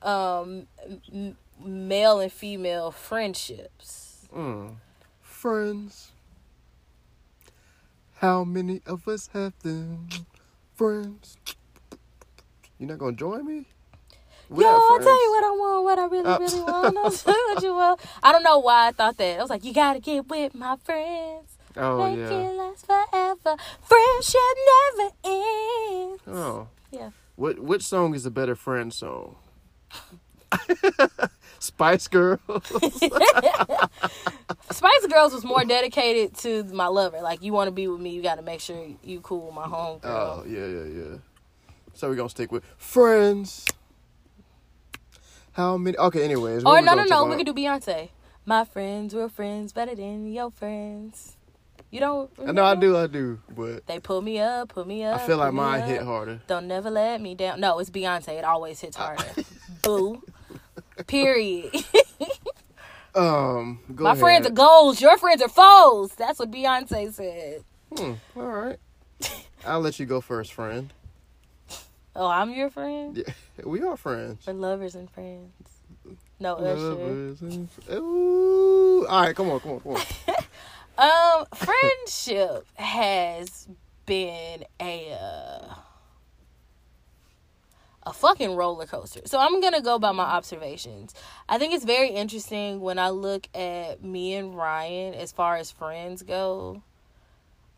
um, 0.02 0.68
m- 1.14 1.36
male 1.64 2.20
and 2.22 2.32
female 2.32 2.92
friendships. 2.92 4.28
Mm. 4.34 4.76
Friends. 5.22 6.12
How 8.20 8.44
many 8.46 8.82
of 8.86 9.08
us 9.08 9.30
have 9.34 9.54
them? 9.62 10.08
Friends. 10.74 11.38
You're 12.80 12.90
not 12.90 12.98
gonna 13.00 13.16
join 13.18 13.46
me? 13.46 13.66
Yo, 14.50 14.68
I'll 14.68 15.00
tell 15.00 15.24
you 15.24 15.32
what 15.32 15.44
I 15.44 15.52
want, 15.52 15.84
what 15.84 16.00
I 16.00 16.06
really, 16.06 16.24
Oh. 16.26 16.38
really 16.40 16.62
want. 16.62 16.98
I'll 16.98 17.12
tell 17.12 17.34
what 17.54 17.64
you 17.64 17.74
want. 17.74 18.00
I 18.24 18.32
don't 18.32 18.44
know 18.44 18.60
why 18.60 18.88
I 18.88 18.92
thought 18.92 19.18
that. 19.18 19.38
I 19.40 19.42
was 19.42 19.50
like, 19.50 19.64
you 19.64 19.74
gotta 19.74 20.00
get 20.00 20.28
with 20.28 20.54
my 20.56 20.76
friends. 20.84 21.52
Oh 21.78 22.10
Make 22.10 22.20
yeah. 22.20 22.30
it 22.30 22.54
last 22.54 22.86
forever. 22.86 23.58
Friendship 23.82 24.58
never 24.96 25.12
ends. 25.26 26.22
Oh. 26.26 26.68
Yeah. 26.90 27.10
What 27.36 27.60
which 27.60 27.84
song 27.84 28.16
is 28.16 28.26
a 28.26 28.32
better 28.32 28.56
friend 28.56 28.94
song? 28.94 29.36
Spice 31.60 32.08
Girls. 32.08 32.40
Spice 34.72 35.06
Girls 35.12 35.34
was 35.34 35.44
more 35.44 35.66
dedicated 35.66 36.36
to 36.38 36.64
my 36.66 36.88
lover. 36.88 37.20
Like, 37.22 37.42
you 37.44 37.52
want 37.52 37.68
to 37.68 37.72
be 37.72 37.88
with 37.90 38.00
me, 38.00 38.12
you 38.12 38.22
got 38.22 38.36
to 38.36 38.42
make 38.42 38.62
sure 38.62 38.86
you 39.04 39.20
cool 39.20 39.48
with 39.48 39.56
my 39.56 39.68
home 39.68 40.00
girl. 40.00 40.44
Oh 40.46 40.48
yeah, 40.48 40.66
yeah, 40.66 40.84
yeah. 40.86 41.18
So 41.94 42.08
we're 42.10 42.16
gonna 42.16 42.30
stick 42.30 42.52
with 42.54 42.64
friends. 42.78 43.66
How 45.56 45.78
many? 45.78 45.98
Okay, 45.98 46.24
anyways. 46.24 46.64
or 46.66 46.82
no, 46.82 46.94
no, 46.96 47.04
no. 47.06 47.26
We 47.26 47.38
could 47.38 47.46
do 47.46 47.54
Beyonce. 47.54 48.10
My 48.46 48.66
friends 48.66 49.14
were 49.16 49.30
friends 49.30 49.72
better 49.74 49.96
than 49.96 50.32
your 50.32 50.52
friends. 50.52 51.38
You 51.92 52.02
don't. 52.02 52.30
I 52.46 52.52
know 52.52 52.66
I 52.66 52.76
do, 52.76 52.98
I 52.98 53.08
do, 53.08 53.40
but 53.56 53.88
They 53.88 54.00
pull 54.00 54.22
me 54.22 54.40
up, 54.40 54.70
pull 54.70 54.86
me 54.86 55.04
up. 55.06 55.22
I 55.22 55.26
feel 55.26 55.38
like 55.38 55.54
mine 55.54 55.84
hit 55.84 56.02
harder. 56.02 56.42
Don't 56.48 56.68
never 56.68 56.90
let 56.90 57.22
me 57.22 57.36
down. 57.36 57.62
No, 57.62 57.80
it's 57.80 57.90
Beyonce. 57.90 58.38
It 58.38 58.44
always 58.44 58.82
hits 58.82 58.98
harder. 58.98 59.24
Boo. 59.82 60.22
Period. 61.08 61.74
Um, 63.16 63.80
go 63.96 64.04
My 64.04 64.10
ahead. 64.12 64.20
friends 64.20 64.48
are 64.48 64.52
goals. 64.52 65.00
Your 65.00 65.18
friends 65.18 65.42
are 65.42 65.48
foes. 65.48 66.14
That's 66.16 66.38
what 66.38 66.52
Beyonce 66.52 67.14
said. 67.14 67.64
Hmm, 67.96 68.14
all 68.36 68.44
right. 68.46 68.78
I'll 69.66 69.80
let 69.80 70.00
you 70.02 70.06
go 70.06 70.20
first, 70.20 70.52
friend. 70.52 70.92
Oh, 72.16 72.28
I'm 72.28 72.52
your 72.54 72.70
friend. 72.70 73.18
Yeah, 73.18 73.34
we 73.66 73.82
are 73.82 73.98
friends. 73.98 74.46
We're 74.48 74.54
lovers 74.54 74.96
and 74.96 75.10
friends. 75.10 75.52
No 76.40 76.56
Usher. 76.56 76.78
Lovers 76.78 77.42
and- 77.42 77.70
Ooh. 77.92 79.06
All 79.08 79.22
right, 79.22 79.36
come 79.36 79.50
on, 79.50 79.60
come 79.60 79.72
on, 79.74 79.80
come 79.82 79.94
on. 79.96 80.02
Um, 80.98 81.46
friendship 81.54 82.66
has 82.76 83.68
been 84.06 84.64
a 84.80 85.12
uh, 85.12 85.74
a 88.04 88.14
fucking 88.14 88.56
roller 88.56 88.86
coaster. 88.86 89.20
So 89.26 89.38
I'm 89.38 89.60
gonna 89.60 89.82
go 89.82 90.00
by 90.00 90.14
my 90.14 90.24
observations. 90.24 91.14
I 91.50 91.58
think 91.58 91.74
it's 91.74 91.84
very 91.84 92.12
interesting 92.12 92.80
when 92.80 92.98
I 92.98 93.10
look 93.10 93.48
at 93.54 94.04
me 94.06 94.36
and 94.36 94.56
Ryan 94.56 95.16
as 95.16 95.34
far 95.34 95.58
as 95.58 95.70
friends 95.70 96.24
go. 96.24 96.82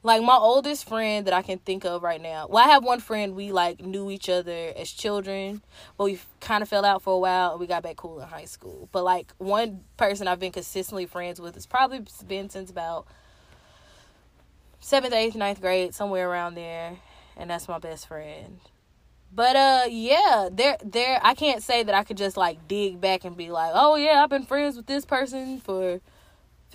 Like 0.07 0.23
my 0.23 0.37
oldest 0.37 0.87
friend 0.87 1.27
that 1.27 1.33
I 1.33 1.41
can 1.41 1.59
think 1.59 1.83
of 1.83 2.01
right 2.01 2.21
now. 2.21 2.47
Well, 2.49 2.63
I 2.63 2.69
have 2.69 2.81
one 2.81 3.01
friend 3.01 3.35
we 3.35 3.51
like 3.51 3.81
knew 3.81 4.09
each 4.09 4.29
other 4.29 4.71
as 4.77 4.89
children, 4.89 5.61
but 5.97 6.05
we 6.05 6.17
kind 6.39 6.63
of 6.63 6.69
fell 6.69 6.85
out 6.85 7.01
for 7.01 7.13
a 7.13 7.19
while 7.19 7.51
and 7.51 7.59
we 7.59 7.67
got 7.67 7.83
back 7.83 7.97
cool 7.97 8.21
in 8.21 8.27
high 8.29 8.45
school. 8.45 8.87
But 8.93 9.03
like 9.03 9.33
one 9.37 9.81
person 9.97 10.29
I've 10.29 10.39
been 10.39 10.53
consistently 10.53 11.07
friends 11.07 11.41
with 11.41 11.55
has 11.55 11.65
probably 11.65 12.05
been 12.25 12.49
since 12.49 12.71
about 12.71 13.05
seventh, 14.79 15.13
eighth, 15.13 15.35
ninth 15.35 15.59
grade, 15.59 15.93
somewhere 15.93 16.29
around 16.29 16.55
there, 16.55 16.95
and 17.35 17.49
that's 17.49 17.67
my 17.67 17.77
best 17.77 18.07
friend. 18.07 18.61
But 19.35 19.57
uh, 19.57 19.81
yeah, 19.89 20.47
there, 20.49 20.77
there. 20.85 21.19
I 21.21 21.33
can't 21.33 21.61
say 21.61 21.83
that 21.83 21.93
I 21.93 22.05
could 22.05 22.15
just 22.15 22.37
like 22.37 22.65
dig 22.69 23.01
back 23.01 23.25
and 23.25 23.35
be 23.35 23.51
like, 23.51 23.71
oh 23.73 23.97
yeah, 23.97 24.23
I've 24.23 24.29
been 24.29 24.45
friends 24.45 24.77
with 24.77 24.85
this 24.85 25.03
person 25.03 25.59
for 25.59 25.99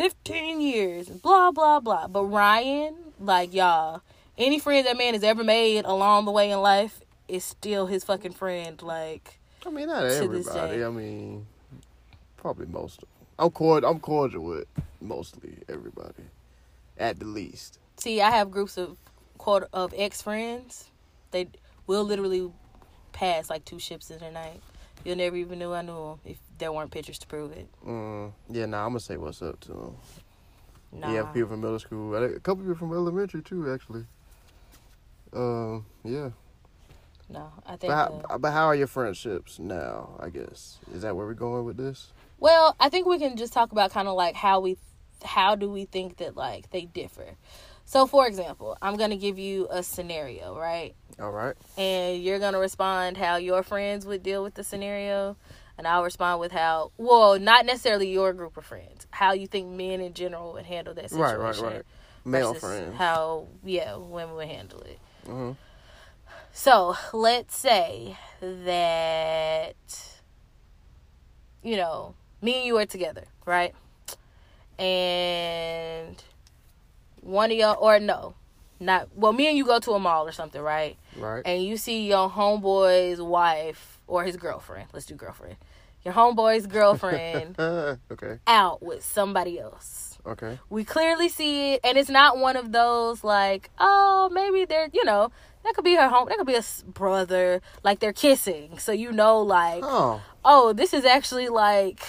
fifteen 0.03 0.61
years, 0.61 1.09
and 1.09 1.23
blah 1.23 1.53
blah 1.53 1.79
blah. 1.79 2.09
But 2.09 2.25
Ryan, 2.25 2.97
like 3.21 3.55
y'all, 3.55 4.03
any 4.37 4.59
friend 4.59 4.85
that 4.87 4.99
man 4.99 5.15
has 5.15 5.23
ever 5.23 5.45
made 5.45 5.85
along 5.85 6.25
the 6.25 6.33
way 6.33 6.51
in 6.51 6.61
life 6.61 7.01
is 7.29 7.45
still 7.45 7.87
his 7.87 8.03
fucking 8.03 8.33
friend. 8.33 8.83
Like, 8.83 9.39
I 9.65 9.71
mean, 9.71 9.87
not 9.87 10.05
everybody. 10.05 10.85
I 10.85 10.91
mean, 10.91 11.47
probably 12.37 12.67
most 12.67 12.97
of 12.97 13.01
them. 13.03 13.27
I'm 13.39 13.51
cordial. 13.51 13.91
I'm 13.91 14.01
cordial 14.01 14.43
with 14.43 14.67
mostly 15.01 15.59
everybody, 15.69 16.25
at 16.99 17.21
the 17.21 17.27
least. 17.27 17.79
see, 17.97 18.21
I 18.21 18.31
have 18.31 18.51
groups 18.51 18.77
of 18.77 18.97
of 19.73 19.95
ex 19.97 20.21
friends. 20.21 20.91
They 21.31 21.49
will 21.87 22.03
literally 22.03 22.51
pass 23.13 23.49
like 23.49 23.65
two 23.65 23.79
ships 23.79 24.11
in 24.11 24.21
a 24.21 24.33
night. 24.33 24.61
You'll 25.05 25.17
never 25.17 25.37
even 25.37 25.59
knew 25.59 25.73
I 25.73 25.83
knew 25.83 25.95
them 25.95 26.21
if 26.25 26.39
there 26.59 26.73
weren't 26.73 26.91
pictures 26.91 27.19
to 27.19 27.27
prove 27.27 27.53
it. 27.53 27.69
Mm, 27.87 28.33
yeah, 28.51 28.67
nah, 28.67 28.85
I'm 28.85 28.91
gonna 28.91 29.01
say 29.01 29.17
what's 29.17 29.43
up 29.43 29.59
to 29.61 29.69
them. 29.69 29.97
Nah. 30.93 31.13
Yeah, 31.13 31.23
people 31.25 31.51
from 31.51 31.61
middle 31.61 31.79
school. 31.79 32.15
A 32.15 32.39
couple 32.41 32.63
people 32.63 32.77
from 32.77 32.93
elementary 32.93 33.43
too, 33.43 33.73
actually. 33.73 34.05
Um, 35.33 35.87
yeah. 36.05 36.31
No, 37.29 37.51
I 37.67 37.77
think. 37.77 37.91
But 37.91 37.97
how, 37.97 38.23
uh, 38.31 38.39
but 38.39 38.53
how 38.53 38.67
are 38.67 38.75
your 38.75 38.87
friendships 38.87 39.59
now? 39.59 40.11
I 40.21 40.29
guess 40.29 40.79
is 40.95 41.03
that 41.03 41.17
where 41.17 41.27
we're 41.27 41.35
going 41.35 41.65
with 41.65 41.77
this? 41.77 42.13
well, 42.39 42.75
I 42.81 42.89
think 42.89 43.07
we 43.07 43.19
can 43.21 43.37
just 43.37 43.53
talk 43.53 43.71
about 43.71 43.93
kind 43.93 44.09
of 44.09 44.15
like 44.15 44.35
how 44.35 44.59
we, 44.59 44.77
how 45.25 45.55
do 45.55 45.71
we 45.71 45.85
think 45.85 46.17
that 46.17 46.37
like 46.37 46.71
they 46.71 46.85
differ. 46.87 47.37
So, 47.85 48.07
for 48.07 48.27
example, 48.27 48.77
I'm 48.83 48.97
gonna 48.97 49.17
give 49.17 49.39
you 49.39 49.69
a 49.71 49.83
scenario, 49.83 50.59
right? 50.59 50.95
All 51.23 51.31
right. 51.31 51.55
and 51.79 52.23
you're 52.23 52.39
gonna 52.41 52.59
respond 52.59 53.17
how 53.17 53.37
your 53.37 53.63
friends 53.63 54.05
would 54.05 54.23
deal 54.23 54.43
with 54.43 54.55
the 54.55 54.65
scenario 54.65 55.37
and 55.79 55.87
i'll 55.87 56.03
respond 56.03 56.41
with 56.41 56.51
how 56.53 56.91
well 56.99 57.39
not 57.39 57.65
necessarily 57.65 58.11
your 58.13 58.33
group 58.33 58.57
of 58.57 58.65
friends 58.65 59.07
how 59.13 59.33
you 59.33 59.47
think 59.47 59.69
men 59.69 60.01
in 60.01 60.13
general 60.15 60.53
would 60.55 60.67
handle 60.67 60.93
that 60.95 61.11
situation 61.11 61.39
Right, 61.41 61.57
right, 61.61 61.75
right. 61.75 61.83
Male 62.25 62.55
friends. 62.55 62.97
how 62.97 63.47
yeah 63.65 63.97
women 63.97 64.35
would 64.35 64.49
handle 64.49 64.81
it 64.81 64.99
Mhm. 65.27 65.57
so 66.53 66.97
let's 67.13 67.57
say 67.57 68.17
that 68.41 69.77
you 71.63 71.77
know 71.77 72.15
me 72.41 72.57
and 72.57 72.67
you 72.67 72.77
are 72.79 72.87
together 72.87 73.25
right 73.47 73.75
and 74.79 76.23
one 77.21 77.53
of 77.53 77.57
y'all 77.57 77.77
or 77.81 78.01
no 78.01 78.35
not 78.83 79.09
well 79.15 79.33
me 79.33 79.47
and 79.49 79.57
you 79.57 79.65
go 79.65 79.79
to 79.79 79.93
a 79.93 79.99
mall 79.99 80.27
or 80.27 80.33
something 80.33 80.61
right 80.61 80.97
Right. 81.17 81.43
and 81.45 81.63
you 81.65 81.77
see 81.77 82.07
your 82.09 82.29
homeboy's 82.31 83.21
wife 83.21 84.01
or 84.07 84.25
his 84.25 84.37
girlfriend, 84.37 84.89
let's 84.93 85.07
do 85.07 85.15
girlfriend, 85.15 85.57
your 86.05 86.13
homeboy's 86.15 86.67
girlfriend 86.67 87.57
okay. 88.11 88.39
out 88.47 88.83
with 88.83 89.05
somebody 89.05 89.59
else. 89.59 90.19
Okay. 90.27 90.59
We 90.71 90.85
clearly 90.85 91.29
see 91.29 91.73
it, 91.75 91.81
and 91.83 91.97
it's 91.99 92.11
not 92.11 92.39
one 92.39 92.57
of 92.57 92.71
those 92.73 93.25
like, 93.25 93.71
oh, 93.79 94.29
maybe 94.33 94.65
they're, 94.65 94.89
you 94.93 95.05
know, 95.05 95.31
that 95.65 95.75
could 95.75 95.85
be 95.85 95.95
her 95.97 96.09
home, 96.09 96.29
that 96.29 96.37
could 96.39 96.47
be 96.47 96.55
a 96.55 96.63
brother, 96.87 97.61
like 97.83 98.01
they're 98.01 98.13
kissing. 98.13 98.79
So 98.79 98.93
you 98.93 99.11
know, 99.13 99.41
like, 99.41 99.83
Oh. 99.85 100.21
oh, 100.45 100.73
this 100.73 100.93
is 100.95 101.05
actually 101.05 101.49
like 101.49 102.05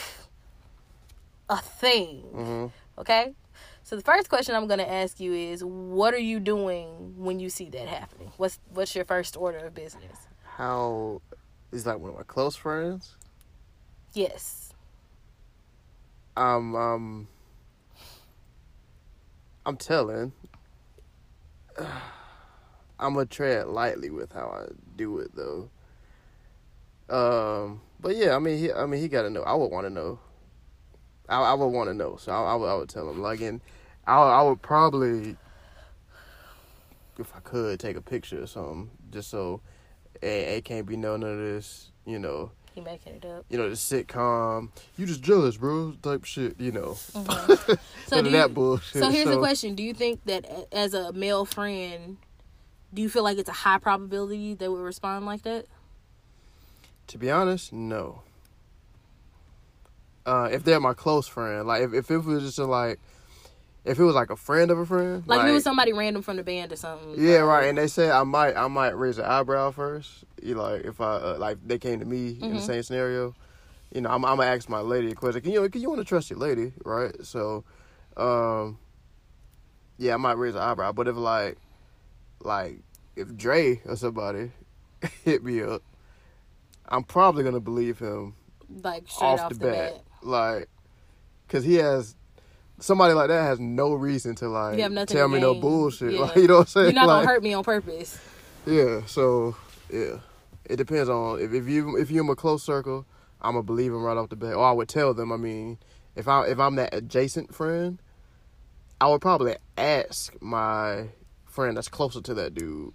a 1.50 1.58
thing. 1.58 2.18
hmm 2.34 2.66
Okay? 2.98 3.34
So 3.94 3.98
the 3.98 4.02
first 4.02 4.28
question 4.28 4.56
I'm 4.56 4.66
gonna 4.66 4.82
ask 4.82 5.20
you 5.20 5.34
is, 5.34 5.64
what 5.64 6.16
are 6.16 6.20
you 6.20 6.39
doing 6.39 7.14
when 7.16 7.39
you 7.39 7.48
see 7.48 7.70
that 7.70 7.88
happening? 7.88 8.32
What's 8.38 8.58
what's 8.74 8.96
your 8.96 9.06
first 9.06 9.38
order 9.38 9.60
of 9.60 9.76
business? 9.76 10.18
How 10.41 11.22
is 11.72 11.86
like 11.86 12.00
one 12.00 12.10
of 12.10 12.18
my 12.18 12.24
close 12.24 12.56
friends? 12.56 13.16
Yes. 14.14 14.74
Um. 16.36 16.76
Um. 16.76 17.28
I'm 19.64 19.78
telling. 19.78 20.32
I'm 21.80 23.14
gonna 23.14 23.28
tread 23.28 23.68
lightly 23.68 24.10
with 24.10 24.32
how 24.32 24.48
I 24.48 24.74
do 24.96 25.20
it 25.20 25.36
though. 25.36 25.70
Um. 27.12 27.82
But 28.00 28.16
yeah, 28.16 28.36
I 28.36 28.39
mean, 28.39 28.58
he. 28.58 28.74
I 28.74 28.88
mean, 28.88 29.02
he 29.02 29.08
got 29.08 29.22
to 29.22 29.30
know. 29.30 29.44
I 29.44 29.54
would 29.54 29.70
want 29.70 29.86
to 29.86 29.91
know. 29.91 30.18
I, 31.30 31.39
I 31.39 31.54
would 31.54 31.68
want 31.68 31.91
to 31.91 31.94
know, 31.94 32.16
so 32.16 32.32
I, 32.32 32.54
I 32.54 32.56
would. 32.56 32.68
I 32.68 32.74
would 32.74 32.89
tell 32.89 33.08
him. 33.08 33.22
Like, 33.22 33.41
and 33.41 33.62
I. 34.08 34.16
I 34.16 34.41
would 34.43 34.62
probably, 34.62 35.36
if 37.20 37.34
I 37.36 37.39
could, 37.39 37.80
take 37.80 37.95
a 37.97 38.01
picture 38.01 38.41
or 38.43 38.47
something, 38.47 38.89
just 39.12 39.30
so 39.30 39.62
it, 40.22 40.26
it 40.28 40.66
can't 40.66 40.86
be 40.86 40.95
none 40.97 41.24
of 41.24 41.38
this. 41.38 41.89
You 42.06 42.20
know, 42.20 42.51
He 42.76 42.82
making 42.82 43.14
it 43.16 43.26
up. 43.26 43.45
you 43.49 43.58
know, 43.58 43.70
the 43.70 43.76
sitcom. 43.76 44.70
You 44.97 45.06
just 45.06 45.22
jealous, 45.22 45.56
bro. 45.58 45.93
Type 46.01 46.26
shit. 46.26 46.60
You 46.60 46.72
know, 46.74 46.93
So 47.14 47.78
none 48.12 48.24
do 48.26 48.30
you, 48.30 48.38
that 48.38 48.54
bullshit. 48.54 49.01
so 49.01 49.10
here's 49.10 49.30
the 49.30 49.38
question: 49.38 49.76
Do 49.76 49.84
you 49.84 49.93
think 49.93 50.24
that 50.26 50.45
as 50.72 50.93
a 50.93 51.14
male 51.14 51.45
friend, 51.45 52.18
do 52.93 53.01
you 53.01 53.08
feel 53.10 53.24
like 53.24 53.38
it's 53.38 53.49
a 53.49 53.54
high 53.54 53.78
probability 53.78 54.54
they 54.54 54.68
would 54.68 54.82
respond 54.82 55.26
like 55.26 55.43
that? 55.43 55.66
To 57.08 57.18
be 57.18 57.30
honest, 57.32 57.72
no. 57.72 58.22
Uh, 60.26 60.47
if 60.51 60.64
they're 60.64 60.80
my 60.80 60.93
close 60.93 61.28
friend, 61.28 61.68
like 61.68 61.82
if, 61.84 61.93
if 61.93 62.10
it 62.10 62.18
was 62.20 62.43
just 62.43 62.58
a, 62.58 62.66
like, 62.66 62.97
if 63.86 64.00
it 64.00 64.04
was 64.04 64.16
like 64.16 64.30
a 64.30 64.36
friend 64.38 64.72
of 64.72 64.78
a 64.80 64.86
friend, 64.86 65.24
Like, 65.28 65.42
if 65.44 65.48
it 65.50 65.52
was 65.54 65.64
somebody 65.64 65.92
random 65.94 66.22
from 66.22 66.38
the 66.38 66.44
band 66.44 66.72
or 66.72 66.76
something. 66.76 67.16
yeah, 67.18 67.40
like- 67.44 67.48
right. 67.62 67.66
And 67.70 67.78
they 67.78 67.88
said 67.88 68.12
I 68.12 68.24
might, 68.24 68.56
I 68.56 68.68
might 68.68 68.98
raise 68.98 69.18
an 69.18 69.26
eyebrow 69.26 69.72
first. 69.72 70.24
You 70.42 70.56
like 70.56 70.84
if 70.86 71.00
I 71.02 71.16
uh, 71.16 71.36
like 71.40 71.58
they 71.66 71.78
came 71.80 72.00
to 72.00 72.06
me 72.06 72.38
in 72.42 72.54
the 72.56 72.60
Mhm. 72.60 72.66
same 72.66 72.84
scenario, 72.84 73.34
you 73.94 74.02
know, 74.02 74.10
I'm, 74.10 74.24
I'm 74.26 74.38
gonna 74.38 74.50
ask 74.50 74.68
my 74.70 74.80
lady 74.82 75.12
a 75.12 75.16
question. 75.16 75.42
Can 75.42 75.52
you, 75.52 75.70
can 75.70 75.82
you 75.82 75.90
want 75.90 76.00
to 76.00 76.06
trust 76.06 76.30
your 76.30 76.40
lady, 76.40 76.74
right? 76.84 77.14
So, 77.26 77.64
um, 78.18 78.78
yeah, 79.98 80.14
I 80.16 80.18
might 80.18 80.38
raise 80.38 80.56
an 80.56 80.62
eyebrow. 80.62 80.92
But 80.92 81.08
if 81.08 81.16
like, 81.16 81.58
like 82.42 82.80
if 83.16 83.36
Dre 83.38 83.82
or 83.86 83.96
somebody 83.96 84.52
hit 85.24 85.44
me 85.44 85.62
up, 85.62 85.82
I'm 86.90 87.04
probably 87.04 87.44
gonna 87.44 87.60
believe 87.60 88.00
him 88.00 88.36
like 88.84 89.08
straight 89.08 89.28
off, 89.28 89.40
off, 89.42 89.50
the, 89.50 89.56
the, 89.60 89.66
bat. 89.68 89.94
bat. 89.94 90.04
Like, 90.24 90.70
cause 91.48 91.64
he 91.64 91.76
has 91.76 92.16
somebody 92.84 93.14
like 93.14 93.30
that 93.30 93.44
has 93.44 93.60
no 93.60 93.94
reason 93.94 94.36
to 94.36 94.50
like 94.50 94.76
You 94.76 94.84
have 94.84 94.92
nothing 94.92 95.16
tell 95.16 95.28
me 95.28 95.40
no 95.40 95.56
bullshit. 95.56 96.14
Yeah. 96.14 96.20
Like, 96.22 96.36
you 96.36 96.48
know 96.48 96.56
what 96.56 96.60
I'm 96.62 96.68
saying? 96.68 96.86
You're 96.88 96.94
not 96.96 97.08
like, 97.08 97.24
gonna 97.24 97.28
hurt 97.28 97.44
me 97.44 97.54
on 97.54 97.64
purpose. 97.64 98.20
Yeah. 98.66 99.06
So 99.06 99.56
yeah, 99.90 100.18
it 100.66 100.76
depends 100.76 101.10
on 101.10 101.40
if, 101.40 101.54
if 101.54 101.68
you 101.68 101.98
if 101.98 102.12
you're 102.12 102.24
in 102.24 102.30
a 102.30 102.36
close 102.36 102.64
circle, 102.64 103.06
I'm 103.42 103.54
gonna 103.54 103.64
believe 103.64 103.92
him 103.92 104.04
right 104.04 104.18
off 104.18 104.30
the 104.30 104.36
bat, 104.36 104.54
or 104.54 104.66
I 104.66 104.72
would 104.72 104.90
tell 104.90 105.14
them. 105.14 105.32
I 105.32 105.38
mean, 105.38 105.78
if 106.16 106.28
I 106.28 106.46
if 106.48 106.60
I'm 106.60 106.76
that 106.76 106.94
adjacent 106.94 107.56
friend, 107.56 108.02
I 109.00 109.08
would 109.08 109.22
probably 109.22 109.56
ask 109.78 110.34
my 110.42 111.08
friend 111.46 111.78
that's 111.78 111.90
closer 111.90 112.22
to 112.22 112.34
that 112.36 112.54
dude. 112.54 112.94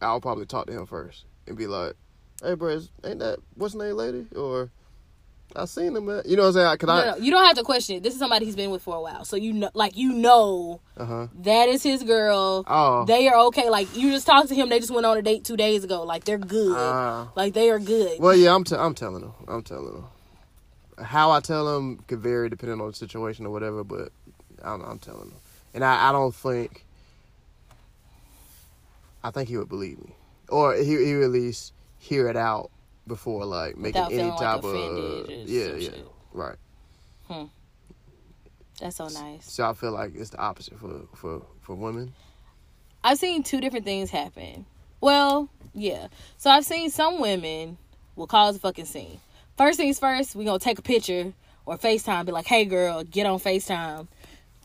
I'll 0.00 0.20
probably 0.20 0.46
talk 0.46 0.66
to 0.68 0.72
him 0.72 0.86
first 0.86 1.24
and 1.46 1.56
be 1.56 1.66
like, 1.66 1.94
"Hey, 2.42 2.54
bro, 2.54 2.80
ain't 3.04 3.18
that 3.18 3.40
what's 3.54 3.74
name, 3.74 3.96
lady?" 3.96 4.26
Or 4.34 4.70
I 5.56 5.64
seen 5.64 5.96
him, 5.96 6.08
at, 6.10 6.26
you 6.26 6.36
know 6.36 6.42
what 6.42 6.48
I'm 6.48 6.54
saying? 6.54 6.78
Cause 6.78 6.86
No, 6.86 6.92
I, 6.92 7.04
no, 7.12 7.16
you 7.16 7.30
don't 7.30 7.44
have 7.44 7.56
to 7.56 7.62
question 7.62 7.96
it. 7.96 8.02
This 8.02 8.12
is 8.12 8.18
somebody 8.18 8.44
he's 8.44 8.56
been 8.56 8.70
with 8.70 8.82
for 8.82 8.96
a 8.96 9.00
while, 9.00 9.24
so 9.24 9.36
you 9.36 9.52
know, 9.52 9.70
like 9.74 9.96
you 9.96 10.12
know, 10.12 10.80
uh 10.96 11.04
huh. 11.04 11.26
that 11.40 11.68
is 11.68 11.82
his 11.82 12.02
girl. 12.02 12.64
Oh, 12.66 13.04
They 13.06 13.28
are 13.28 13.36
okay. 13.46 13.70
Like 13.70 13.94
you 13.96 14.10
just 14.10 14.26
talked 14.26 14.48
to 14.48 14.54
him. 14.54 14.68
They 14.68 14.78
just 14.78 14.90
went 14.90 15.06
on 15.06 15.16
a 15.16 15.22
date 15.22 15.44
two 15.44 15.56
days 15.56 15.84
ago. 15.84 16.02
Like 16.02 16.24
they're 16.24 16.38
good. 16.38 16.76
Ah. 16.76 17.30
like 17.34 17.54
they 17.54 17.70
are 17.70 17.78
good. 17.78 18.20
Well, 18.20 18.36
yeah, 18.36 18.54
I'm 18.54 18.64
t- 18.64 18.76
I'm 18.76 18.94
telling 18.94 19.22
them. 19.22 19.32
I'm 19.48 19.62
telling 19.62 19.92
them. 19.92 20.04
How 21.02 21.30
I 21.30 21.40
tell 21.40 21.64
them 21.64 21.98
could 22.08 22.18
vary 22.20 22.48
depending 22.50 22.80
on 22.80 22.88
the 22.88 22.94
situation 22.94 23.46
or 23.46 23.50
whatever, 23.50 23.84
but 23.84 24.10
I'm, 24.62 24.82
I'm 24.82 24.98
telling 24.98 25.30
them, 25.30 25.38
and 25.72 25.84
I, 25.84 26.10
I 26.10 26.12
don't 26.12 26.34
think. 26.34 26.84
I 29.22 29.30
think 29.30 29.48
he 29.48 29.56
would 29.56 29.68
believe 29.68 29.98
me, 29.98 30.14
or 30.48 30.74
he 30.74 30.84
he 30.84 31.14
would 31.14 31.24
at 31.24 31.30
least 31.30 31.72
hear 31.98 32.28
it 32.28 32.36
out 32.36 32.70
before 33.08 33.44
like 33.44 33.76
making 33.76 34.00
Without 34.02 34.12
any 34.12 34.16
feeling, 34.18 34.30
like, 34.30 34.38
type 34.40 34.64
of 34.64 34.74
or 34.74 35.30
yeah 35.32 35.66
yeah 35.74 35.78
shit. 35.80 36.06
right. 36.32 36.56
Hmm. 37.26 37.44
That's 38.80 38.96
so 38.96 39.08
nice. 39.08 39.50
So 39.50 39.68
I 39.68 39.72
feel 39.72 39.92
like 39.92 40.12
it's 40.14 40.30
the 40.30 40.38
opposite 40.38 40.78
for 40.78 41.02
for 41.14 41.42
for 41.62 41.74
women. 41.74 42.14
I've 43.02 43.18
seen 43.18 43.42
two 43.42 43.60
different 43.60 43.84
things 43.84 44.10
happen. 44.10 44.66
Well, 45.00 45.48
yeah. 45.74 46.08
So 46.36 46.50
I've 46.50 46.64
seen 46.64 46.90
some 46.90 47.20
women 47.20 47.78
will 48.16 48.26
cause 48.26 48.56
a 48.56 48.58
fucking 48.60 48.84
scene. 48.86 49.20
First 49.56 49.78
things 49.78 49.98
first, 49.98 50.34
we 50.36 50.44
gonna 50.44 50.58
take 50.58 50.78
a 50.78 50.82
picture 50.82 51.32
or 51.66 51.76
FaceTime, 51.76 52.26
be 52.26 52.32
like, 52.32 52.46
hey 52.46 52.64
girl, 52.64 53.04
get 53.04 53.26
on 53.26 53.38
FaceTime. 53.38 54.06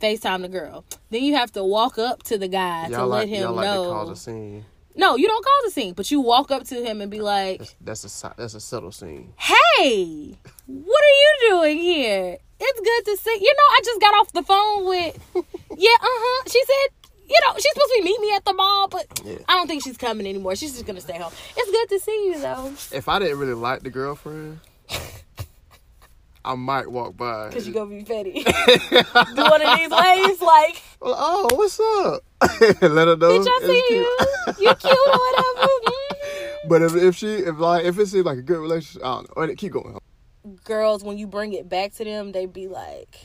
FaceTime 0.01 0.41
the 0.41 0.49
girl. 0.49 0.83
Then 1.11 1.23
you 1.23 1.35
have 1.35 1.51
to 1.53 1.63
walk 1.63 1.97
up 1.97 2.23
to 2.23 2.37
the 2.37 2.47
guy 2.47 2.87
to 2.87 2.91
Y'all 2.91 3.07
let 3.07 3.19
like 3.21 3.29
him 3.29 3.41
y'all 3.43 3.53
like 3.53 3.65
know. 3.65 3.83
to 3.85 3.89
cause 3.89 4.09
a 4.09 4.15
scene. 4.15 4.65
No, 4.95 5.15
you 5.15 5.27
don't 5.27 5.43
cause 5.43 5.69
a 5.69 5.71
scene, 5.71 5.93
but 5.93 6.09
you 6.11 6.21
walk 6.21 6.51
up 6.51 6.63
to 6.65 6.75
him 6.75 7.01
and 7.01 7.09
be 7.11 7.19
like, 7.21 7.59
That's 7.81 8.01
that's 8.03 8.23
a 8.23 8.33
that's 8.37 8.53
a 8.53 8.59
subtle 8.59 8.91
scene. 8.91 9.33
hey, 9.37 10.37
what 10.67 11.03
are 11.03 11.17
you 11.23 11.49
doing 11.49 11.77
here? 11.79 12.37
It's 12.59 12.79
good 12.79 13.11
to 13.11 13.17
see. 13.21 13.37
You 13.41 13.53
know, 13.53 13.63
I 13.71 13.81
just 13.83 13.99
got 14.01 14.13
off 14.15 14.31
the 14.31 14.43
phone 14.43 14.85
with, 14.85 15.19
yeah, 15.77 15.89
uh 15.99 16.05
huh. 16.05 16.43
She 16.49 16.63
said, 16.63 17.09
you 17.27 17.35
know, 17.45 17.53
she's 17.55 17.71
supposed 17.73 17.91
to 17.95 17.99
be 17.99 18.03
meet 18.03 18.19
me 18.21 18.33
at 18.35 18.45
the 18.45 18.53
mall, 18.53 18.87
but 18.87 19.05
Yeah. 19.25 19.37
I 19.49 19.55
don't 19.55 19.67
think 19.67 19.83
she's 19.83 19.97
coming 19.97 20.25
anymore. 20.27 20.55
She's 20.55 20.73
just 20.73 20.85
gonna 20.85 21.01
stay 21.01 21.17
home. 21.17 21.33
It's 21.57 21.71
good 21.71 21.89
to 21.97 21.99
see 22.03 22.27
you 22.27 22.39
though, 22.39 22.71
If 22.91 23.09
I 23.09 23.19
didn't 23.19 23.39
really 23.39 23.53
like 23.53 23.81
the 23.83 23.89
girlfriend, 23.89 24.59
I 26.45 26.55
might 26.55 26.91
walk 26.91 27.15
by. 27.15 27.49
cause 27.51 27.65
you 27.65 27.73
gonna 27.73 27.89
be 27.89 28.03
petty. 28.03 28.43
Do 28.43 28.51
one 28.51 29.61
of 29.61 29.77
these 29.79 29.89
waves, 29.89 30.41
like, 30.41 30.81
oh, 31.01 31.49
what's 31.55 31.79
up? 31.79 32.21
Let 32.81 33.07
her 33.07 33.15
know. 33.15 33.39
bitch, 33.39 33.47
I 33.47 33.59
it's 33.61 33.65
see 33.65 33.83
cute. 33.87 34.59
you. 34.59 34.67
You 34.69 34.75
cute 34.75 34.93
or 35.07 35.19
whatever. 35.19 35.69
But 36.65 36.81
if, 36.81 36.95
if 36.95 37.15
she, 37.17 37.27
if 37.27 37.57
like, 37.59 37.83
if 37.83 37.99
it 37.99 38.07
seems 38.07 38.25
like 38.25 38.37
a 38.37 38.41
good 38.41 38.57
relationship, 38.59 39.03
I 39.05 39.21
don't 39.35 39.37
know. 39.49 39.55
Keep 39.55 39.73
going. 39.73 39.97
Girls, 40.63 41.03
when 41.03 41.17
you 41.17 41.27
bring 41.27 41.51
it 41.51 41.67
back 41.67 41.91
to 41.95 42.05
them, 42.05 42.31
they 42.31 42.45
be 42.45 42.67
like 42.69 43.17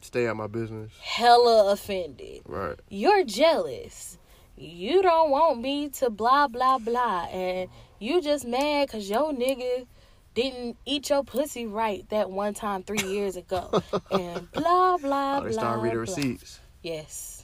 Stay 0.00 0.26
out 0.26 0.36
my 0.36 0.48
business. 0.48 0.90
hella 1.00 1.70
offended. 1.72 2.42
Right. 2.46 2.76
you're 2.88 3.22
jealous. 3.24 4.18
You 4.56 5.02
don't 5.02 5.30
want 5.30 5.60
me 5.60 5.88
to 5.90 6.10
blah 6.10 6.48
blah 6.48 6.78
blah, 6.78 7.26
and 7.26 7.70
you 8.00 8.20
just 8.20 8.44
mad 8.44 8.88
cause 8.90 9.08
your 9.08 9.32
nigga 9.32 9.86
didn't 10.34 10.76
eat 10.84 11.10
your 11.10 11.22
pussy 11.22 11.66
right 11.66 12.08
that 12.10 12.28
one 12.30 12.54
time 12.54 12.82
three 12.82 13.02
years 13.08 13.36
ago, 13.36 13.82
and 14.10 14.50
blah 14.50 14.96
blah 14.98 15.38
Oh, 15.38 15.44
they 15.44 15.50
blah. 15.50 15.58
start 15.60 15.80
reading 15.80 15.98
receipts. 15.98 16.58
Yes, 16.82 17.39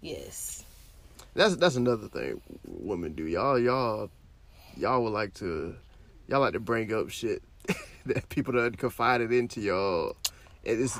yes. 0.00 0.64
That's 1.34 1.56
that's 1.56 1.76
another 1.76 2.08
thing 2.08 2.40
women 2.66 3.12
do. 3.14 3.24
Y'all 3.26 3.58
y'all 3.58 4.10
y'all 4.76 5.02
would 5.04 5.12
like 5.12 5.34
to 5.34 5.76
y'all 6.26 6.40
like 6.40 6.54
to 6.54 6.60
bring 6.60 6.92
up 6.92 7.10
shit 7.10 7.42
that 8.06 8.28
people 8.28 8.52
done 8.54 8.74
confided 8.74 9.32
into 9.32 9.60
y'all. 9.60 10.16
And 10.64 10.82
it's 10.82 10.98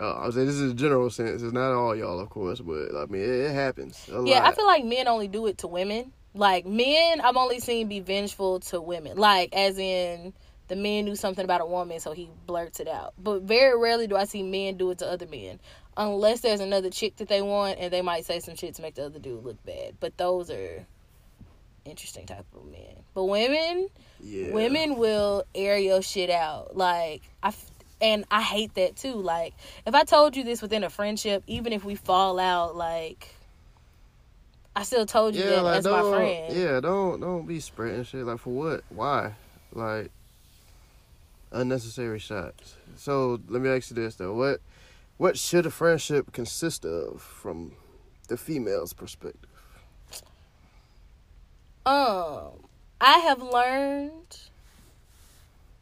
uh, 0.00 0.12
I 0.14 0.26
was 0.26 0.36
saying 0.36 0.46
this 0.46 0.56
is 0.56 0.72
a 0.72 0.74
general 0.74 1.10
sense. 1.10 1.42
It's 1.42 1.52
not 1.52 1.72
all 1.72 1.94
y'all, 1.96 2.20
of 2.20 2.30
course, 2.30 2.60
but 2.60 2.94
I 2.96 3.06
mean 3.06 3.22
it, 3.22 3.28
it 3.28 3.52
happens. 3.52 4.08
A 4.12 4.20
Yeah, 4.24 4.40
lot. 4.40 4.44
I 4.44 4.52
feel 4.52 4.66
like 4.66 4.84
men 4.84 5.08
only 5.08 5.28
do 5.28 5.46
it 5.46 5.58
to 5.58 5.66
women. 5.66 6.12
Like 6.34 6.66
men, 6.66 7.20
I've 7.20 7.36
only 7.36 7.58
seen 7.60 7.88
be 7.88 8.00
vengeful 8.00 8.60
to 8.60 8.80
women. 8.80 9.16
Like 9.16 9.52
as 9.54 9.78
in 9.78 10.32
the 10.68 10.76
man 10.76 11.04
knew 11.04 11.16
something 11.16 11.44
about 11.44 11.60
a 11.60 11.66
woman, 11.66 11.98
so 12.00 12.12
he 12.12 12.30
blurts 12.46 12.80
it 12.80 12.88
out. 12.88 13.14
But 13.18 13.42
very 13.42 13.78
rarely 13.78 14.06
do 14.06 14.16
I 14.16 14.24
see 14.24 14.42
men 14.42 14.76
do 14.76 14.90
it 14.90 14.98
to 14.98 15.06
other 15.06 15.26
men, 15.26 15.58
unless 15.96 16.40
there's 16.40 16.60
another 16.60 16.90
chick 16.90 17.16
that 17.16 17.28
they 17.28 17.42
want, 17.42 17.78
and 17.78 17.92
they 17.92 18.02
might 18.02 18.24
say 18.24 18.40
some 18.40 18.54
shit 18.54 18.74
to 18.76 18.82
make 18.82 18.94
the 18.94 19.06
other 19.06 19.18
dude 19.18 19.44
look 19.44 19.62
bad. 19.64 19.94
But 19.98 20.16
those 20.16 20.50
are 20.50 20.86
interesting 21.84 22.26
type 22.26 22.46
of 22.54 22.64
men. 22.70 23.02
But 23.14 23.24
women, 23.24 23.88
yeah. 24.20 24.52
women 24.52 24.96
will 24.96 25.44
air 25.54 25.78
your 25.78 26.02
shit 26.02 26.30
out. 26.30 26.76
Like 26.76 27.22
I, 27.42 27.52
and 28.00 28.24
I 28.30 28.42
hate 28.42 28.74
that 28.74 28.96
too. 28.96 29.14
Like 29.14 29.54
if 29.86 29.94
I 29.94 30.04
told 30.04 30.36
you 30.36 30.44
this 30.44 30.62
within 30.62 30.84
a 30.84 30.90
friendship, 30.90 31.42
even 31.46 31.72
if 31.72 31.84
we 31.84 31.94
fall 31.94 32.38
out, 32.38 32.76
like 32.76 33.34
I 34.76 34.82
still 34.82 35.06
told 35.06 35.34
you 35.34 35.42
Yeah, 35.42 35.50
that 35.50 35.62
like 35.62 35.78
as 35.78 35.84
my 35.86 36.02
friend. 36.02 36.54
yeah, 36.54 36.80
don't 36.80 37.20
don't 37.20 37.46
be 37.46 37.58
spreading 37.58 38.04
shit 38.04 38.24
like 38.24 38.38
for 38.38 38.50
what? 38.50 38.84
Why? 38.90 39.34
Like 39.72 40.10
unnecessary 41.52 42.18
shots. 42.18 42.76
So 42.96 43.40
let 43.48 43.62
me 43.62 43.70
ask 43.70 43.90
you 43.90 43.96
this 43.96 44.16
though: 44.16 44.34
what 44.34 44.60
what 45.16 45.36
should 45.36 45.66
a 45.66 45.70
friendship 45.70 46.32
consist 46.32 46.84
of 46.84 47.20
from 47.20 47.72
the 48.28 48.36
female's 48.36 48.92
perspective? 48.92 49.50
Um, 51.84 52.64
I 53.00 53.18
have 53.18 53.42
learned 53.42 54.38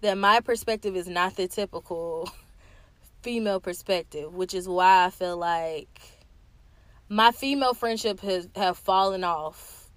that 0.01 0.17
my 0.17 0.41
perspective 0.41 0.97
is 0.97 1.09
not 1.09 1.37
the 1.37 1.49
typical 1.49 2.31
female 3.23 3.61
perspective, 3.61 4.33
which 4.33 4.55
is 4.55 4.69
why 4.69 5.07
I 5.07 5.11
feel 5.11 5.37
like 5.37 6.01
my 7.09 7.33
female 7.33 7.75
friendship 7.75 8.21
has 8.21 8.49
have 8.57 8.79
fallen 8.79 9.25
off 9.25 9.89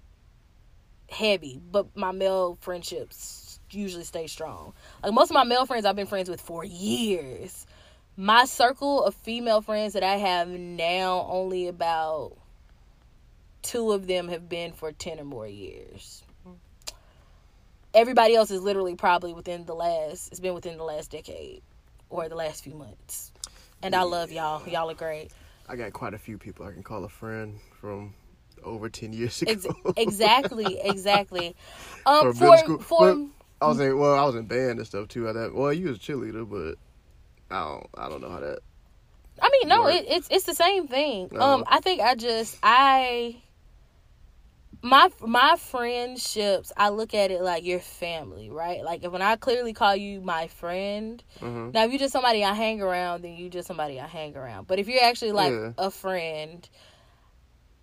heavy, 1.08 1.60
but 1.70 1.96
my 1.96 2.12
male 2.12 2.56
friendships 2.60 3.49
usually 3.72 4.04
stay 4.04 4.26
strong. 4.26 4.72
Like 5.02 5.12
most 5.12 5.30
of 5.30 5.34
my 5.34 5.44
male 5.44 5.66
friends 5.66 5.84
I've 5.84 5.96
been 5.96 6.06
friends 6.06 6.28
with 6.28 6.40
for 6.40 6.64
years. 6.64 7.66
My 8.16 8.44
circle 8.44 9.04
of 9.04 9.14
female 9.14 9.62
friends 9.62 9.94
that 9.94 10.02
I 10.02 10.16
have 10.16 10.48
now 10.48 11.26
only 11.30 11.68
about 11.68 12.36
two 13.62 13.92
of 13.92 14.06
them 14.06 14.28
have 14.28 14.48
been 14.48 14.72
for 14.72 14.92
10 14.92 15.20
or 15.20 15.24
more 15.24 15.46
years. 15.46 16.22
Everybody 17.92 18.36
else 18.36 18.50
is 18.50 18.62
literally 18.62 18.94
probably 18.94 19.32
within 19.32 19.64
the 19.64 19.74
last 19.74 20.28
it's 20.30 20.40
been 20.40 20.54
within 20.54 20.76
the 20.76 20.84
last 20.84 21.10
decade 21.10 21.62
or 22.08 22.28
the 22.28 22.36
last 22.36 22.62
few 22.62 22.74
months. 22.74 23.32
And 23.82 23.94
I 23.94 24.02
love 24.02 24.30
y'all. 24.30 24.68
Y'all 24.68 24.90
are 24.90 24.94
great. 24.94 25.30
I 25.68 25.76
got 25.76 25.92
quite 25.92 26.14
a 26.14 26.18
few 26.18 26.38
people 26.38 26.66
I 26.66 26.72
can 26.72 26.82
call 26.82 27.04
a 27.04 27.08
friend 27.08 27.58
from 27.80 28.14
over 28.62 28.88
ten 28.88 29.12
years 29.12 29.42
ago. 29.42 29.52
Ex- 29.52 29.66
exactly, 29.96 30.78
exactly. 30.84 31.56
Um 32.06 32.32
for 32.34 32.78
for 32.80 33.14
But 33.14 33.39
I 33.60 33.66
was 33.68 33.80
in 33.80 33.98
well, 33.98 34.14
I 34.14 34.24
was 34.24 34.34
in 34.34 34.46
band 34.46 34.78
and 34.78 34.86
stuff 34.86 35.08
too. 35.08 35.28
At 35.28 35.34
that, 35.34 35.54
well, 35.54 35.72
you 35.72 35.88
was 35.88 35.96
a 35.96 36.00
cheerleader, 36.00 36.48
but 36.48 36.76
I 37.54 37.64
don't, 37.64 37.86
I 37.94 38.08
don't 38.08 38.20
know 38.22 38.30
how 38.30 38.40
that. 38.40 38.60
I 39.42 39.48
mean, 39.52 39.68
no, 39.68 39.86
it, 39.86 40.04
it's 40.08 40.28
it's 40.30 40.44
the 40.44 40.54
same 40.54 40.86
thing. 40.88 41.28
No. 41.32 41.40
Um, 41.40 41.64
I 41.66 41.80
think 41.80 42.00
I 42.00 42.14
just 42.14 42.58
I 42.62 43.36
my 44.82 45.10
my 45.20 45.56
friendships. 45.58 46.72
I 46.76 46.88
look 46.90 47.14
at 47.14 47.30
it 47.30 47.42
like 47.42 47.64
your 47.64 47.80
family, 47.80 48.50
right? 48.50 48.82
Like 48.82 49.04
when 49.04 49.22
I 49.22 49.36
clearly 49.36 49.72
call 49.72 49.94
you 49.96 50.20
my 50.20 50.46
friend. 50.48 51.22
Mhm. 51.40 51.72
Now, 51.74 51.84
if 51.84 51.90
you're 51.90 51.98
just 51.98 52.12
somebody 52.12 52.44
I 52.44 52.54
hang 52.54 52.80
around, 52.80 53.22
then 53.22 53.34
you 53.34 53.48
just 53.50 53.68
somebody 53.68 54.00
I 54.00 54.06
hang 54.06 54.36
around. 54.36 54.66
But 54.66 54.78
if 54.78 54.88
you're 54.88 55.02
actually 55.02 55.32
like 55.32 55.52
Yeah. 55.52 55.72
a 55.78 55.90
friend, 55.90 56.68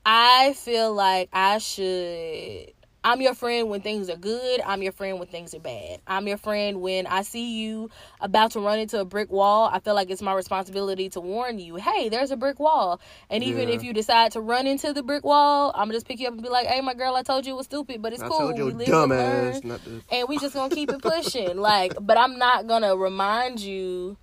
I 0.06 0.54
feel 0.54 0.94
like 0.94 1.30
I 1.34 1.58
should. 1.60 2.74
I'm 3.08 3.22
your 3.22 3.36
friend 3.36 3.70
when 3.70 3.80
things 3.80 4.10
are 4.10 4.18
good. 4.18 4.60
I'm 4.66 4.82
your 4.84 4.92
friend 4.92 5.18
when 5.18 5.30
things 5.30 5.54
are 5.56 5.62
bad. 5.62 6.02
I'm 6.06 6.28
your 6.28 6.36
friend 6.36 6.82
when 6.82 7.08
I 7.08 7.22
see 7.22 7.58
you 7.58 7.90
about 8.20 8.52
to 8.52 8.60
run 8.60 8.80
into 8.80 9.00
a 9.00 9.06
brick 9.06 9.32
wall. 9.32 9.70
I 9.72 9.80
feel 9.80 9.96
like 9.96 10.10
it's 10.10 10.22
my 10.22 10.34
responsibility 10.34 11.08
to 11.12 11.22
warn 11.22 11.58
you, 11.58 11.78
hey, 11.78 12.10
there's 12.10 12.32
a 12.32 12.36
brick 12.36 12.60
wall. 12.60 13.00
And 13.30 13.46
even 13.46 13.70
Yeah. 13.70 13.76
if 13.76 13.84
you 13.84 13.94
decide 13.94 14.34
to 14.34 14.42
run 14.42 14.68
into 14.68 14.92
the 14.92 15.04
brick 15.04 15.24
wall, 15.24 15.72
I'm 15.74 15.84
gonna 15.88 15.94
just 15.94 16.06
pick 16.06 16.20
you 16.20 16.28
up 16.28 16.34
and 16.34 16.44
be 16.44 16.50
like, 16.50 16.68
hey, 16.68 16.82
my 16.82 16.94
girl, 16.94 17.16
I 17.16 17.24
told 17.24 17.46
you 17.46 17.54
it 17.54 17.56
was 17.56 17.68
stupid, 17.68 18.02
but 18.02 18.12
it's 18.12 18.22
I 18.22 18.28
cool. 18.28 18.40
told 18.40 18.58
We 18.58 18.74
live 18.74 18.88
dumb 18.88 19.14
and 19.14 19.22
learn 19.22 19.62
to. 19.62 20.04
and 20.12 20.28
we 20.28 20.38
just 20.38 20.54
gonna 20.54 20.70
keep 20.76 20.92
it 20.92 21.02
pushing. 21.02 21.58
like, 21.62 21.94
but 22.02 22.18
I'm 22.18 22.38
not 22.38 22.68
gonna 22.68 22.98
remind 22.98 23.62
you 23.62 24.18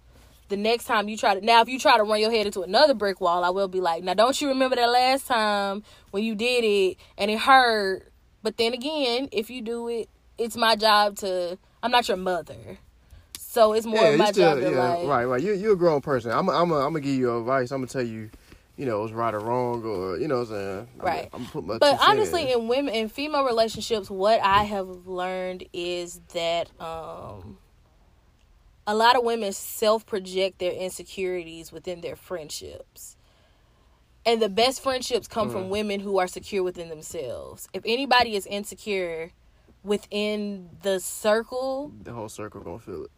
the 0.51 0.59
next 0.59 0.85
time 0.85 1.09
you 1.09 1.17
try 1.17 1.35
to. 1.35 1.41
Now, 1.41 1.63
if 1.63 1.71
you 1.71 1.79
try 1.79 1.97
to 1.97 2.03
run 2.05 2.21
your 2.21 2.31
head 2.31 2.45
into 2.45 2.61
another 2.61 2.93
brick 2.93 3.19
wall, 3.23 3.45
I 3.45 3.49
will 3.49 3.67
be 3.67 3.81
like, 3.81 4.05
now 4.05 4.13
don't 4.13 4.39
you 4.43 4.49
remember 4.49 4.77
that 4.77 4.91
last 4.91 5.27
time 5.27 5.85
when 6.11 6.23
you 6.23 6.35
did 6.35 6.65
it 6.65 6.99
and 7.17 7.31
it 7.31 7.39
hurt? 7.39 8.11
But 8.45 8.59
then 8.59 8.75
again, 8.75 9.29
if 9.33 9.49
you 9.49 9.63
do 9.63 9.89
it, 9.89 10.09
it's 10.37 10.55
my 10.57 10.77
job 10.77 11.17
to. 11.17 11.59
I'm 11.83 11.91
not 11.91 12.07
your 12.09 12.19
mother, 12.19 12.79
so 13.39 13.73
it's 13.73 13.87
more 13.87 14.05
Yeah, 14.05 14.17
my 14.17 14.33
still, 14.33 14.55
job 14.55 14.61
to 14.63 14.71
yeah, 14.71 14.79
like. 14.79 15.05
right, 15.05 15.25
right. 15.25 15.43
You, 15.43 15.55
you're 15.55 15.73
a 15.73 15.77
grown 15.77 16.01
person. 16.03 16.31
I'm, 16.31 16.49
I'm, 16.51 16.71
I'm 16.71 16.93
gonna 16.93 17.01
give 17.01 17.15
you 17.15 17.37
advice. 17.39 17.73
I'm 17.73 17.79
gonna 17.79 17.87
tell 17.89 18.03
you, 18.03 18.31
you 18.77 18.85
know, 18.85 19.03
it's 19.03 19.13
right 19.15 19.33
or 19.35 19.41
wrong, 19.41 19.83
or 19.85 20.19
you 20.19 20.29
know, 20.29 20.41
what 20.41 20.49
I'm 20.51 20.55
saying. 20.55 20.89
I'm, 21.01 21.07
Right. 21.07 21.29
I'm, 21.33 21.47
put 21.47 21.65
my 21.65 21.79
But 21.79 21.99
honestly, 22.07 22.53
in. 22.53 22.61
in 22.61 22.69
women 22.69 22.95
in 22.95 23.09
female 23.09 23.45
relationships, 23.45 24.11
what 24.11 24.41
I 24.43 24.65
have 24.65 24.89
learned 25.07 25.65
is 25.73 26.21
that 26.35 26.71
um 26.81 27.57
a 28.87 28.95
lot 28.95 29.17
of 29.17 29.25
women 29.25 29.53
self 29.55 30.05
project 30.05 30.59
their 30.59 30.73
insecurities 30.73 31.73
within 31.73 32.03
their 32.03 32.17
friendships. 32.17 33.14
And 34.27 34.41
the 34.41 34.49
best 34.49 34.83
friendships 34.83 35.29
come 35.29 35.51
from 35.51 35.65
mm. 35.65 35.69
women 35.69 36.01
who 36.01 36.19
are 36.19 36.27
secure 36.27 36.63
within 36.63 36.89
themselves. 36.89 37.69
If 37.73 37.83
anybody 37.85 38.37
is 38.37 38.47
insecure 38.47 39.33
within 39.83 40.71
the 40.83 40.99
circle, 40.99 41.93
the 42.03 42.13
whole 42.13 42.29
circle 42.29 42.63
gonna 42.63 42.79
feel 42.79 43.05
it. 43.05 43.11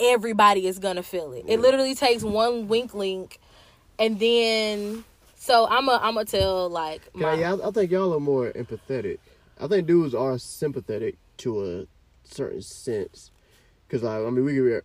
everybody 0.00 0.66
is 0.66 0.78
gonna 0.78 1.02
feel 1.02 1.32
it. 1.32 1.44
It 1.46 1.60
literally 1.60 1.94
takes 1.94 2.22
one 2.24 2.66
wink 2.66 2.92
link 2.94 3.38
and 3.98 4.18
then 4.18 5.04
so 5.36 5.66
I'm 5.68 5.88
a 5.88 5.98
I'm 6.02 6.14
gonna 6.14 6.24
tell 6.24 6.68
like 6.68 7.02
Yeah, 7.14 7.20
my, 7.20 7.34
yeah, 7.34 7.54
I, 7.54 7.68
I 7.68 7.70
think 7.70 7.90
y'all 7.90 8.14
are 8.14 8.20
more 8.20 8.50
empathetic. 8.52 9.18
I 9.60 9.66
think 9.68 9.86
dudes 9.86 10.14
are 10.14 10.38
sympathetic 10.38 11.16
to 11.38 11.64
a 11.64 11.86
certain 12.24 12.62
sense, 12.62 13.30
cause 13.88 14.02
like 14.02 14.24
I 14.24 14.30
mean 14.30 14.44
we 14.44 14.54
can 14.54 14.82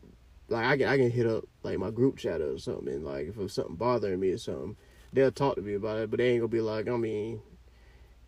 like 0.50 0.66
I 0.66 0.78
can 0.78 0.88
I 0.88 0.98
can 0.98 1.10
hit 1.10 1.28
up 1.28 1.46
like 1.64 1.80
my 1.80 1.92
group 1.92 2.18
chat 2.18 2.42
or 2.42 2.58
something, 2.60 2.88
and 2.88 3.06
like 3.06 3.28
if 3.28 3.38
it's 3.38 3.54
something 3.54 3.76
bothering 3.76 4.20
me 4.20 4.30
or 4.30 4.38
something, 4.38 4.78
they'll 5.14 5.32
talk 5.32 5.56
to 5.56 5.62
me 5.62 5.74
about 5.76 6.00
it, 6.00 6.12
but 6.12 6.18
they 6.18 6.32
ain't 6.32 6.42
gonna 6.42 6.48
be 6.50 6.62
like 6.62 6.88
I 6.88 6.98
mean, 6.98 7.42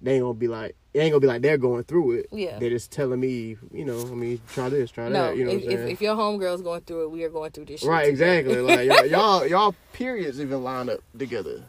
they 0.01 0.13
ain't 0.13 0.23
gonna 0.23 0.33
be 0.33 0.47
like 0.47 0.75
it 0.93 0.99
ain't 0.99 1.11
gonna 1.11 1.21
be 1.21 1.27
like 1.27 1.41
they're 1.41 1.57
going 1.57 1.83
through 1.83 2.13
it. 2.13 2.27
Yeah. 2.31 2.57
they're 2.57 2.69
just 2.69 2.91
telling 2.91 3.19
me, 3.19 3.57
you 3.71 3.85
know, 3.85 3.99
I 4.01 4.15
mean, 4.15 4.41
try 4.53 4.69
this, 4.69 4.89
try 4.89 5.07
No, 5.07 5.27
that, 5.27 5.37
you 5.37 5.45
know 5.45 5.51
if, 5.51 5.63
if 5.63 5.79
if 5.89 6.01
your 6.01 6.15
homegirl's 6.15 6.61
going 6.61 6.81
through 6.81 7.03
it, 7.03 7.11
we 7.11 7.23
are 7.23 7.29
going 7.29 7.51
through 7.51 7.65
this 7.65 7.81
shit. 7.81 7.89
Right, 7.89 8.07
exactly. 8.07 8.57
Like 8.57 8.87
y'all, 8.87 9.05
y'all, 9.05 9.47
y'all 9.47 9.75
periods 9.93 10.41
even 10.41 10.63
line 10.63 10.89
up 10.89 10.99
together, 11.17 11.63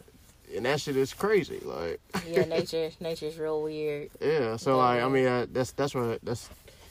and 0.55 0.65
that 0.65 0.81
shit 0.81 0.97
is 0.97 1.13
crazy. 1.13 1.61
Like, 1.63 2.01
yeah, 2.27 2.45
nature 2.45 2.91
nature's 2.99 3.39
real 3.39 3.63
weird. 3.63 4.11
yeah. 4.21 4.57
So 4.57 4.79
like, 4.79 5.03
I 5.03 5.09
mean, 5.09 5.27
uh, 5.27 5.47
that's 5.53 5.73
that's 5.73 5.95
what 5.95 6.21
that's 6.23 6.49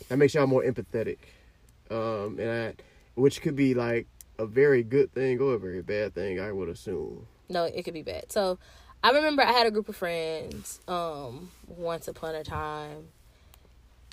that 0.09 0.17
makes 0.17 0.35
y'all 0.35 0.45
more 0.45 0.63
empathetic, 0.63 1.17
um, 1.89 2.37
and 2.39 2.51
I, 2.51 2.73
which 3.15 3.41
could 3.41 3.55
be 3.55 3.73
like 3.73 4.05
a 4.37 4.45
very 4.45 4.83
good 4.83 5.11
thing 5.13 5.39
or 5.39 5.55
a 5.55 5.59
very 5.59 5.81
bad 5.81 6.13
thing. 6.13 6.39
I 6.39 6.51
would 6.51 6.69
assume. 6.69 7.25
No, 7.49 7.65
it 7.65 7.83
could 7.83 7.93
be 7.93 8.03
bad. 8.03 8.31
So 8.31 8.59
I 9.03 9.11
remember 9.11 9.41
I 9.41 9.51
had 9.51 9.67
a 9.67 9.71
group 9.71 9.89
of 9.89 9.95
friends 9.95 10.79
um 10.87 11.51
once 11.67 12.07
upon 12.07 12.35
a 12.35 12.43
time. 12.43 13.09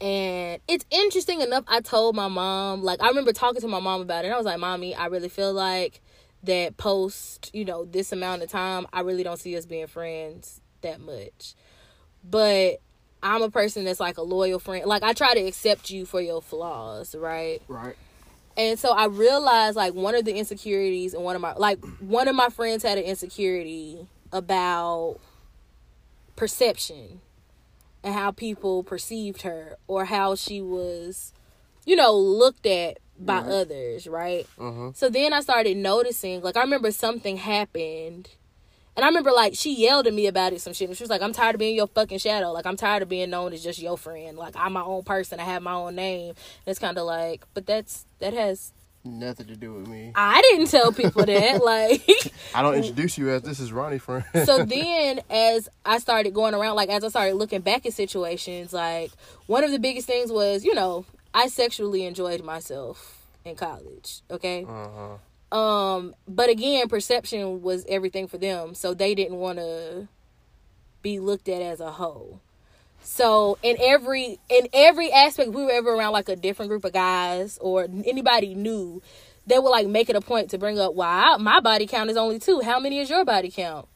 And 0.01 0.61
it's 0.69 0.85
interesting 0.91 1.41
enough 1.41 1.65
I 1.69 1.81
told 1.81 2.17
my 2.17 2.29
mom, 2.29 2.83
like 2.83 3.03
I 3.03 3.09
remember 3.09 3.33
talking 3.33 3.61
to 3.61 3.69
my 3.69 3.81
mom 3.81 4.01
about 4.01 4.25
it. 4.25 4.29
And 4.29 4.35
I 4.35 4.37
was 4.37 4.47
like, 4.47 4.59
"Mommy, 4.59 4.95
I 4.95 5.07
really 5.07 5.29
feel 5.29 5.53
like 5.53 6.01
that 6.43 6.77
post, 6.77 7.51
you 7.55 7.65
know, 7.65 7.85
this 7.85 8.13
amount 8.13 8.43
of 8.43 8.51
time, 8.51 8.87
I 8.93 9.01
really 9.01 9.23
don't 9.23 9.39
see 9.39 9.57
us 9.57 9.67
being 9.67 9.87
friends 9.87 10.61
that 10.83 11.01
much." 11.01 11.55
But 12.23 12.81
I'm 13.23 13.43
a 13.43 13.51
person 13.51 13.85
that's 13.85 14.01
like 14.01 14.19
a 14.19 14.23
loyal 14.23 14.59
friend. 14.59 14.85
Like 14.87 15.03
I 15.03 15.13
try 15.13 15.35
to 15.35 15.41
accept 15.41 15.91
you 15.91 16.05
for 16.05 16.21
your 16.21 16.43
flaws, 16.43 17.15
right? 17.15 17.63
Right. 17.69 17.97
And 18.57 18.79
so 18.79 18.93
I 18.93 19.07
realized 19.07 19.77
like 19.77 19.93
one 19.95 20.15
of 20.15 20.25
the 20.25 20.35
insecurities 20.35 21.13
and 21.15 21.23
one 21.23 21.37
of 21.37 21.43
my 21.43 21.53
like 21.55 21.79
one 22.01 22.29
of 22.29 22.35
my 22.35 22.49
friends 22.49 22.83
had 22.83 22.97
an 22.99 23.05
insecurity 23.05 24.07
about 24.33 25.19
perception 26.37 27.21
and 28.03 28.15
how 28.15 28.31
people 28.31 28.83
perceived 28.83 29.43
her 29.43 29.77
or 29.87 30.05
how 30.07 30.35
she 30.35 30.61
was 30.61 31.33
you 31.85 31.97
know 31.97 32.15
looked 32.17 32.67
at 32.67 32.99
by 33.19 33.37
Right. 33.41 33.47
others, 33.47 34.07
right? 34.07 34.47
Uh 34.59 34.73
huh. 34.73 34.91
So 34.95 35.09
then 35.09 35.33
I 35.33 35.41
started 35.41 35.77
noticing 35.79 36.43
like 36.43 36.57
I 36.57 36.61
remember 36.61 36.91
something 36.91 37.39
happened 37.39 38.29
And 38.97 39.05
I 39.05 39.09
remember 39.09 39.31
like 39.31 39.55
she 39.55 39.75
yelled 39.75 40.07
at 40.07 40.15
me 40.15 40.27
about 40.27 40.53
it 40.53 40.61
some 40.61 40.73
shit. 40.73 40.89
And 40.89 40.97
she 40.97 41.03
was 41.05 41.11
like, 41.11 41.23
I'm 41.23 41.33
tired 41.33 41.55
of 41.55 41.59
being 41.59 41.77
your 41.77 41.87
fucking 41.87 42.19
shadow. 42.19 42.53
Like 42.53 42.67
I'm 42.67 42.77
tired 42.77 43.03
of 43.03 43.09
being 43.09 43.31
known 43.31 43.53
as 43.53 43.63
just 43.63 43.81
your 43.81 43.99
friend. 43.99 44.39
Like 44.39 44.55
I'm 44.57 44.73
my 44.73 44.83
own 44.83 45.03
person. 45.05 45.39
I 45.39 45.45
have 45.45 45.63
my 45.63 45.75
own 45.75 45.97
name. 45.97 46.31
And 46.31 46.37
it's 46.67 46.79
kinda 46.79 47.03
like 47.05 47.45
but 47.55 47.67
that's 47.67 48.07
that 48.21 48.33
has 48.33 48.73
Nothing 49.07 49.47
to 49.47 49.57
do 49.57 49.73
with 49.75 49.87
me. 49.87 50.13
I 50.15 50.43
didn't 50.43 50.67
tell 50.67 50.93
people 50.93 51.25
that. 51.25 51.63
like 51.65 52.33
I 52.55 52.63
don't 52.63 52.75
introduce 52.75 53.17
you 53.17 53.31
as 53.31 53.43
this 53.43 53.61
is 53.61 53.73
Ronnie 53.73 53.99
friend. 53.99 54.25
so 54.45 54.65
then 54.65 55.21
as 55.31 55.69
I 55.85 55.99
started 55.99 56.35
going 56.35 56.55
around, 56.55 56.77
like 56.77 56.89
as 56.89 57.05
I 57.05 57.09
started 57.09 57.35
looking 57.35 57.61
back 57.61 57.87
at 57.87 57.93
situations, 57.93 58.73
like 58.73 59.13
one 59.47 59.63
of 59.63 59.71
the 59.71 59.79
biggest 59.79 60.07
things 60.07 60.33
was, 60.33 60.65
you 60.65 60.75
know, 60.75 61.05
I 61.33 61.49
sexually 61.49 62.05
enjoyed 62.05 62.43
myself 62.43 63.27
in 63.45 63.55
college. 63.55 64.23
Okay. 64.31 64.65
uh-huh. 64.65 65.19
Um, 65.53 66.15
but 66.27 66.51
again, 66.51 66.89
perception 66.89 67.63
was 67.63 67.85
everything 67.89 68.27
for 68.27 68.39
them, 68.39 68.75
so 68.75 68.95
they 68.95 69.15
didn't 69.15 69.37
want 69.39 69.59
to 69.59 70.09
be 71.03 71.21
looked 71.21 71.49
at 71.49 71.63
as 71.63 71.81
a 71.81 71.93
hoe. 71.93 72.41
So 73.03 73.57
in 73.63 73.77
every 73.81 74.41
in 74.49 74.67
every 74.73 75.13
aspect, 75.13 75.53
we 75.53 75.65
were 75.65 75.71
ever 75.71 75.91
around 75.95 76.13
like 76.13 76.29
a 76.29 76.35
different 76.37 76.69
group 76.71 76.85
of 76.85 76.93
guys 76.93 77.59
or 77.61 77.85
anybody 78.05 78.55
new, 78.55 79.01
they 79.47 79.59
would 79.61 79.71
like 79.71 79.87
make 79.87 80.11
it 80.11 80.17
a 80.17 80.21
point 80.21 80.51
to 80.51 80.59
bring 80.59 80.79
up, 80.81 80.95
"Wow, 80.95 81.37
my 81.39 81.61
body 81.61 81.87
count 81.87 82.11
is 82.11 82.17
only 82.17 82.41
two. 82.41 82.61
How 82.63 82.81
many 82.81 82.99
is 82.99 83.09
your 83.09 83.25
body 83.25 83.51
count?" 83.51 83.87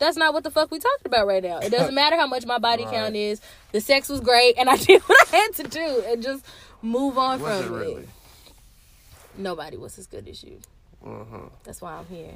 That's 0.00 0.16
not 0.16 0.34
what 0.34 0.42
the 0.42 0.50
fuck 0.50 0.72
we 0.72 0.80
talking 0.80 1.06
about 1.06 1.28
right 1.28 1.44
now. 1.44 1.58
It 1.60 1.70
doesn't 1.70 1.94
matter 2.02 2.16
how 2.16 2.26
much 2.26 2.44
my 2.44 2.58
body 2.58 2.84
Right. 2.84 2.92
count 2.92 3.14
is. 3.14 3.40
The 3.70 3.80
sex 3.80 4.08
was 4.08 4.18
great, 4.20 4.56
and 4.58 4.68
I 4.68 4.76
did 4.88 5.00
what 5.02 5.32
I 5.32 5.36
had 5.36 5.52
to 5.58 5.62
do, 5.62 6.02
and 6.08 6.20
just 6.20 6.44
move 6.82 7.16
on 7.18 7.40
Was 7.40 7.60
it 7.60 7.64
from 7.66 7.74
really? 7.74 8.02
it. 8.02 8.08
Nobody 9.42 9.76
was 9.76 9.98
as 9.98 10.06
good 10.06 10.28
as 10.28 10.42
you. 10.42 10.58
Uh-huh. 11.04 11.48
That's 11.64 11.80
why 11.82 11.94
I'm 11.94 12.06
here. 12.06 12.34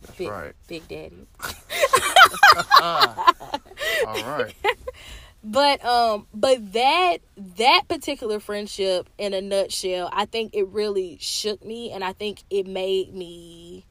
That's 0.00 0.16
Big, 0.16 0.28
right. 0.28 0.52
Big 0.66 0.88
Daddy. 0.88 1.26
All 2.80 3.24
right. 4.06 4.54
But 5.44 5.84
um 5.84 6.26
but 6.32 6.72
that 6.72 7.18
that 7.56 7.82
particular 7.88 8.38
friendship 8.38 9.08
in 9.18 9.34
a 9.34 9.40
nutshell, 9.40 10.08
I 10.12 10.26
think 10.26 10.54
it 10.54 10.68
really 10.68 11.18
shook 11.20 11.64
me 11.64 11.90
and 11.90 12.04
I 12.04 12.12
think 12.12 12.42
it 12.48 12.66
made 12.66 13.12
me 13.12 13.84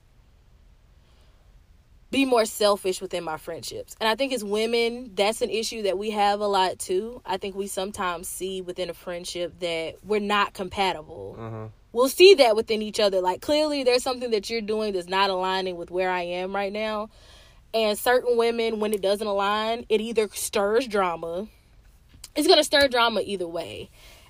be 2.10 2.26
more 2.26 2.46
selfish 2.46 3.02
within 3.02 3.24
my 3.24 3.38
friendships. 3.38 3.96
And 4.00 4.10
I 4.10 4.16
think 4.16 4.34
as 4.34 4.44
women, 4.44 5.12
that's 5.16 5.42
an 5.42 5.50
issue 5.50 5.84
that 5.84 5.98
we 5.98 6.12
have 6.12 6.42
a 6.42 6.48
lot 6.48 6.78
too. 6.78 7.22
I 7.26 7.38
think 7.38 7.56
we 7.56 7.68
sometimes 7.68 8.28
see 8.28 8.62
within 8.62 8.90
a 8.90 8.94
friendship 8.94 9.60
that 9.62 9.96
we're 10.04 10.20
not 10.20 10.54
compatible. 10.54 11.38
Uh-huh. 11.40 11.68
We'll 11.94 12.10
see 12.10 12.36
that 12.36 12.56
within 12.56 12.82
each 12.82 13.00
other. 13.00 13.22
Like 13.22 13.42
clearly 13.42 13.84
there's 13.84 14.04
something 14.04 14.32
that 14.32 14.50
you're 14.50 14.62
doing 14.62 14.94
that's 14.94 15.10
not 15.10 15.30
aligning 15.30 15.76
with 15.76 15.92
where 15.92 16.10
I 16.10 16.22
am 16.22 16.56
right 16.56 16.72
now. 16.72 17.10
And 17.74 17.98
certain 17.98 18.38
women, 18.38 18.80
when 18.80 18.94
it 18.94 19.02
doesn't 19.02 19.26
align, 19.26 19.86
it 19.90 20.02
either 20.02 20.28
stirs 20.34 20.88
drama. 20.88 21.48
It's 22.36 22.48
gonna 22.48 22.64
stir 22.64 22.88
drama 22.88 23.22
either 23.24 23.48
way. 23.48 23.90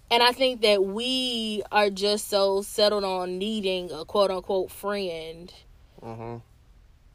And 0.10 0.22
I 0.22 0.32
think 0.34 0.62
that 0.62 0.84
we 0.84 1.64
are 1.72 1.90
just 1.90 2.30
so 2.30 2.62
settled 2.62 3.04
on 3.04 3.38
needing 3.38 3.92
a 3.92 4.06
quote 4.06 4.30
unquote 4.30 4.72
friend. 4.72 5.54
Uh-huh. 6.02 6.40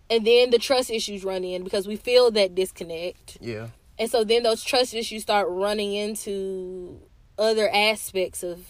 And 0.09 0.27
then 0.27 0.51
the 0.51 0.59
trust 0.59 0.91
issues 0.91 1.25
run 1.25 1.45
in 1.45 1.65
because 1.65 1.87
we 1.87 1.97
feel 1.97 2.31
that 2.31 2.55
disconnect. 2.55 3.39
Yeah. 3.41 3.69
And 3.99 4.11
so 4.11 4.25
then 4.25 4.45
those 4.45 4.63
trust 4.63 4.95
issues 4.95 5.23
start 5.23 5.49
running 5.51 5.93
into 5.93 7.01
other 7.39 7.69
aspects 7.69 8.43
of 8.43 8.61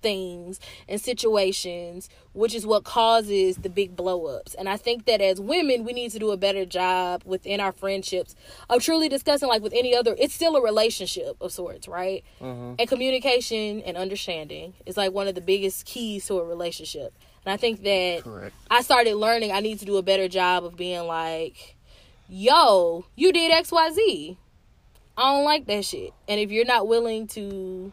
things 0.00 0.60
and 0.88 1.00
situations, 1.00 2.08
which 2.32 2.54
is 2.54 2.66
what 2.66 2.84
causes 2.84 3.56
the 3.56 3.68
big 3.68 3.96
blow 3.96 4.26
ups. 4.26 4.54
And 4.54 4.68
I 4.68 4.76
think 4.76 5.06
that 5.06 5.20
as 5.20 5.40
women, 5.40 5.84
we 5.84 5.92
need 5.92 6.10
to 6.12 6.18
do 6.18 6.30
a 6.30 6.36
better 6.36 6.64
job 6.64 7.22
within 7.24 7.60
our 7.60 7.72
friendships 7.72 8.34
of 8.68 8.82
truly 8.82 9.08
discussing, 9.08 9.48
like 9.48 9.62
with 9.62 9.74
any 9.74 9.94
other, 9.94 10.14
it's 10.18 10.34
still 10.34 10.56
a 10.56 10.62
relationship 10.62 11.36
of 11.40 11.52
sorts, 11.52 11.88
right? 11.88 12.24
Uh-huh. 12.40 12.74
And 12.78 12.88
communication 12.88 13.82
and 13.82 13.96
understanding 13.96 14.74
is 14.86 14.96
like 14.96 15.12
one 15.12 15.28
of 15.28 15.34
the 15.34 15.40
biggest 15.40 15.86
keys 15.86 16.26
to 16.26 16.38
a 16.38 16.44
relationship. 16.44 17.14
And 17.44 17.52
I 17.52 17.56
think 17.56 17.82
that 17.82 18.22
Correct. 18.22 18.54
I 18.70 18.82
started 18.82 19.14
learning 19.14 19.52
I 19.52 19.60
need 19.60 19.78
to 19.80 19.84
do 19.84 19.96
a 19.96 20.02
better 20.02 20.28
job 20.28 20.64
of 20.64 20.76
being 20.76 21.06
like, 21.06 21.76
yo, 22.28 23.04
you 23.16 23.32
did 23.32 23.52
XYZ. 23.52 24.36
I 25.16 25.34
don't 25.34 25.44
like 25.44 25.66
that 25.66 25.84
shit. 25.84 26.12
And 26.28 26.40
if 26.40 26.50
you're 26.50 26.64
not 26.64 26.88
willing 26.88 27.26
to, 27.28 27.92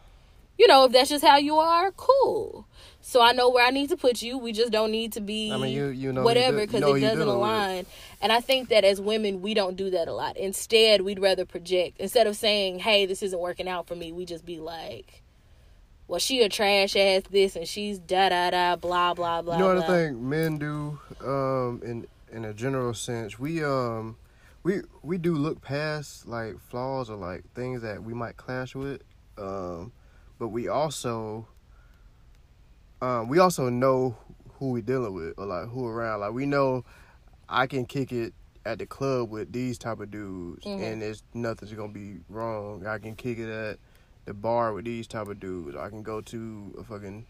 you 0.58 0.66
know, 0.66 0.84
if 0.84 0.92
that's 0.92 1.08
just 1.08 1.24
how 1.24 1.36
you 1.38 1.56
are, 1.56 1.92
cool. 1.92 2.66
So 3.00 3.22
I 3.22 3.32
know 3.32 3.48
where 3.48 3.66
I 3.66 3.70
need 3.70 3.88
to 3.88 3.96
put 3.96 4.20
you. 4.20 4.36
We 4.36 4.52
just 4.52 4.70
don't 4.70 4.90
need 4.90 5.12
to 5.14 5.20
be 5.20 5.50
I 5.50 5.56
mean, 5.56 5.74
you 5.74 5.86
you 5.86 6.12
know 6.12 6.22
whatever 6.22 6.60
because 6.60 6.82
it 6.82 7.00
doesn't 7.00 7.26
align. 7.26 7.86
And 8.20 8.32
I 8.32 8.40
think 8.40 8.68
that 8.68 8.84
as 8.84 9.00
women, 9.00 9.40
we 9.40 9.54
don't 9.54 9.76
do 9.76 9.88
that 9.90 10.08
a 10.08 10.12
lot. 10.12 10.36
Instead, 10.36 11.00
we'd 11.02 11.20
rather 11.20 11.46
project. 11.46 12.00
Instead 12.00 12.26
of 12.26 12.36
saying, 12.36 12.80
hey, 12.80 13.06
this 13.06 13.22
isn't 13.22 13.40
working 13.40 13.68
out 13.68 13.86
for 13.86 13.94
me, 13.94 14.12
we 14.12 14.26
just 14.26 14.44
be 14.44 14.58
like, 14.58 15.22
well, 16.08 16.18
she 16.18 16.42
a 16.42 16.48
trash 16.48 16.96
ass 16.96 17.22
this 17.30 17.54
and 17.54 17.66
she's 17.66 17.98
da 17.98 18.28
da 18.30 18.50
da 18.50 18.76
blah 18.76 19.14
blah 19.14 19.40
blah. 19.40 19.54
You 19.54 19.60
know 19.60 19.74
what 19.74 19.86
blah. 19.86 19.94
I 19.94 19.98
think 19.98 20.18
men 20.18 20.58
do 20.58 20.98
um 21.24 21.80
in 21.84 22.06
in 22.32 22.44
a 22.44 22.52
general 22.52 22.94
sense. 22.94 23.38
We 23.38 23.64
um 23.64 24.16
we 24.64 24.80
we 25.02 25.18
do 25.18 25.34
look 25.34 25.62
past 25.62 26.26
like 26.26 26.58
flaws 26.58 27.08
or 27.08 27.16
like 27.16 27.44
things 27.54 27.80
that 27.82 28.02
we 28.02 28.12
might 28.12 28.36
clash 28.36 28.74
with. 28.74 29.02
Um 29.38 29.92
but 30.38 30.48
we 30.48 30.68
also 30.68 31.46
um 33.00 33.28
we 33.28 33.38
also 33.38 33.68
know 33.68 34.16
who 34.58 34.70
we 34.70 34.80
dealing 34.82 35.14
with 35.14 35.34
or 35.38 35.46
like 35.46 35.68
who 35.68 35.86
around. 35.86 36.20
Like 36.20 36.32
we 36.32 36.46
know 36.46 36.84
I 37.48 37.66
can 37.66 37.86
kick 37.86 38.12
it 38.12 38.34
at 38.66 38.78
the 38.78 38.86
club 38.86 39.30
with 39.30 39.52
these 39.52 39.78
type 39.78 40.00
of 40.00 40.10
dudes 40.10 40.64
Mhm. 40.66 40.82
and 40.82 41.02
it's 41.02 41.22
nothing's 41.32 41.72
gonna 41.72 41.92
be 41.92 42.16
wrong. 42.28 42.86
I 42.86 42.98
can 42.98 43.14
kick 43.14 43.38
it 43.38 43.48
at 43.48 43.78
the 44.24 44.34
bar 44.34 44.72
with 44.74 44.84
these 44.84 45.06
type 45.06 45.28
of 45.28 45.40
dudes. 45.40 45.76
I 45.76 45.88
can 45.88 46.02
go 46.02 46.20
to 46.20 46.74
a 46.78 46.84
fucking 46.84 47.24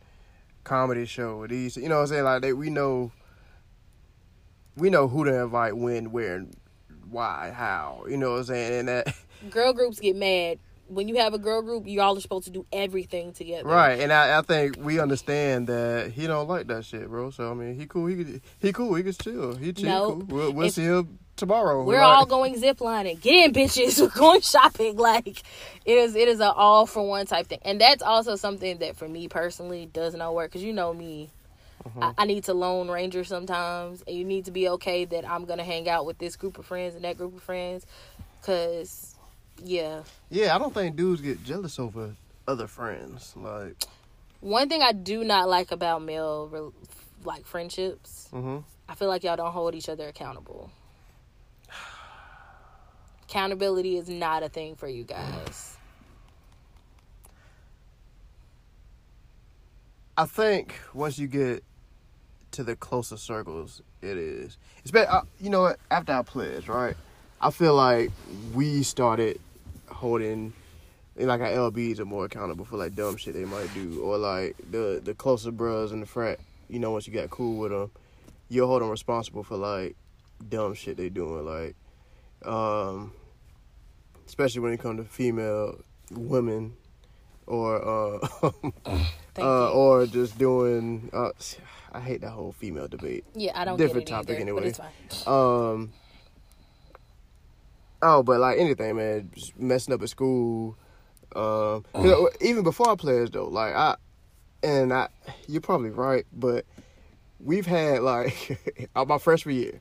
comedy 0.64 1.04
show 1.06 1.38
with 1.38 1.50
these. 1.50 1.76
You 1.76 1.88
know 1.88 1.96
what 1.96 2.02
I'm 2.02 2.06
saying? 2.08 2.24
Like 2.24 2.42
they, 2.42 2.52
we 2.52 2.70
know, 2.70 3.12
we 4.76 4.90
know 4.90 5.06
who 5.08 5.24
to 5.24 5.42
invite, 5.42 5.76
when, 5.76 6.10
where, 6.10 6.44
why, 7.08 7.52
how. 7.54 8.04
You 8.08 8.16
know 8.16 8.32
what 8.32 8.38
I'm 8.38 8.44
saying? 8.44 8.78
And 8.80 8.88
that 8.88 9.14
girl 9.50 9.72
groups 9.72 10.00
get 10.00 10.16
mad 10.16 10.58
when 10.88 11.08
you 11.08 11.16
have 11.16 11.34
a 11.34 11.38
girl 11.38 11.62
group 11.62 11.86
you 11.86 12.00
all 12.00 12.16
are 12.16 12.20
supposed 12.20 12.46
to 12.46 12.50
do 12.50 12.66
everything 12.72 13.32
together 13.32 13.68
right. 13.68 14.00
And 14.00 14.12
I, 14.12 14.38
I 14.38 14.42
think 14.42 14.76
we 14.78 14.98
understand 14.98 15.66
that 15.68 16.12
he 16.12 16.26
don't 16.26 16.48
like 16.48 16.66
that 16.68 16.84
shit, 16.84 17.08
bro. 17.08 17.30
So 17.30 17.50
I 17.50 17.54
mean, 17.54 17.74
he 17.74 17.86
cool. 17.86 18.06
He 18.06 18.16
could, 18.24 18.40
he 18.58 18.72
cool. 18.72 18.94
He 18.94 19.02
can 19.02 19.12
chill. 19.12 19.56
He 19.56 19.72
chill. 19.72 19.88
Nope. 19.88 20.28
Cool. 20.28 20.36
We'll, 20.36 20.52
we'll 20.52 20.66
If- 20.68 20.74
see 20.74 20.84
him 20.84 21.18
tomorrow. 21.36 21.84
we're 21.84 22.00
Like- 22.00 22.02
all 22.02 22.26
going 22.26 22.54
ziplining 22.56 23.20
get 23.20 23.44
in 23.46 23.52
bitches 23.52 24.00
we're 24.02 24.08
going 24.08 24.40
shopping 24.40 24.96
like 25.08 25.42
it 25.84 25.98
is 25.98 26.16
it 26.16 26.26
is 26.26 26.40
an 26.40 26.52
all 26.54 26.84
for 26.84 27.06
one 27.06 27.26
type 27.26 27.46
thing 27.46 27.60
and 27.62 27.80
that's 27.80 28.02
also 28.02 28.34
something 28.34 28.78
that 28.78 28.96
for 28.96 29.08
me 29.08 29.28
personally 29.28 29.86
does 29.86 30.14
not 30.14 30.34
work 30.34 30.50
because 30.50 30.64
you 30.64 30.72
know 30.72 30.92
me 30.92 31.30
mm-hmm. 31.86 32.02
I, 32.02 32.12
I 32.18 32.24
need 32.24 32.42
to 32.44 32.54
lone 32.54 32.90
ranger 32.90 33.22
sometimes 33.22 34.02
and 34.08 34.16
you 34.16 34.24
need 34.24 34.46
to 34.46 34.50
be 34.50 34.68
okay 34.70 35.04
that 35.04 35.30
i'm 35.30 35.44
gonna 35.44 35.62
hang 35.62 35.88
out 35.88 36.06
with 36.06 36.18
this 36.18 36.34
group 36.34 36.58
of 36.58 36.66
friends 36.66 36.96
and 36.96 37.04
that 37.04 37.16
group 37.16 37.36
of 37.36 37.42
friends 37.44 37.86
because 38.40 39.14
yeah 39.62 40.02
Yeah, 40.30 40.54
I 40.54 40.58
don't 40.58 40.72
think 40.74 40.96
dudes 40.96 41.20
get 41.20 41.42
jealous 41.44 41.78
over 41.78 42.14
other 42.46 42.66
friends. 42.66 43.34
Like, 43.36 43.76
one 44.40 44.68
thing 44.68 44.82
i 44.82 44.92
do 44.92 45.24
not 45.24 45.48
like 45.48 45.72
about 45.72 46.00
male 46.02 46.72
like 47.24 47.44
friendships 47.44 48.28
hmm 48.30 48.58
I 48.88 48.94
feel 48.94 49.08
like 49.08 49.22
y'all 49.22 49.36
don't 49.36 49.52
hold 49.52 49.74
each 49.74 49.90
other 49.90 50.08
accountable. 50.08 50.70
Accountability 53.24 53.98
is 53.98 54.08
not 54.08 54.42
a 54.42 54.48
thing 54.48 54.76
for 54.76 54.88
you 54.88 55.04
guys. 55.04 55.76
I 60.16 60.24
think 60.24 60.74
once 60.94 61.18
you 61.18 61.26
get 61.28 61.62
to 62.52 62.64
the 62.64 62.74
closer 62.74 63.18
circles, 63.18 63.82
it 64.00 64.16
is. 64.16 64.56
Especially, 64.86 65.08
uh, 65.08 65.20
you 65.38 65.50
know 65.50 65.60
what? 65.60 65.78
After 65.90 66.12
I 66.12 66.22
pledged, 66.22 66.68
right? 66.68 66.96
I 67.40 67.50
feel 67.50 67.74
like 67.74 68.10
we 68.54 68.82
started 68.82 69.38
holding, 69.90 70.52
like 71.16 71.40
our 71.40 71.48
LBs 71.48 71.98
are 71.98 72.04
more 72.04 72.24
accountable 72.24 72.64
for 72.64 72.76
like 72.76 72.94
dumb 72.94 73.16
shit 73.16 73.34
they 73.34 73.44
might 73.44 73.72
do, 73.74 74.00
or 74.02 74.18
like 74.18 74.56
the 74.70 75.00
the 75.02 75.14
closer 75.14 75.50
bros 75.50 75.92
in 75.92 76.00
the 76.00 76.06
frat. 76.06 76.40
You 76.68 76.78
know, 76.78 76.90
once 76.90 77.06
you 77.06 77.12
got 77.12 77.30
cool 77.30 77.56
with 77.58 77.72
them, 77.72 77.90
you'll 78.48 78.66
hold 78.68 78.82
them 78.82 78.90
responsible 78.90 79.42
for 79.42 79.56
like 79.56 79.96
dumb 80.48 80.74
shit 80.74 80.96
they 80.96 81.08
doing, 81.08 81.44
like, 81.44 81.76
um, 82.50 83.12
especially 84.26 84.60
when 84.60 84.72
it 84.72 84.80
comes 84.80 85.00
to 85.00 85.04
female 85.04 85.80
women, 86.10 86.76
or 87.46 88.22
uh. 88.42 88.50
Uh, 89.40 89.70
or 89.70 90.06
just 90.06 90.36
doing. 90.38 91.10
Uh, 91.12 91.30
I 91.92 92.00
hate 92.00 92.20
that 92.22 92.30
whole 92.30 92.52
female 92.52 92.88
debate. 92.88 93.24
yeah, 93.34 93.52
I 93.54 93.64
don't 93.64 93.78
different 93.78 94.06
get 94.06 94.12
it 94.12 94.16
topic 94.16 94.30
either, 94.30 94.40
anyway. 94.40 94.60
but 94.60 94.68
it's 94.68 95.22
fine. 95.24 95.72
Um. 95.72 95.92
Oh, 98.00 98.22
but 98.22 98.40
like 98.40 98.58
anything, 98.58 98.96
man, 98.96 99.30
just 99.34 99.58
messing 99.58 99.94
up 99.94 100.02
at 100.02 100.08
school. 100.08 100.76
Um, 101.34 101.84
you 101.96 102.04
know, 102.04 102.30
even 102.40 102.62
before 102.62 102.90
I 102.90 102.96
pledged 102.96 103.34
though, 103.34 103.48
like 103.48 103.74
I, 103.74 103.96
and 104.62 104.92
I, 104.92 105.08
you're 105.46 105.60
probably 105.60 105.90
right, 105.90 106.26
but 106.32 106.64
we've 107.40 107.66
had 107.66 108.02
like 108.02 108.58
uh, 108.94 109.04
my 109.04 109.18
freshman 109.18 109.56
year, 109.56 109.80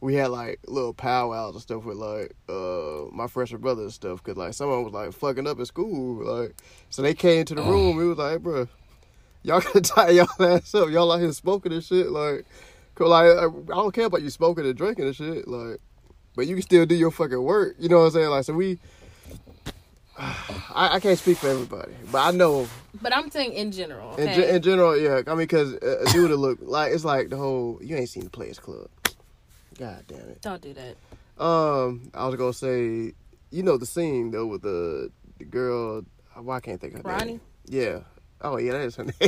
we 0.00 0.14
had 0.14 0.28
like 0.28 0.60
little 0.66 0.92
powwows 0.94 1.54
and 1.54 1.62
stuff 1.62 1.84
with 1.84 1.96
like 1.96 2.34
uh 2.48 3.06
my 3.10 3.26
freshman 3.26 3.60
brother 3.60 3.82
and 3.82 3.92
stuff 3.92 4.22
because 4.22 4.36
like 4.36 4.52
someone 4.52 4.84
was 4.84 4.92
like 4.92 5.12
fucking 5.12 5.46
up 5.46 5.58
at 5.58 5.66
school 5.66 6.22
like 6.24 6.54
so 6.90 7.00
they 7.00 7.14
came 7.14 7.44
to 7.46 7.54
the 7.54 7.62
room 7.62 7.96
we 7.96 8.06
was 8.06 8.18
like 8.18 8.42
bro 8.42 8.68
y'all 9.42 9.60
gotta 9.72 9.80
tie 9.80 10.10
y'all 10.10 10.28
ass 10.40 10.74
up. 10.74 10.90
Y'all 10.90 11.10
out 11.10 11.20
here 11.20 11.32
smoking 11.32 11.72
and 11.72 11.84
shit 11.84 12.10
like 12.10 12.44
cause 12.94 13.08
like 13.08 13.24
I 13.24 13.46
I 13.46 13.76
don't 13.76 13.94
care 13.94 14.06
about 14.06 14.22
you 14.22 14.30
smoking 14.30 14.66
and 14.66 14.76
drinking 14.76 15.06
and 15.06 15.16
shit 15.16 15.46
like 15.46 15.80
but 16.36 16.46
you 16.46 16.54
can 16.54 16.62
still 16.62 16.86
do 16.86 16.94
your 16.94 17.10
fucking 17.10 17.42
work 17.42 17.76
you 17.78 17.88
know 17.88 17.98
what 18.00 18.06
I'm 18.06 18.10
saying 18.12 18.28
like 18.30 18.44
so 18.44 18.52
we 18.54 18.78
I, 20.18 20.90
I 20.94 21.00
can't 21.00 21.18
speak 21.18 21.38
for 21.38 21.48
everybody 21.48 21.92
but 22.12 22.18
I 22.18 22.30
know 22.30 22.68
But 23.02 23.14
I'm 23.14 23.30
saying 23.30 23.52
in 23.54 23.72
general. 23.72 24.14
in, 24.16 24.28
ge- 24.28 24.48
in 24.48 24.62
general 24.62 24.96
yeah 24.98 25.22
I 25.26 25.30
mean 25.30 25.38
because 25.38 25.72
a 25.74 26.04
dude 26.12 26.30
would 26.30 26.38
look 26.38 26.58
like 26.62 26.92
it's 26.92 27.04
like 27.04 27.28
the 27.30 27.36
whole 27.36 27.78
you 27.82 27.96
ain't 27.96 28.08
seen 28.08 28.24
the 28.24 28.30
Players 28.30 28.58
Club 28.58 28.88
god 29.78 30.04
damn 30.06 30.20
it 30.28 30.40
Don't 30.42 30.60
do 30.62 30.72
that. 30.74 30.96
Um, 31.42 32.10
I 32.14 32.26
was 32.28 32.36
gonna 32.36 32.52
say, 32.52 33.12
you 33.50 33.62
know 33.64 33.76
the 33.76 33.86
scene 33.86 34.30
though 34.30 34.46
with 34.46 34.62
the 34.62 35.10
the 35.38 35.44
girl. 35.44 36.04
Why 36.36 36.56
I 36.58 36.60
can't 36.60 36.80
think 36.80 36.94
of 36.94 37.02
her 37.02 37.08
Ronnie? 37.10 37.32
name? 37.32 37.40
Yeah. 37.66 37.98
Oh 38.44 38.58
yeah, 38.58 38.72
that 38.72 38.82
is 38.82 38.96
her 38.96 39.04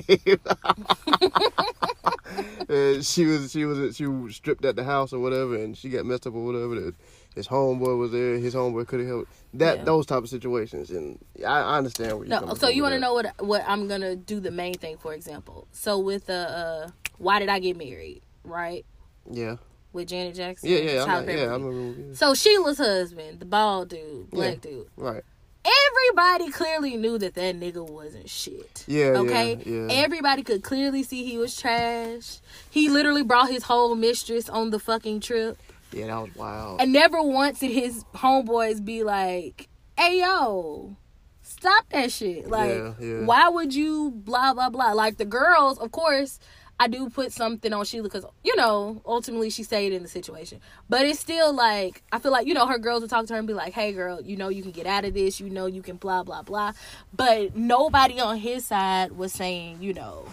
name. 2.69 3.03
she 3.03 3.25
was 3.27 3.51
she 3.51 3.65
was 3.65 3.97
she 3.97 4.07
was 4.07 4.37
stripped 4.37 4.65
at 4.65 4.77
the 4.77 4.85
house 4.85 5.13
or 5.13 5.19
whatever, 5.21 5.55
and 5.57 5.77
she 5.77 5.89
got 5.89 6.05
messed 6.05 6.27
up 6.27 6.35
or 6.35 6.45
whatever. 6.45 6.93
His 7.35 7.49
homeboy 7.49 7.99
was 7.99 8.13
there. 8.13 8.37
His 8.39 8.55
homeboy 8.55 8.87
could 8.87 9.01
have 9.01 9.09
helped. 9.09 9.33
That 9.55 9.79
Yeah. 9.79 9.85
those 9.85 10.07
type 10.07 10.23
of 10.23 10.29
situations, 10.29 10.91
and 10.91 11.19
I, 11.41 11.61
I 11.61 11.79
understand 11.79 12.19
where 12.19 12.27
you're 12.27 12.41
No, 12.41 12.55
so 12.55 12.69
you 12.69 12.83
want 12.83 12.95
to 12.95 12.99
know 13.01 13.15
what 13.15 13.27
what 13.41 13.65
I'm 13.67 13.89
gonna 13.89 14.17
do? 14.17 14.39
The 14.41 14.51
main 14.51 14.75
thing, 14.75 14.97
for 14.99 15.15
example. 15.15 15.67
So 15.73 15.99
with 15.99 16.29
uh, 16.31 16.33
uh 16.33 16.89
why 17.19 17.39
did 17.39 17.49
I 17.49 17.59
get 17.59 17.77
married? 17.77 18.23
Right 18.45 18.85
Yeah, 19.31 19.57
with 19.93 20.09
Janet 20.09 20.35
Jackson. 20.35 20.69
yeah, 20.69 20.77
yeah, 20.79 21.05
not, 21.05 21.27
yeah. 21.27 21.35
I 21.45 21.53
remember. 21.57 22.01
yeah. 22.09 22.15
So 22.15 22.35
Sheila's 22.35 22.79
husband, 22.79 23.41
the 23.41 23.47
bald 23.47 23.89
dude, 23.89 24.31
black 24.31 24.65
Yeah. 24.65 24.71
dude. 24.71 24.89
Right. 24.97 25.23
Everybody 25.67 26.51
clearly 26.51 26.97
knew 26.97 27.19
that 27.19 27.35
that 27.35 27.59
nigga 27.59 27.89
wasn't 27.89 28.29
shit. 28.31 28.85
Yeah, 28.87 29.13
yeah, 29.13 29.19
Okay. 29.19 29.59
yeah. 29.67 29.89
Everybody 29.91 30.43
could 30.43 30.63
clearly 30.63 31.03
see 31.03 31.25
he 31.25 31.39
was 31.39 31.57
trash. 31.57 32.39
He 32.71 32.89
literally 32.89 33.23
brought 33.25 33.51
his 33.51 33.65
whole 33.65 33.95
mistress 33.97 34.49
on 34.49 34.71
the 34.71 34.79
fucking 34.79 35.21
trip. 35.21 35.59
Yeah, 35.93 36.07
that 36.07 36.21
was 36.23 36.35
wild. 36.37 36.81
And 36.81 36.93
never 36.93 37.21
once 37.23 37.61
did 37.61 37.73
his 37.73 38.05
homeboys 38.15 38.85
be 38.85 39.03
like, 39.03 39.69
hey, 39.99 40.21
yo, 40.21 40.97
stop 41.43 41.89
that 41.91 42.13
shit. 42.13 42.49
Like, 42.49 42.71
Yeah, 42.71 42.93
yeah. 43.01 43.25
why 43.25 43.49
would 43.49 43.75
you 43.75 44.11
blah, 44.15 44.55
blah, 44.55 44.71
blah? 44.71 44.93
Like, 44.93 45.17
the 45.17 45.25
girls, 45.25 45.79
of 45.79 45.91
course, 45.93 46.39
I 46.79 46.89
do 46.89 47.09
put 47.09 47.33
something 47.33 47.73
on 47.73 47.85
Sheila 47.85 48.05
because, 48.05 48.27
you 48.45 48.55
know, 48.57 49.01
ultimately 49.07 49.49
she 49.51 49.63
stayed 49.63 49.93
in 49.93 50.03
the 50.03 50.09
situation. 50.09 50.61
But 50.89 51.07
it's 51.07 51.19
still 51.19 51.55
like, 51.55 52.03
I 52.13 52.19
feel 52.19 52.33
like, 52.33 52.47
you 52.47 52.55
know, 52.55 52.67
her 52.67 52.79
girls 52.79 53.01
would 53.01 53.11
talk 53.11 53.27
to 53.27 53.33
her 53.33 53.39
and 53.39 53.49
be 53.49 53.55
like, 53.55 53.73
hey, 53.73 53.93
girl, 53.93 54.21
you 54.21 54.37
know, 54.37 54.49
you 54.49 54.63
can 54.63 54.73
get 54.73 54.87
out 54.87 55.05
of 55.05 55.15
this. 55.15 55.41
You 55.41 55.49
know, 55.49 55.67
you 55.67 55.83
can 55.83 55.97
blah, 55.97 56.23
blah, 56.23 56.43
blah. 56.43 56.73
But 57.15 57.57
nobody 57.57 58.21
on 58.21 58.37
his 58.37 58.67
side 58.67 59.13
was 59.13 59.33
saying, 59.33 59.79
you 59.81 59.95
know, 59.95 60.27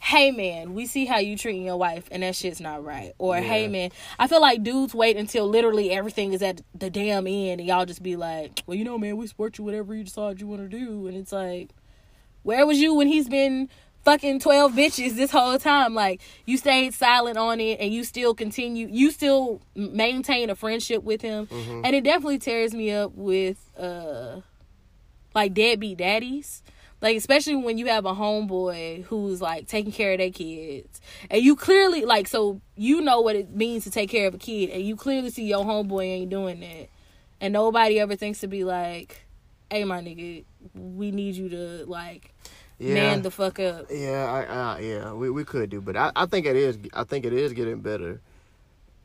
hey 0.00 0.30
man, 0.30 0.74
we 0.74 0.86
see 0.86 1.04
how 1.04 1.18
you 1.18 1.36
treating 1.36 1.64
your 1.64 1.76
wife 1.76 2.06
and 2.10 2.22
that 2.22 2.36
shit's 2.36 2.60
not 2.60 2.84
right. 2.84 3.12
Or 3.18 3.36
hey 3.36 3.66
man, 3.66 3.90
I 4.18 4.28
feel 4.28 4.40
like 4.40 4.62
dudes 4.62 4.94
wait 4.94 5.16
until 5.16 5.48
literally 5.48 5.90
everything 5.90 6.32
is 6.32 6.42
at 6.42 6.60
the 6.74 6.90
damn 6.90 7.26
end 7.26 7.60
and 7.60 7.68
y'all 7.68 7.86
just 7.86 8.02
be 8.02 8.14
like, 8.14 8.62
well, 8.66 8.76
you 8.76 8.84
know, 8.84 8.98
man, 8.98 9.16
we 9.16 9.26
support 9.26 9.58
you 9.58 9.64
whatever 9.64 9.94
you 9.94 10.04
decide 10.04 10.40
you 10.40 10.46
want 10.46 10.62
to 10.62 10.68
do. 10.68 11.06
And 11.06 11.16
it's 11.16 11.32
like, 11.32 11.70
where 12.44 12.64
was 12.64 12.78
you 12.78 12.94
when 12.94 13.08
he's 13.08 13.28
been 13.28 13.68
fucking 14.06 14.38
12 14.38 14.72
bitches 14.72 15.16
this 15.16 15.30
whole 15.32 15.58
time? 15.58 15.92
Like, 15.94 16.22
you 16.46 16.56
stayed 16.56 16.94
silent 16.94 17.36
on 17.36 17.60
it 17.60 17.80
and 17.80 17.92
you 17.92 18.04
still 18.04 18.34
continue, 18.34 18.86
you 18.90 19.10
still 19.10 19.60
maintain 19.74 20.48
a 20.48 20.54
friendship 20.54 21.02
with 21.02 21.20
him. 21.20 21.48
And 21.84 21.94
it 21.94 22.04
definitely 22.04 22.38
tears 22.38 22.72
me 22.72 22.92
up 22.92 23.12
with, 23.14 23.58
uh, 23.78 24.40
like 25.34 25.52
deadbeat 25.52 25.98
daddies. 25.98 26.62
Like 27.02 27.18
especially 27.18 27.56
when 27.56 27.76
you 27.76 27.86
have 27.86 28.06
a 28.06 28.14
homeboy 28.14 29.04
who's 29.04 29.42
like 29.42 29.66
taking 29.66 29.92
care 29.92 30.12
of 30.12 30.18
their 30.18 30.30
kids, 30.30 30.98
and 31.30 31.42
you 31.42 31.54
clearly 31.54 32.06
like 32.06 32.26
so 32.26 32.62
you 32.74 33.02
know 33.02 33.20
what 33.20 33.36
it 33.36 33.54
means 33.54 33.84
to 33.84 33.90
take 33.90 34.08
care 34.08 34.26
of 34.26 34.34
a 34.34 34.38
kid, 34.38 34.70
and 34.70 34.82
you 34.82 34.96
clearly 34.96 35.28
see 35.28 35.44
your 35.44 35.62
homeboy 35.62 36.04
ain't 36.04 36.30
doing 36.30 36.60
that, 36.60 36.88
and 37.38 37.52
nobody 37.52 38.00
ever 38.00 38.16
thinks 38.16 38.40
to 38.40 38.46
be 38.48 38.64
like, 38.64 39.26
"Hey, 39.70 39.84
my 39.84 40.00
nigga, 40.00 40.44
we 40.74 41.10
need 41.10 41.34
you 41.34 41.50
to 41.50 41.84
like 41.84 42.32
Yeah. 42.78 42.94
man 42.94 43.22
the 43.22 43.30
fuck 43.30 43.58
up." 43.60 43.86
Yeah, 43.90 44.24
I, 44.24 44.42
I 44.76 44.80
yeah, 44.80 45.12
we, 45.12 45.30
we 45.30 45.44
could 45.44 45.70
do, 45.70 45.80
but 45.80 45.96
I, 45.96 46.12
I 46.14 46.26
think 46.26 46.46
it 46.46 46.56
is 46.56 46.78
I 46.92 47.04
think 47.04 47.24
it 47.24 47.32
is 47.32 47.52
getting 47.52 47.80
better. 47.80 48.20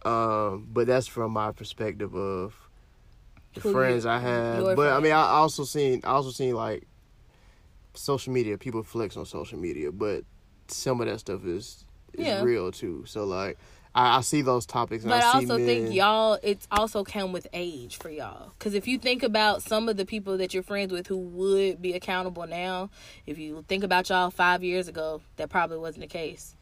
Um, 0.03 0.67
but 0.71 0.87
that's 0.87 1.07
from 1.07 1.31
my 1.31 1.51
perspective 1.51 2.15
of 2.15 2.55
the 3.53 3.61
Who 3.61 3.69
you- 3.69 3.75
friends 3.75 4.05
I 4.05 4.19
have. 4.19 4.75
But 4.75 4.93
I 4.93 4.99
mean. 4.99 5.11
I 5.11 5.21
also 5.21 5.63
seen 5.63 6.01
I 6.03 6.09
also 6.11 6.31
seen 6.31 6.55
like 6.55 6.87
social 7.93 8.33
media 8.33 8.57
people 8.57 8.83
flex 8.83 9.15
on 9.17 9.25
social 9.25 9.59
media, 9.59 9.91
but 9.91 10.23
some 10.67 11.01
of 11.01 11.07
that 11.07 11.19
stuff 11.19 11.45
is 11.45 11.85
is 12.13 12.25
Yeah. 12.27 12.41
real 12.41 12.71
too. 12.71 13.03
So 13.05 13.25
like, 13.25 13.57
I, 13.93 14.17
I 14.17 14.21
see 14.21 14.41
those 14.41 14.65
topics, 14.65 15.03
But 15.03 15.21
I 15.21 15.31
I 15.31 15.33
also 15.33 15.57
men, 15.57 15.65
think 15.65 15.93
y'all, 15.93 16.39
it's 16.41 16.67
also 16.71 17.03
come 17.03 17.33
with 17.33 17.47
age 17.51 17.97
for 17.97 18.09
y'all. 18.09 18.53
Because 18.57 18.73
if 18.73 18.87
you 18.87 18.97
think 18.97 19.21
about 19.21 19.61
some 19.61 19.89
of 19.89 19.97
the 19.97 20.05
people 20.05 20.37
that 20.37 20.53
you're 20.53 20.63
friends 20.63 20.93
with 20.93 21.07
who 21.07 21.17
would 21.17 21.81
be 21.81 21.93
accountable 21.93 22.47
now, 22.47 22.89
if 23.25 23.37
you 23.37 23.65
think 23.67 23.83
about 23.83 24.09
y'all 24.09 24.29
five 24.29 24.63
years 24.63 24.87
ago, 24.87 25.21
that 25.35 25.49
probably 25.49 25.77
wasn't 25.77 26.01
the 26.01 26.07
case. 26.07 26.55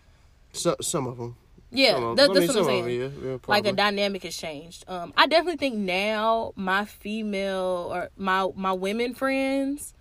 so, 0.54 0.76
some 0.82 1.06
of 1.06 1.18
them. 1.18 1.36
Yeah, 1.72 1.94
some 1.94 2.04
of 2.04 2.18
that, 2.18 2.34
them. 2.34 2.36
that's 2.36 2.48
what 2.48 2.58
I'm 2.58 2.66
saying. 2.66 3.00
them, 3.00 3.22
yeah, 3.24 3.30
yeah, 3.30 3.38
like 3.48 3.68
a 3.68 3.74
dynamic 3.74 4.24
has 4.24 4.36
changed. 4.36 4.86
Um, 4.88 5.14
I 5.16 5.28
definitely 5.28 5.58
think 5.58 5.76
now 5.76 6.52
my 6.56 6.86
female 6.86 7.90
or 7.94 8.10
my 8.18 8.50
my 8.56 8.74
women 8.74 9.14
friends 9.14 9.94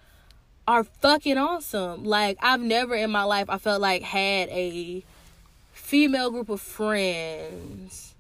are 0.66 0.83
fucking 0.85 1.37
awesome. 1.37 2.05
Like 2.05 2.39
I've 2.41 2.62
never 2.62 2.95
in 2.95 3.11
my 3.11 3.24
life 3.24 3.51
I 3.51 3.59
felt 3.59 3.83
like 3.83 4.03
had 4.03 4.49
a 4.49 5.05
female 5.89 6.30
group 6.30 6.51
of 6.51 6.61
friends 6.61 8.14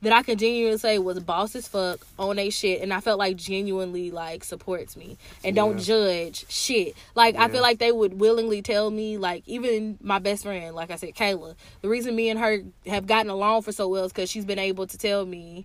that 0.00 0.12
I 0.12 0.24
can 0.24 0.36
genuinely 0.36 0.76
say 0.78 0.98
was 0.98 1.20
boss 1.20 1.54
as 1.54 1.68
fuck 1.68 2.04
on 2.18 2.36
a 2.36 2.50
shit, 2.50 2.82
and 2.82 2.92
I 2.92 2.98
felt 2.98 3.20
like 3.20 3.36
genuinely 3.36 4.10
like 4.10 4.42
supports 4.42 4.96
me 4.96 5.16
and 5.44 5.54
don't 5.54 5.78
Yeah. 5.78 5.84
judge 5.84 6.44
shit. 6.48 6.96
Like 7.14 7.36
I 7.36 7.46
feel 7.48 7.62
like 7.62 7.78
they 7.78 7.92
would 7.92 8.18
willingly 8.18 8.60
tell 8.62 8.90
me, 8.90 9.18
like 9.18 9.44
even 9.46 9.98
my 10.02 10.18
best 10.18 10.42
friend, 10.42 10.74
like 10.74 10.90
I 10.90 10.96
said, 10.96 11.14
Kayla. 11.14 11.54
The 11.82 11.88
reason 11.88 12.16
me 12.16 12.28
and 12.28 12.40
her 12.40 12.64
have 12.88 13.06
gotten 13.06 13.30
along 13.30 13.62
for 13.62 13.70
so 13.70 13.86
well 13.86 14.06
is 14.06 14.12
because 14.12 14.28
she's 14.28 14.44
been 14.44 14.58
able 14.58 14.88
to 14.88 14.98
tell 14.98 15.24
me, 15.24 15.64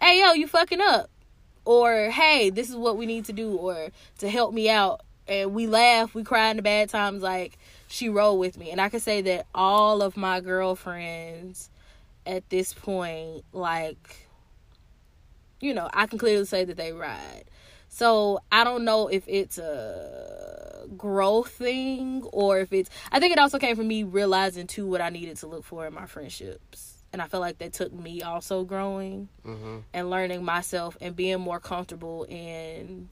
"Hey, 0.00 0.20
yo, 0.20 0.32
you 0.32 0.46
fucking 0.46 0.80
up," 0.80 1.10
or 1.66 2.08
"Hey, 2.10 2.48
this 2.48 2.70
is 2.70 2.76
what 2.76 2.96
we 2.96 3.04
need 3.04 3.26
to 3.26 3.34
do," 3.34 3.54
or 3.58 3.90
to 4.20 4.30
help 4.30 4.54
me 4.54 4.70
out. 4.70 5.02
And 5.28 5.52
we 5.54 5.66
laugh, 5.66 6.14
we 6.14 6.22
cry 6.22 6.48
in 6.50 6.56
the 6.56 6.62
bad 6.62 6.88
times. 6.88 7.22
Like 7.22 7.58
she 7.88 8.08
roll 8.08 8.38
with 8.38 8.58
me, 8.58 8.70
and 8.70 8.80
I 8.80 8.88
can 8.88 9.00
say 9.00 9.20
that 9.22 9.46
all 9.54 10.02
of 10.02 10.16
my 10.16 10.40
girlfriends 10.40 11.70
at 12.26 12.48
this 12.50 12.72
point, 12.74 13.44
like, 13.52 14.28
you 15.60 15.72
know, 15.72 15.88
I 15.92 16.06
can 16.06 16.18
clearly 16.18 16.44
say 16.44 16.64
that 16.64 16.76
they 16.76 16.92
ride. 16.92 17.44
So 17.88 18.40
I 18.52 18.64
don't 18.64 18.84
know 18.84 19.08
if 19.08 19.26
it's 19.26 19.58
a 19.58 20.86
growth 20.96 21.50
thing 21.50 22.22
or 22.32 22.58
if 22.60 22.72
it's. 22.72 22.90
I 23.10 23.20
think 23.20 23.32
it 23.32 23.38
also 23.38 23.58
came 23.58 23.76
from 23.76 23.88
me 23.88 24.02
realizing 24.02 24.66
too 24.66 24.86
what 24.86 25.00
I 25.00 25.08
needed 25.08 25.36
to 25.38 25.46
look 25.46 25.64
for 25.64 25.86
in 25.86 25.94
my 25.94 26.06
friendships, 26.06 27.02
and 27.12 27.22
I 27.22 27.26
feel 27.28 27.40
like 27.40 27.58
that 27.58 27.72
took 27.72 27.92
me 27.92 28.22
also 28.22 28.64
growing 28.64 29.28
Mhm. 29.44 29.84
and 29.94 30.10
learning 30.10 30.44
myself 30.44 30.96
and 31.00 31.14
being 31.16 31.40
more 31.40 31.60
comfortable 31.60 32.24
in 32.24 33.08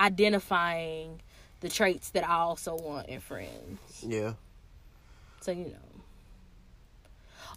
identifying 0.00 1.20
the 1.60 1.68
traits 1.68 2.10
that 2.10 2.28
I 2.28 2.34
also 2.34 2.76
want 2.76 3.08
in 3.08 3.20
friends. 3.20 4.04
Yeah, 4.06 4.34
So 5.40 5.50
you 5.52 5.64
know. 5.66 5.74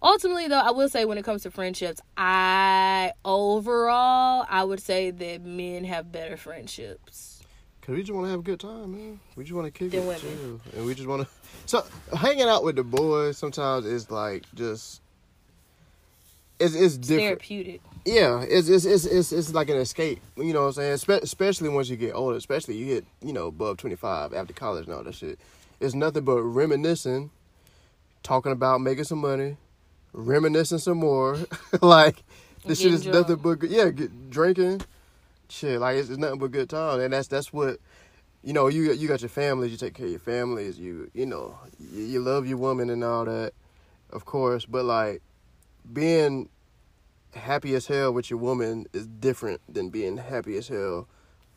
Ultimately 0.04 0.48
though, 0.48 0.60
I 0.60 0.72
will 0.72 0.90
say 0.90 1.06
when 1.06 1.18
it 1.20 1.24
comes 1.24 1.44
to 1.44 1.52
friendships, 1.52 2.02
I 2.18 3.12
overall 3.24 4.46
I 4.50 4.64
would 4.64 4.80
say 4.82 5.12
that 5.12 5.42
men 5.44 5.84
have 5.84 6.12
better 6.12 6.38
friendships. 6.38 7.44
Cause 7.82 7.96
we 7.96 8.02
just 8.02 8.12
want 8.12 8.26
to 8.28 8.32
have 8.32 8.40
a 8.42 8.44
good 8.44 8.60
time, 8.60 8.92
man. 8.92 9.20
We 9.36 9.44
just 9.44 9.56
want 9.56 9.66
to 9.66 9.72
kick 9.72 9.92
Than 9.92 10.02
it, 10.04 10.08
women. 10.08 10.22
chill, 10.22 10.62
and 10.78 10.86
we 10.86 10.94
just 10.96 11.08
want 11.08 11.24
to. 11.24 11.28
So 11.66 11.84
hanging 12.16 12.44
out 12.44 12.64
with 12.64 12.76
the 12.76 12.84
boys 12.84 13.38
sometimes 13.38 13.86
is 13.86 14.10
like 14.12 14.44
just. 14.56 15.02
It's 16.60 16.76
it's 16.76 16.98
different. 16.98 17.40
Therapeutic. 17.42 17.82
Yeah, 18.06 18.42
it's 18.42 18.68
it's 18.68 18.86
it's 18.86 19.06
it's 19.06 19.32
it's 19.32 19.54
like 19.54 19.70
an 19.70 19.78
escape. 19.78 20.20
You 20.36 20.54
know 20.54 20.62
what 20.62 20.68
I'm 20.68 20.74
saying? 20.74 20.94
Espe- 20.96 21.22
especially 21.22 21.70
once 21.70 21.88
you 21.90 21.98
get 21.98 22.14
older. 22.16 22.36
Especially 22.36 22.76
you 22.76 22.86
hit 22.86 23.06
you 23.24 23.32
know 23.32 23.48
above 23.48 23.78
25 23.78 24.34
after 24.34 24.54
college 24.54 24.88
and 24.88 24.96
all 24.96 25.04
that 25.04 25.14
shit. 25.14 25.40
It's 25.80 25.94
nothing 25.94 26.24
but 26.24 26.42
reminiscing, 26.42 27.30
talking 28.24 28.52
about 28.52 28.82
making 28.82 29.04
some 29.04 29.20
money, 29.20 29.58
reminiscing 30.14 30.80
some 30.80 30.98
more. 30.98 31.38
like 31.82 32.24
this 32.66 32.82
shit 32.82 32.94
is 32.94 33.04
Getting 33.04 33.22
nothing 33.22 33.36
but 33.38 33.60
good. 33.60 33.70
Yeah, 33.70 33.90
get, 33.90 34.32
drinking, 34.32 34.82
shit. 35.50 35.80
Like 35.80 35.98
it's, 35.98 36.10
it's 36.10 36.18
nothing 36.18 36.40
but 36.40 36.52
good 36.52 36.70
time, 36.70 37.00
and 37.02 37.14
that's 37.14 37.28
that's 37.28 37.54
what. 37.54 37.78
You 38.44 38.54
know, 38.54 38.70
you 38.70 38.92
you 38.94 39.08
got 39.08 39.22
your 39.22 39.30
families. 39.30 39.72
You 39.72 39.78
take 39.78 39.94
care 39.94 40.08
of 40.08 40.12
your 40.12 40.20
families. 40.20 40.80
You 40.80 41.12
you 41.14 41.28
know, 41.28 41.60
you, 41.80 42.04
you 42.04 42.20
love 42.20 42.48
your 42.48 42.58
woman 42.58 42.90
and 42.90 43.04
all 43.04 43.26
that, 43.26 43.54
of 44.10 44.26
course. 44.26 44.66
But 44.66 44.86
like, 44.86 45.22
being 45.94 46.50
happy 47.34 47.74
as 47.76 47.88
hell 47.88 48.14
with 48.14 48.30
your 48.30 48.40
woman 48.40 48.86
is 48.94 49.08
different 49.08 49.62
than 49.74 49.90
being 49.90 50.18
happy 50.18 50.58
as 50.58 50.68
hell 50.68 51.08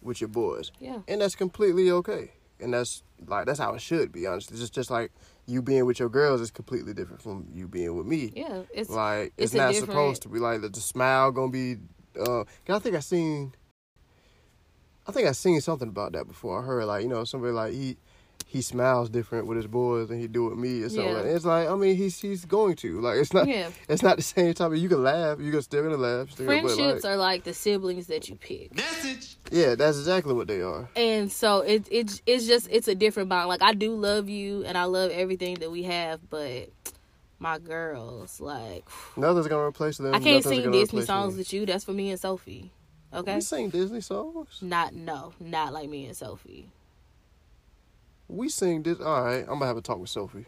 with 0.03 0.21
your 0.21 0.29
boys. 0.29 0.71
Yeah. 0.81 1.01
And 1.09 1.21
that's 1.21 1.35
completely 1.35 1.91
okay. 1.91 2.33
And 2.61 2.73
that's 2.75 3.03
like 3.27 3.47
that's 3.47 3.59
how 3.59 3.75
it 3.75 3.81
should 3.81 4.13
be, 4.13 4.27
honestly. 4.27 4.57
Just 4.57 4.73
just 4.73 4.91
like 4.91 5.11
you 5.47 5.61
being 5.63 5.85
with 5.87 5.99
your 5.99 6.09
girls 6.09 6.41
is 6.41 6.51
completely 6.51 6.95
different 6.95 7.21
from 7.21 7.47
you 7.53 7.67
being 7.69 7.97
with 7.97 8.07
me. 8.07 8.33
Yeah. 8.35 8.63
It's 8.73 8.89
Like 8.91 9.33
it's, 9.37 9.47
it's 9.47 9.55
not 9.55 9.73
different- 9.73 9.91
supposed 9.91 10.23
to 10.23 10.29
be 10.29 10.39
like 10.39 10.61
the, 10.61 10.69
the 10.69 10.81
smile 10.81 11.31
gonna 11.33 11.51
be. 11.51 11.77
Uh, 12.19 12.45
I 12.69 12.79
think 12.79 12.95
I 12.97 13.01
seen. 13.01 13.55
I 15.07 15.13
think 15.13 15.29
I 15.29 15.33
seen 15.33 15.61
something 15.61 15.89
about 15.89 16.13
that 16.13 16.27
before. 16.27 16.61
I 16.63 16.65
heard 16.65 16.85
like 16.87 17.03
you 17.03 17.09
know 17.09 17.25
somebody 17.25 17.53
like 17.53 17.73
he 17.75 17.97
he 18.55 18.63
smiles 18.63 19.11
different 19.11 19.49
with 19.49 19.57
his 19.57 19.67
boys 19.67 20.07
than 20.09 20.21
he 20.21 20.29
do 20.29 20.45
with 20.45 20.57
me 20.57 20.83
or 20.83 20.89
something. 20.89 21.09
Yeah. 21.09 21.17
Like. 21.17 21.27
It's 21.27 21.45
like 21.45 21.69
I 21.69 21.75
mean 21.75 21.97
he's 21.97 22.21
he's 22.21 22.45
going 22.45 22.77
to 22.77 23.01
like 23.01 23.19
it's 23.19 23.35
not 23.35 23.49
Yeah. 23.49 23.69
it's 23.89 24.01
not 24.01 24.17
the 24.17 24.23
same 24.23 24.55
type 24.55 24.71
of 24.71 24.77
you 24.79 24.89
can 24.89 25.03
laugh 25.03 25.41
you 25.41 25.51
can 25.51 25.61
still 25.61 25.83
gonna 25.83 25.97
laugh 25.97 26.31
still, 26.31 26.47
but 26.47 26.61
friendships 26.61 27.03
like, 27.03 27.13
are 27.13 27.17
like 27.17 27.43
the 27.43 27.53
siblings 27.53 28.07
that 28.07 28.29
you 28.29 28.37
pick. 28.37 28.71
yeah 29.51 29.75
that's 29.75 29.99
exactly 29.99 30.35
what 30.35 30.47
they 30.47 30.63
are. 30.63 30.89
and 30.95 31.33
so 31.33 31.63
it 31.63 31.89
it 31.91 32.23
it's 32.27 32.47
just 32.47 32.69
it's 32.71 32.87
a 32.87 32.95
different 32.95 33.29
bond. 33.29 33.49
Like 33.49 33.61
I 33.63 33.75
do 33.75 33.97
love 33.97 34.29
you 34.29 34.65
and 34.65 34.79
I 34.79 34.85
love 34.85 35.11
everything 35.11 35.57
that 35.57 35.73
we 35.73 35.83
have, 35.83 36.21
but 36.31 36.69
my 37.41 37.59
girls, 37.59 38.41
like 38.41 38.85
Nothing's 39.17 39.49
gonna 39.49 39.65
replace 39.65 39.99
them. 39.99 40.15
I 40.15 40.21
can't 40.21 40.45
Nothing's 40.45 40.63
sing 40.63 40.71
Disney 40.71 41.03
songs 41.03 41.35
me. 41.35 41.39
with 41.39 41.53
you. 41.53 41.67
That's 41.67 41.83
for 41.83 41.93
me 41.93 42.11
and 42.13 42.21
Sophie. 42.21 42.71
Okay. 43.13 43.35
We 43.35 43.41
sing 43.41 43.71
Disney 43.71 44.01
songs. 44.01 44.59
Not 44.63 44.95
no, 44.95 45.33
not 45.41 45.73
like 45.73 45.89
me 45.89 46.07
and 46.07 46.17
Sophie. 46.17 46.69
We 48.29 48.49
sing 48.49 48.83
this. 48.83 49.01
All 49.01 49.23
right, 49.25 49.41
I'm 49.41 49.47
gonna 49.59 49.67
have 49.67 49.77
a 49.77 49.83
talk 49.83 49.99
with 49.99 50.11
Sophie. 50.11 50.47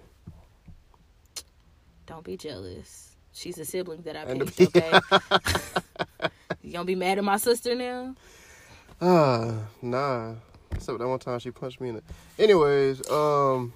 Don't 2.06 2.24
be 2.24 2.36
jealous. 2.36 3.16
She's 3.32 3.58
a 3.58 3.64
sibling 3.64 4.02
that 4.02 4.16
I 4.16 4.20
And 4.22 4.40
picked. 4.54 4.72
the- 4.72 5.02
Okay. 5.40 6.30
you 6.62 6.72
gonna 6.72 6.84
be 6.84 6.94
mad 6.94 7.18
at 7.18 7.24
my 7.24 7.36
sister 7.36 7.74
now? 7.74 8.14
Ah, 9.00 9.52
nah. 9.82 10.34
Except 10.72 10.98
that 10.98 11.08
one 11.08 11.18
time 11.18 11.38
she 11.38 11.50
punched 11.50 11.80
me 11.80 11.90
in 11.90 11.94
the. 11.96 12.02
Anyways, 12.38 13.08
um, 13.10 13.72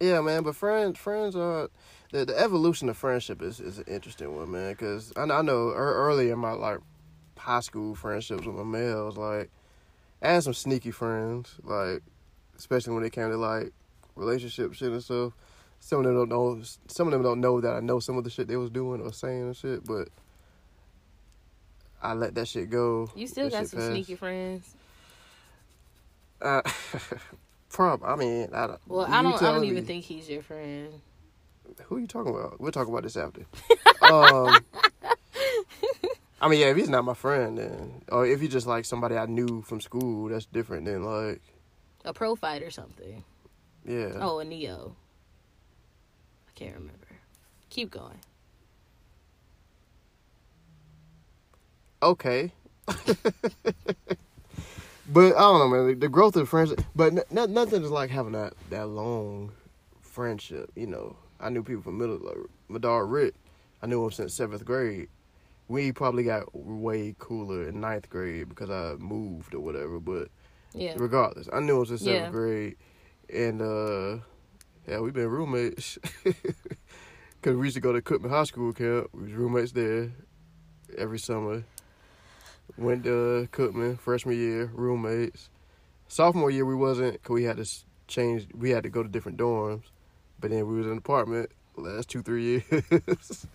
yeah, 0.00 0.20
man. 0.20 0.42
But 0.42 0.56
friends, 0.56 0.98
friends 0.98 1.36
are 1.36 1.68
the 2.12 2.24
the 2.24 2.38
evolution 2.38 2.88
of 2.88 2.96
friendship 2.96 3.42
is 3.42 3.60
is 3.60 3.78
an 3.78 3.84
interesting 3.86 4.34
one, 4.36 4.50
man. 4.50 4.72
Because 4.72 5.12
I, 5.16 5.22
I 5.22 5.42
know 5.42 5.68
ear- 5.68 5.74
early 5.94 6.30
in 6.30 6.38
my 6.38 6.52
like 6.52 6.78
high 7.38 7.60
school 7.60 7.94
friendships 7.94 8.44
with 8.44 8.54
my 8.56 8.64
males, 8.64 9.16
like 9.16 9.50
I 10.22 10.32
had 10.32 10.42
some 10.44 10.54
sneaky 10.54 10.90
friends, 10.90 11.54
like 11.62 12.02
especially 12.60 12.92
when 12.94 13.04
it 13.04 13.10
came 13.12 13.30
to 13.30 13.36
like 13.38 13.72
relationship 14.14 14.74
shit 14.74 14.92
and 14.92 15.02
stuff. 15.02 15.32
Some 15.80 16.00
of 16.00 16.04
them 16.04 16.14
don't 16.14 16.28
know. 16.28 16.62
Some 16.88 17.06
of 17.08 17.12
them 17.12 17.22
don't 17.22 17.40
know 17.40 17.58
that 17.62 17.72
I 17.72 17.80
know 17.80 18.00
some 18.00 18.18
of 18.18 18.24
the 18.24 18.28
shit 18.30 18.48
they 18.48 18.56
was 18.56 18.68
doing 18.70 19.00
or 19.00 19.12
saying 19.12 19.42
and 19.42 19.56
shit, 19.56 19.84
but. 19.84 20.08
I 22.02 22.14
let 22.14 22.34
that 22.36 22.48
shit 22.48 22.70
go. 22.70 23.10
You 23.14 23.26
still 23.26 23.50
That 23.50 23.60
got 23.60 23.66
some 23.68 23.80
passed. 23.80 23.90
sneaky 23.92 24.14
friends. 24.14 24.74
Uh, 26.40 26.62
prob. 27.68 28.02
I 28.02 28.16
mean, 28.16 28.48
I 28.54 28.68
don't. 28.68 28.80
Well, 28.88 29.04
I 29.06 29.22
don't. 29.22 29.34
I 29.42 29.52
don't 29.52 29.60
me. 29.60 29.68
even 29.68 29.84
think 29.84 30.04
he's 30.06 30.26
your 30.26 30.40
friend. 30.42 30.88
Who 31.84 31.96
are 31.96 32.00
you 32.00 32.06
talking 32.06 32.34
about? 32.34 32.58
We'll 32.58 32.72
talk 32.72 32.88
about 32.88 33.02
this 33.02 33.18
after. 33.18 33.42
um, 34.10 34.56
I 36.40 36.48
mean, 36.48 36.60
yeah, 36.60 36.68
if 36.68 36.76
he's 36.78 36.88
not 36.88 37.04
my 37.04 37.12
friend, 37.12 37.58
then, 37.58 38.02
or 38.10 38.26
if 38.26 38.40
he's 38.40 38.50
just 38.50 38.66
like 38.66 38.86
somebody 38.86 39.16
I 39.16 39.26
knew 39.26 39.60
from 39.60 39.82
school, 39.82 40.30
that's 40.30 40.46
different 40.46 40.86
than 40.86 41.04
like, 41.04 41.42
A 42.04 42.12
pro 42.12 42.34
fight 42.34 42.62
or 42.62 42.70
something. 42.70 43.24
yeah. 43.84 44.12
Oh, 44.20 44.38
a 44.38 44.44
Neo. 44.44 44.96
I 46.48 46.52
can't 46.54 46.74
remember. 46.74 46.96
Keep 47.70 47.90
going. 47.90 48.18
Okay. 52.02 52.52
but 52.86 52.96
I 55.36 55.40
don't 55.40 55.58
know, 55.58 55.68
man. 55.68 55.98
The 55.98 56.08
growth 56.08 56.36
of 56.36 56.48
friendship, 56.48 56.80
but 56.96 57.12
n- 57.12 57.22
n- 57.36 57.52
nothing 57.52 57.82
is 57.82 57.90
like 57.90 58.10
having 58.10 58.32
that 58.32 58.54
that 58.70 58.86
long 58.88 59.52
friendship. 60.00 60.70
You 60.74 60.86
know, 60.86 61.16
I 61.38 61.50
knew 61.50 61.62
people 61.62 61.82
from 61.82 61.98
middle, 61.98 62.18
like 62.22 62.38
Madar 62.68 63.04
Rick. 63.06 63.34
I 63.82 63.86
knew 63.86 64.02
him 64.04 64.10
since 64.10 64.34
seventh 64.34 64.64
grade. 64.64 65.08
We 65.68 65.92
probably 65.92 66.24
got 66.24 66.54
way 66.54 67.14
cooler 67.18 67.68
in 67.68 67.80
ninth 67.80 68.08
grade 68.10 68.48
because 68.48 68.70
I 68.70 68.94
moved 68.98 69.54
or 69.54 69.60
whatever. 69.60 70.00
But 70.00 70.28
Yeah. 70.74 70.94
regardless, 70.96 71.48
I 71.52 71.60
knew 71.60 71.80
him 71.80 71.86
since 71.86 72.02
seventh 72.02 72.24
Yeah. 72.24 72.30
grade, 72.30 72.76
and 73.32 73.62
uh 73.62 74.18
yeah, 74.88 75.00
we've 75.00 75.12
been 75.14 75.28
roommates. 75.28 75.98
Cause 77.42 77.56
we 77.56 77.66
used 77.66 77.76
to 77.76 77.80
go 77.80 77.92
to 77.92 78.02
Cookman 78.02 78.30
High 78.30 78.44
School 78.44 78.72
camp. 78.72 79.08
We 79.14 79.22
was 79.22 79.32
roommates 79.32 79.72
there 79.72 80.10
every 80.98 81.18
summer. 81.18 81.64
Went 82.76 83.04
to 83.04 83.48
Cookman 83.52 83.98
freshman 83.98 84.36
year, 84.36 84.70
roommates. 84.74 85.48
Sophomore 86.08 86.50
year 86.50 86.64
we 86.66 86.74
wasn't, 86.74 87.22
cause 87.22 87.34
we 87.34 87.44
had 87.44 87.56
to 87.56 87.66
change. 88.08 88.46
We 88.54 88.70
had 88.70 88.82
to 88.82 88.90
go 88.90 89.02
to 89.02 89.08
different 89.08 89.38
dorms, 89.38 89.84
but 90.38 90.50
then 90.50 90.66
we 90.66 90.76
was 90.76 90.86
in 90.86 90.92
an 90.92 90.98
apartment 90.98 91.50
last 91.76 92.08
two 92.10 92.22
three 92.22 92.62
years. 92.70 93.46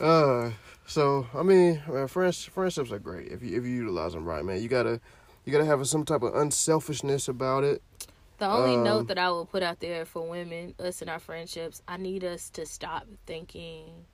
uh, 0.00 0.50
so 0.86 1.26
I 1.34 1.42
mean, 1.42 1.82
man, 1.88 2.08
friends 2.08 2.44
friendships 2.44 2.90
are 2.92 2.98
great 2.98 3.30
if 3.30 3.42
you 3.42 3.56
if 3.56 3.64
you 3.64 3.70
utilize 3.70 4.12
them 4.14 4.24
right, 4.24 4.44
man. 4.44 4.60
You 4.62 4.68
gotta 4.68 5.00
you 5.44 5.52
gotta 5.52 5.64
have 5.64 5.86
some 5.86 6.04
type 6.04 6.22
of 6.22 6.34
unselfishness 6.34 7.28
about 7.28 7.64
it. 7.64 7.82
The 8.38 8.46
only 8.46 8.76
Um, 8.76 8.84
note 8.84 9.06
that 9.08 9.18
I 9.18 9.30
will 9.30 9.46
put 9.46 9.62
out 9.62 9.80
there 9.80 10.04
for 10.04 10.28
women, 10.28 10.74
us 10.78 11.00
and 11.00 11.08
our 11.10 11.20
friendships, 11.20 11.82
I 11.86 11.96
need 11.96 12.24
us 12.24 12.50
to 12.50 12.66
stop 12.66 13.06
thinking, 13.26 14.06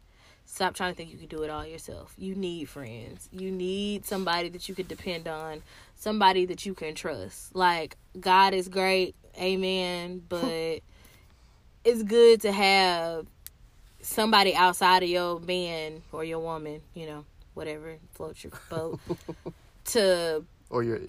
stop 0.44 0.74
trying 0.74 0.92
to 0.92 0.96
think 0.96 1.10
you 1.10 1.16
can 1.18 1.28
do 1.28 1.42
it 1.42 1.50
all 1.50 1.64
yourself. 1.64 2.14
You 2.18 2.34
need 2.34 2.68
friends. 2.68 3.28
You 3.32 3.50
need 3.50 4.04
somebody 4.04 4.48
that 4.50 4.68
you 4.68 4.74
can 4.74 4.86
depend 4.86 5.26
on, 5.26 5.62
somebody 5.96 6.44
that 6.46 6.66
you 6.66 6.74
can 6.74 6.94
trust. 6.94 7.54
Like, 7.56 7.96
God 8.18 8.52
is 8.52 8.68
great, 8.68 9.14
amen, 9.40 10.22
but 10.28 10.80
it's 11.84 12.02
good 12.02 12.42
to 12.42 12.52
have 12.52 13.26
somebody 14.02 14.54
outside 14.54 15.02
of 15.02 15.08
your 15.08 15.40
man 15.40 16.02
or 16.12 16.24
your 16.24 16.40
woman, 16.40 16.82
you 16.94 17.06
know, 17.06 17.24
whatever 17.54 17.96
floats 18.12 18.44
your 18.44 18.52
boat, 18.68 19.00
to 19.86 20.44
Or 20.68 20.82
you're 20.82 21.00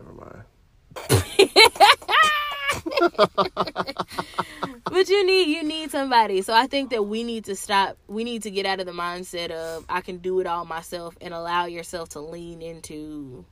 never 0.00 0.14
mind. 0.14 0.44
but 4.84 5.08
you 5.08 5.26
need 5.26 5.48
you 5.48 5.62
need 5.62 5.90
somebody. 5.90 6.42
So 6.42 6.52
i 6.54 6.66
think 6.66 6.90
that 6.90 7.04
we 7.04 7.24
need 7.24 7.44
to 7.46 7.56
stop 7.56 7.96
we 8.08 8.24
need 8.24 8.42
to 8.42 8.50
get 8.50 8.66
out 8.66 8.80
of 8.80 8.86
the 8.86 8.92
mindset 8.92 9.50
of 9.50 9.84
i 9.88 10.00
can 10.00 10.18
do 10.18 10.40
it 10.40 10.46
all 10.46 10.64
myself 10.64 11.16
and 11.20 11.34
allow 11.34 11.66
yourself 11.66 12.08
to 12.10 12.20
lean 12.20 12.62
into 12.62 13.44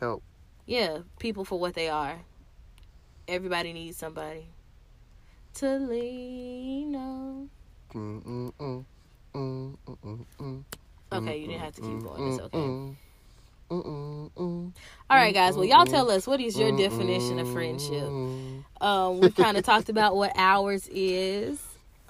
Help. 0.00 0.22
yeah 0.66 0.98
people 1.18 1.44
for 1.44 1.58
what 1.58 1.74
they 1.74 1.88
are. 1.88 2.20
Everybody 3.28 3.72
needs 3.72 3.96
somebody 3.96 4.46
to 5.54 5.78
lean 5.78 6.94
on. 6.96 7.50
Mm, 7.94 8.52
mm, 8.58 8.84
mm, 9.34 10.64
okay 11.12 11.36
you 11.38 11.46
didn't 11.46 11.60
have 11.60 11.74
to 11.74 11.80
keep 11.80 12.02
going. 12.02 12.32
It's 12.32 12.40
okay 12.40 12.96
All 13.80 14.72
right 15.10 15.32
guys 15.34 15.54
well 15.56 15.64
y'all 15.64 15.86
tell 15.86 16.10
us 16.10 16.26
what 16.26 16.40
is 16.40 16.58
your 16.58 16.76
definition 16.76 17.38
of 17.38 17.50
friendship 17.52 18.04
um 18.80 19.20
we've 19.20 19.34
kind 19.34 19.56
of 19.56 19.64
talked 19.64 19.88
about 19.88 20.14
what 20.16 20.32
ours 20.36 20.88
is 20.92 21.58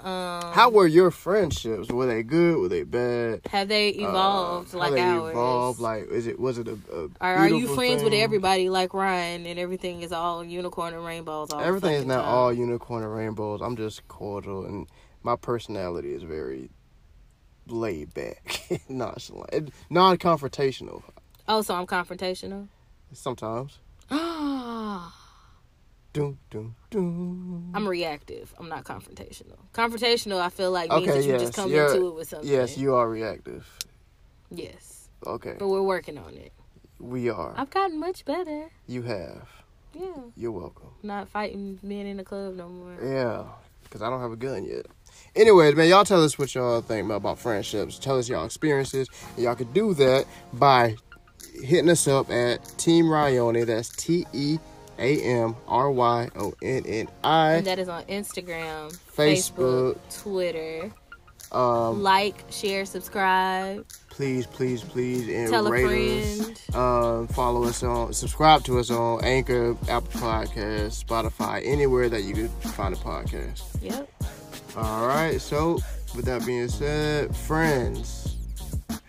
um 0.00 0.52
How 0.52 0.68
were 0.68 0.88
your 0.88 1.12
friendships? 1.12 1.88
Were 1.88 2.06
they 2.06 2.24
good? 2.24 2.58
Were 2.58 2.68
they 2.68 2.82
bad? 2.82 3.42
have 3.48 3.68
they 3.68 3.90
evolved 3.90 4.74
Uh, 4.74 4.78
like 4.78 4.94
they 4.94 5.00
ours 5.00 5.30
evolved? 5.30 5.80
Like, 5.80 6.08
is 6.10 6.26
it 6.26 6.40
was 6.40 6.58
it 6.58 6.66
a, 6.66 6.76
a 6.92 7.08
are 7.20 7.48
you 7.48 7.68
friends 7.68 8.02
with 8.02 8.12
everybody 8.12 8.68
like 8.68 8.94
Ryan 8.94 9.46
and 9.46 9.60
everything 9.60 10.02
is 10.02 10.10
all 10.10 10.42
unicorn 10.42 10.94
and 10.94 11.04
rainbows 11.04 11.50
Everything 11.52 11.94
is 11.94 12.04
not 12.04 12.24
time? 12.24 12.34
all 12.34 12.52
unicorn 12.52 13.04
and 13.04 13.14
rainbows. 13.14 13.60
I'm 13.62 13.76
just 13.76 14.08
cordial, 14.08 14.64
and 14.64 14.88
my 15.22 15.36
personality 15.36 16.12
is 16.14 16.24
very 16.24 16.70
laid 17.68 18.12
back, 18.12 18.62
nonchalant, 18.88 19.70
non 19.88 20.16
confrontational. 20.18 21.04
Oh, 21.54 21.60
so 21.60 21.74
I'm 21.74 21.86
confrontational? 21.86 22.66
Sometimes. 23.12 23.78
I'm 24.10 25.10
Doom, 26.14 26.38
doom, 26.50 26.74
doom. 26.90 27.74
reactive. 27.86 28.54
I'm 28.58 28.70
not 28.70 28.84
confrontational. 28.84 29.56
Confrontational, 29.74 30.40
I 30.40 30.48
feel 30.48 30.70
like 30.70 30.88
means 30.88 31.02
Okay, 31.02 31.18
that 31.18 31.24
you 31.26 31.32
yes, 31.32 31.40
just 31.42 31.52
come 31.54 31.70
you're- 31.70 31.92
into 31.94 32.06
it 32.08 32.14
with 32.14 32.28
something. 32.30 32.48
Yes, 32.48 32.78
you 32.78 32.94
are 32.94 33.06
reactive. 33.06 33.66
Yes. 34.50 35.08
Okay, 35.26 35.56
But 35.58 35.68
we're 35.68 35.82
working 35.82 36.16
on 36.16 36.32
it. 36.34 36.52
we 36.98 37.28
are. 37.28 37.52
I've 37.54 37.68
gotten 37.70 38.00
much 38.00 38.24
better. 38.24 38.70
You 38.86 39.02
have. 39.02 39.46
Yeah. 39.92 40.06
You're 40.34 40.52
welcome. 40.52 40.88
Not 41.02 41.28
fighting 41.28 41.78
men 41.82 42.06
in 42.06 42.16
the 42.16 42.24
club 42.24 42.54
no 42.56 42.68
more. 42.70 42.96
Yeah, 43.02 43.44
because 43.84 44.00
I 44.00 44.08
don't 44.08 44.20
have 44.22 44.32
a 44.32 44.36
gun 44.36 44.64
yet. 44.64 44.86
Anyways, 45.36 45.74
man, 45.76 45.88
y'all 45.90 46.04
tell 46.06 46.24
us 46.24 46.38
what 46.38 46.54
y'all 46.54 46.80
think 46.80 47.04
about, 47.04 47.16
about 47.16 47.38
friendships. 47.38 47.98
Tell 47.98 48.18
us 48.18 48.26
y'all 48.30 48.46
experiences. 48.46 49.08
Y'all 49.36 49.54
can 49.54 49.70
do 49.72 49.92
that 49.94 50.24
by 50.54 50.96
hitting 51.62 51.88
us 51.90 52.06
up 52.08 52.30
at 52.30 52.62
Team 52.78 53.06
Ryonni. 53.06 53.64
That's 53.66 53.88
T 53.90 54.26
E 54.32 54.58
A 54.98 55.22
M 55.22 55.54
R 55.68 55.90
Y 55.90 56.28
O 56.36 56.52
N 56.62 56.82
N 56.86 56.92
And 57.00 57.08
I. 57.24 57.60
that 57.62 57.78
is 57.78 57.88
on 57.88 58.02
Instagram, 58.04 58.96
Facebook. 59.16 59.96
Facebook, 59.96 60.22
Twitter. 60.22 60.92
Um, 61.52 62.02
Like, 62.02 62.44
share, 62.50 62.86
subscribe, 62.86 63.84
please, 64.08 64.46
please, 64.46 64.82
please, 64.82 65.28
and 65.28 65.50
tell 65.50 65.66
a 65.66 65.70
rate 65.70 65.84
friend. 66.38 66.58
us. 66.70 66.74
Um, 66.74 67.28
follow 67.28 67.64
us 67.64 67.82
on, 67.82 68.14
subscribe 68.14 68.64
to 68.64 68.78
us 68.78 68.90
on 68.90 69.22
Anchor, 69.22 69.76
Apple 69.86 70.18
Podcasts, 70.18 71.04
Spotify, 71.04 71.60
anywhere 71.66 72.08
that 72.08 72.22
you 72.22 72.32
can 72.32 72.48
find 72.48 72.94
a 72.94 72.96
podcast. 72.96 73.60
Yep. 73.82 74.08
All 74.78 75.06
right. 75.06 75.38
So, 75.42 75.78
with 76.16 76.24
that 76.24 76.46
being 76.46 76.68
said, 76.68 77.36
friends, 77.36 78.31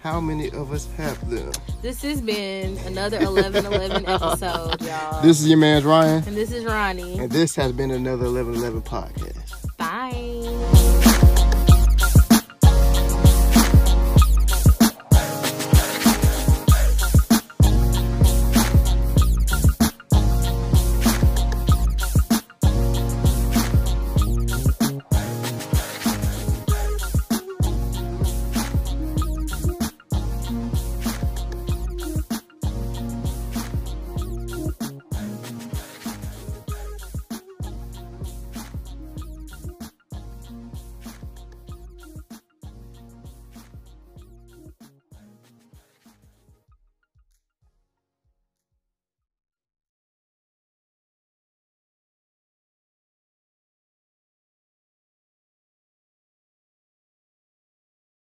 how 0.01 0.19
many 0.19 0.49
of 0.51 0.71
us 0.71 0.88
have 0.97 1.29
them? 1.29 1.51
This 1.81 2.01
has 2.01 2.21
been 2.21 2.77
another 2.79 3.17
1111 3.19 4.05
episode, 4.07 4.81
y'all. 4.81 5.21
This 5.21 5.39
is 5.41 5.47
your 5.47 5.57
man 5.57 5.84
Ryan. 5.84 6.23
And 6.27 6.36
this 6.36 6.51
is 6.51 6.65
Ronnie. 6.65 7.19
And 7.19 7.31
this 7.31 7.55
has 7.55 7.71
been 7.71 7.91
another 7.91 8.31
1111 8.31 8.81
podcast. 8.81 9.77
Bye. 9.77 11.09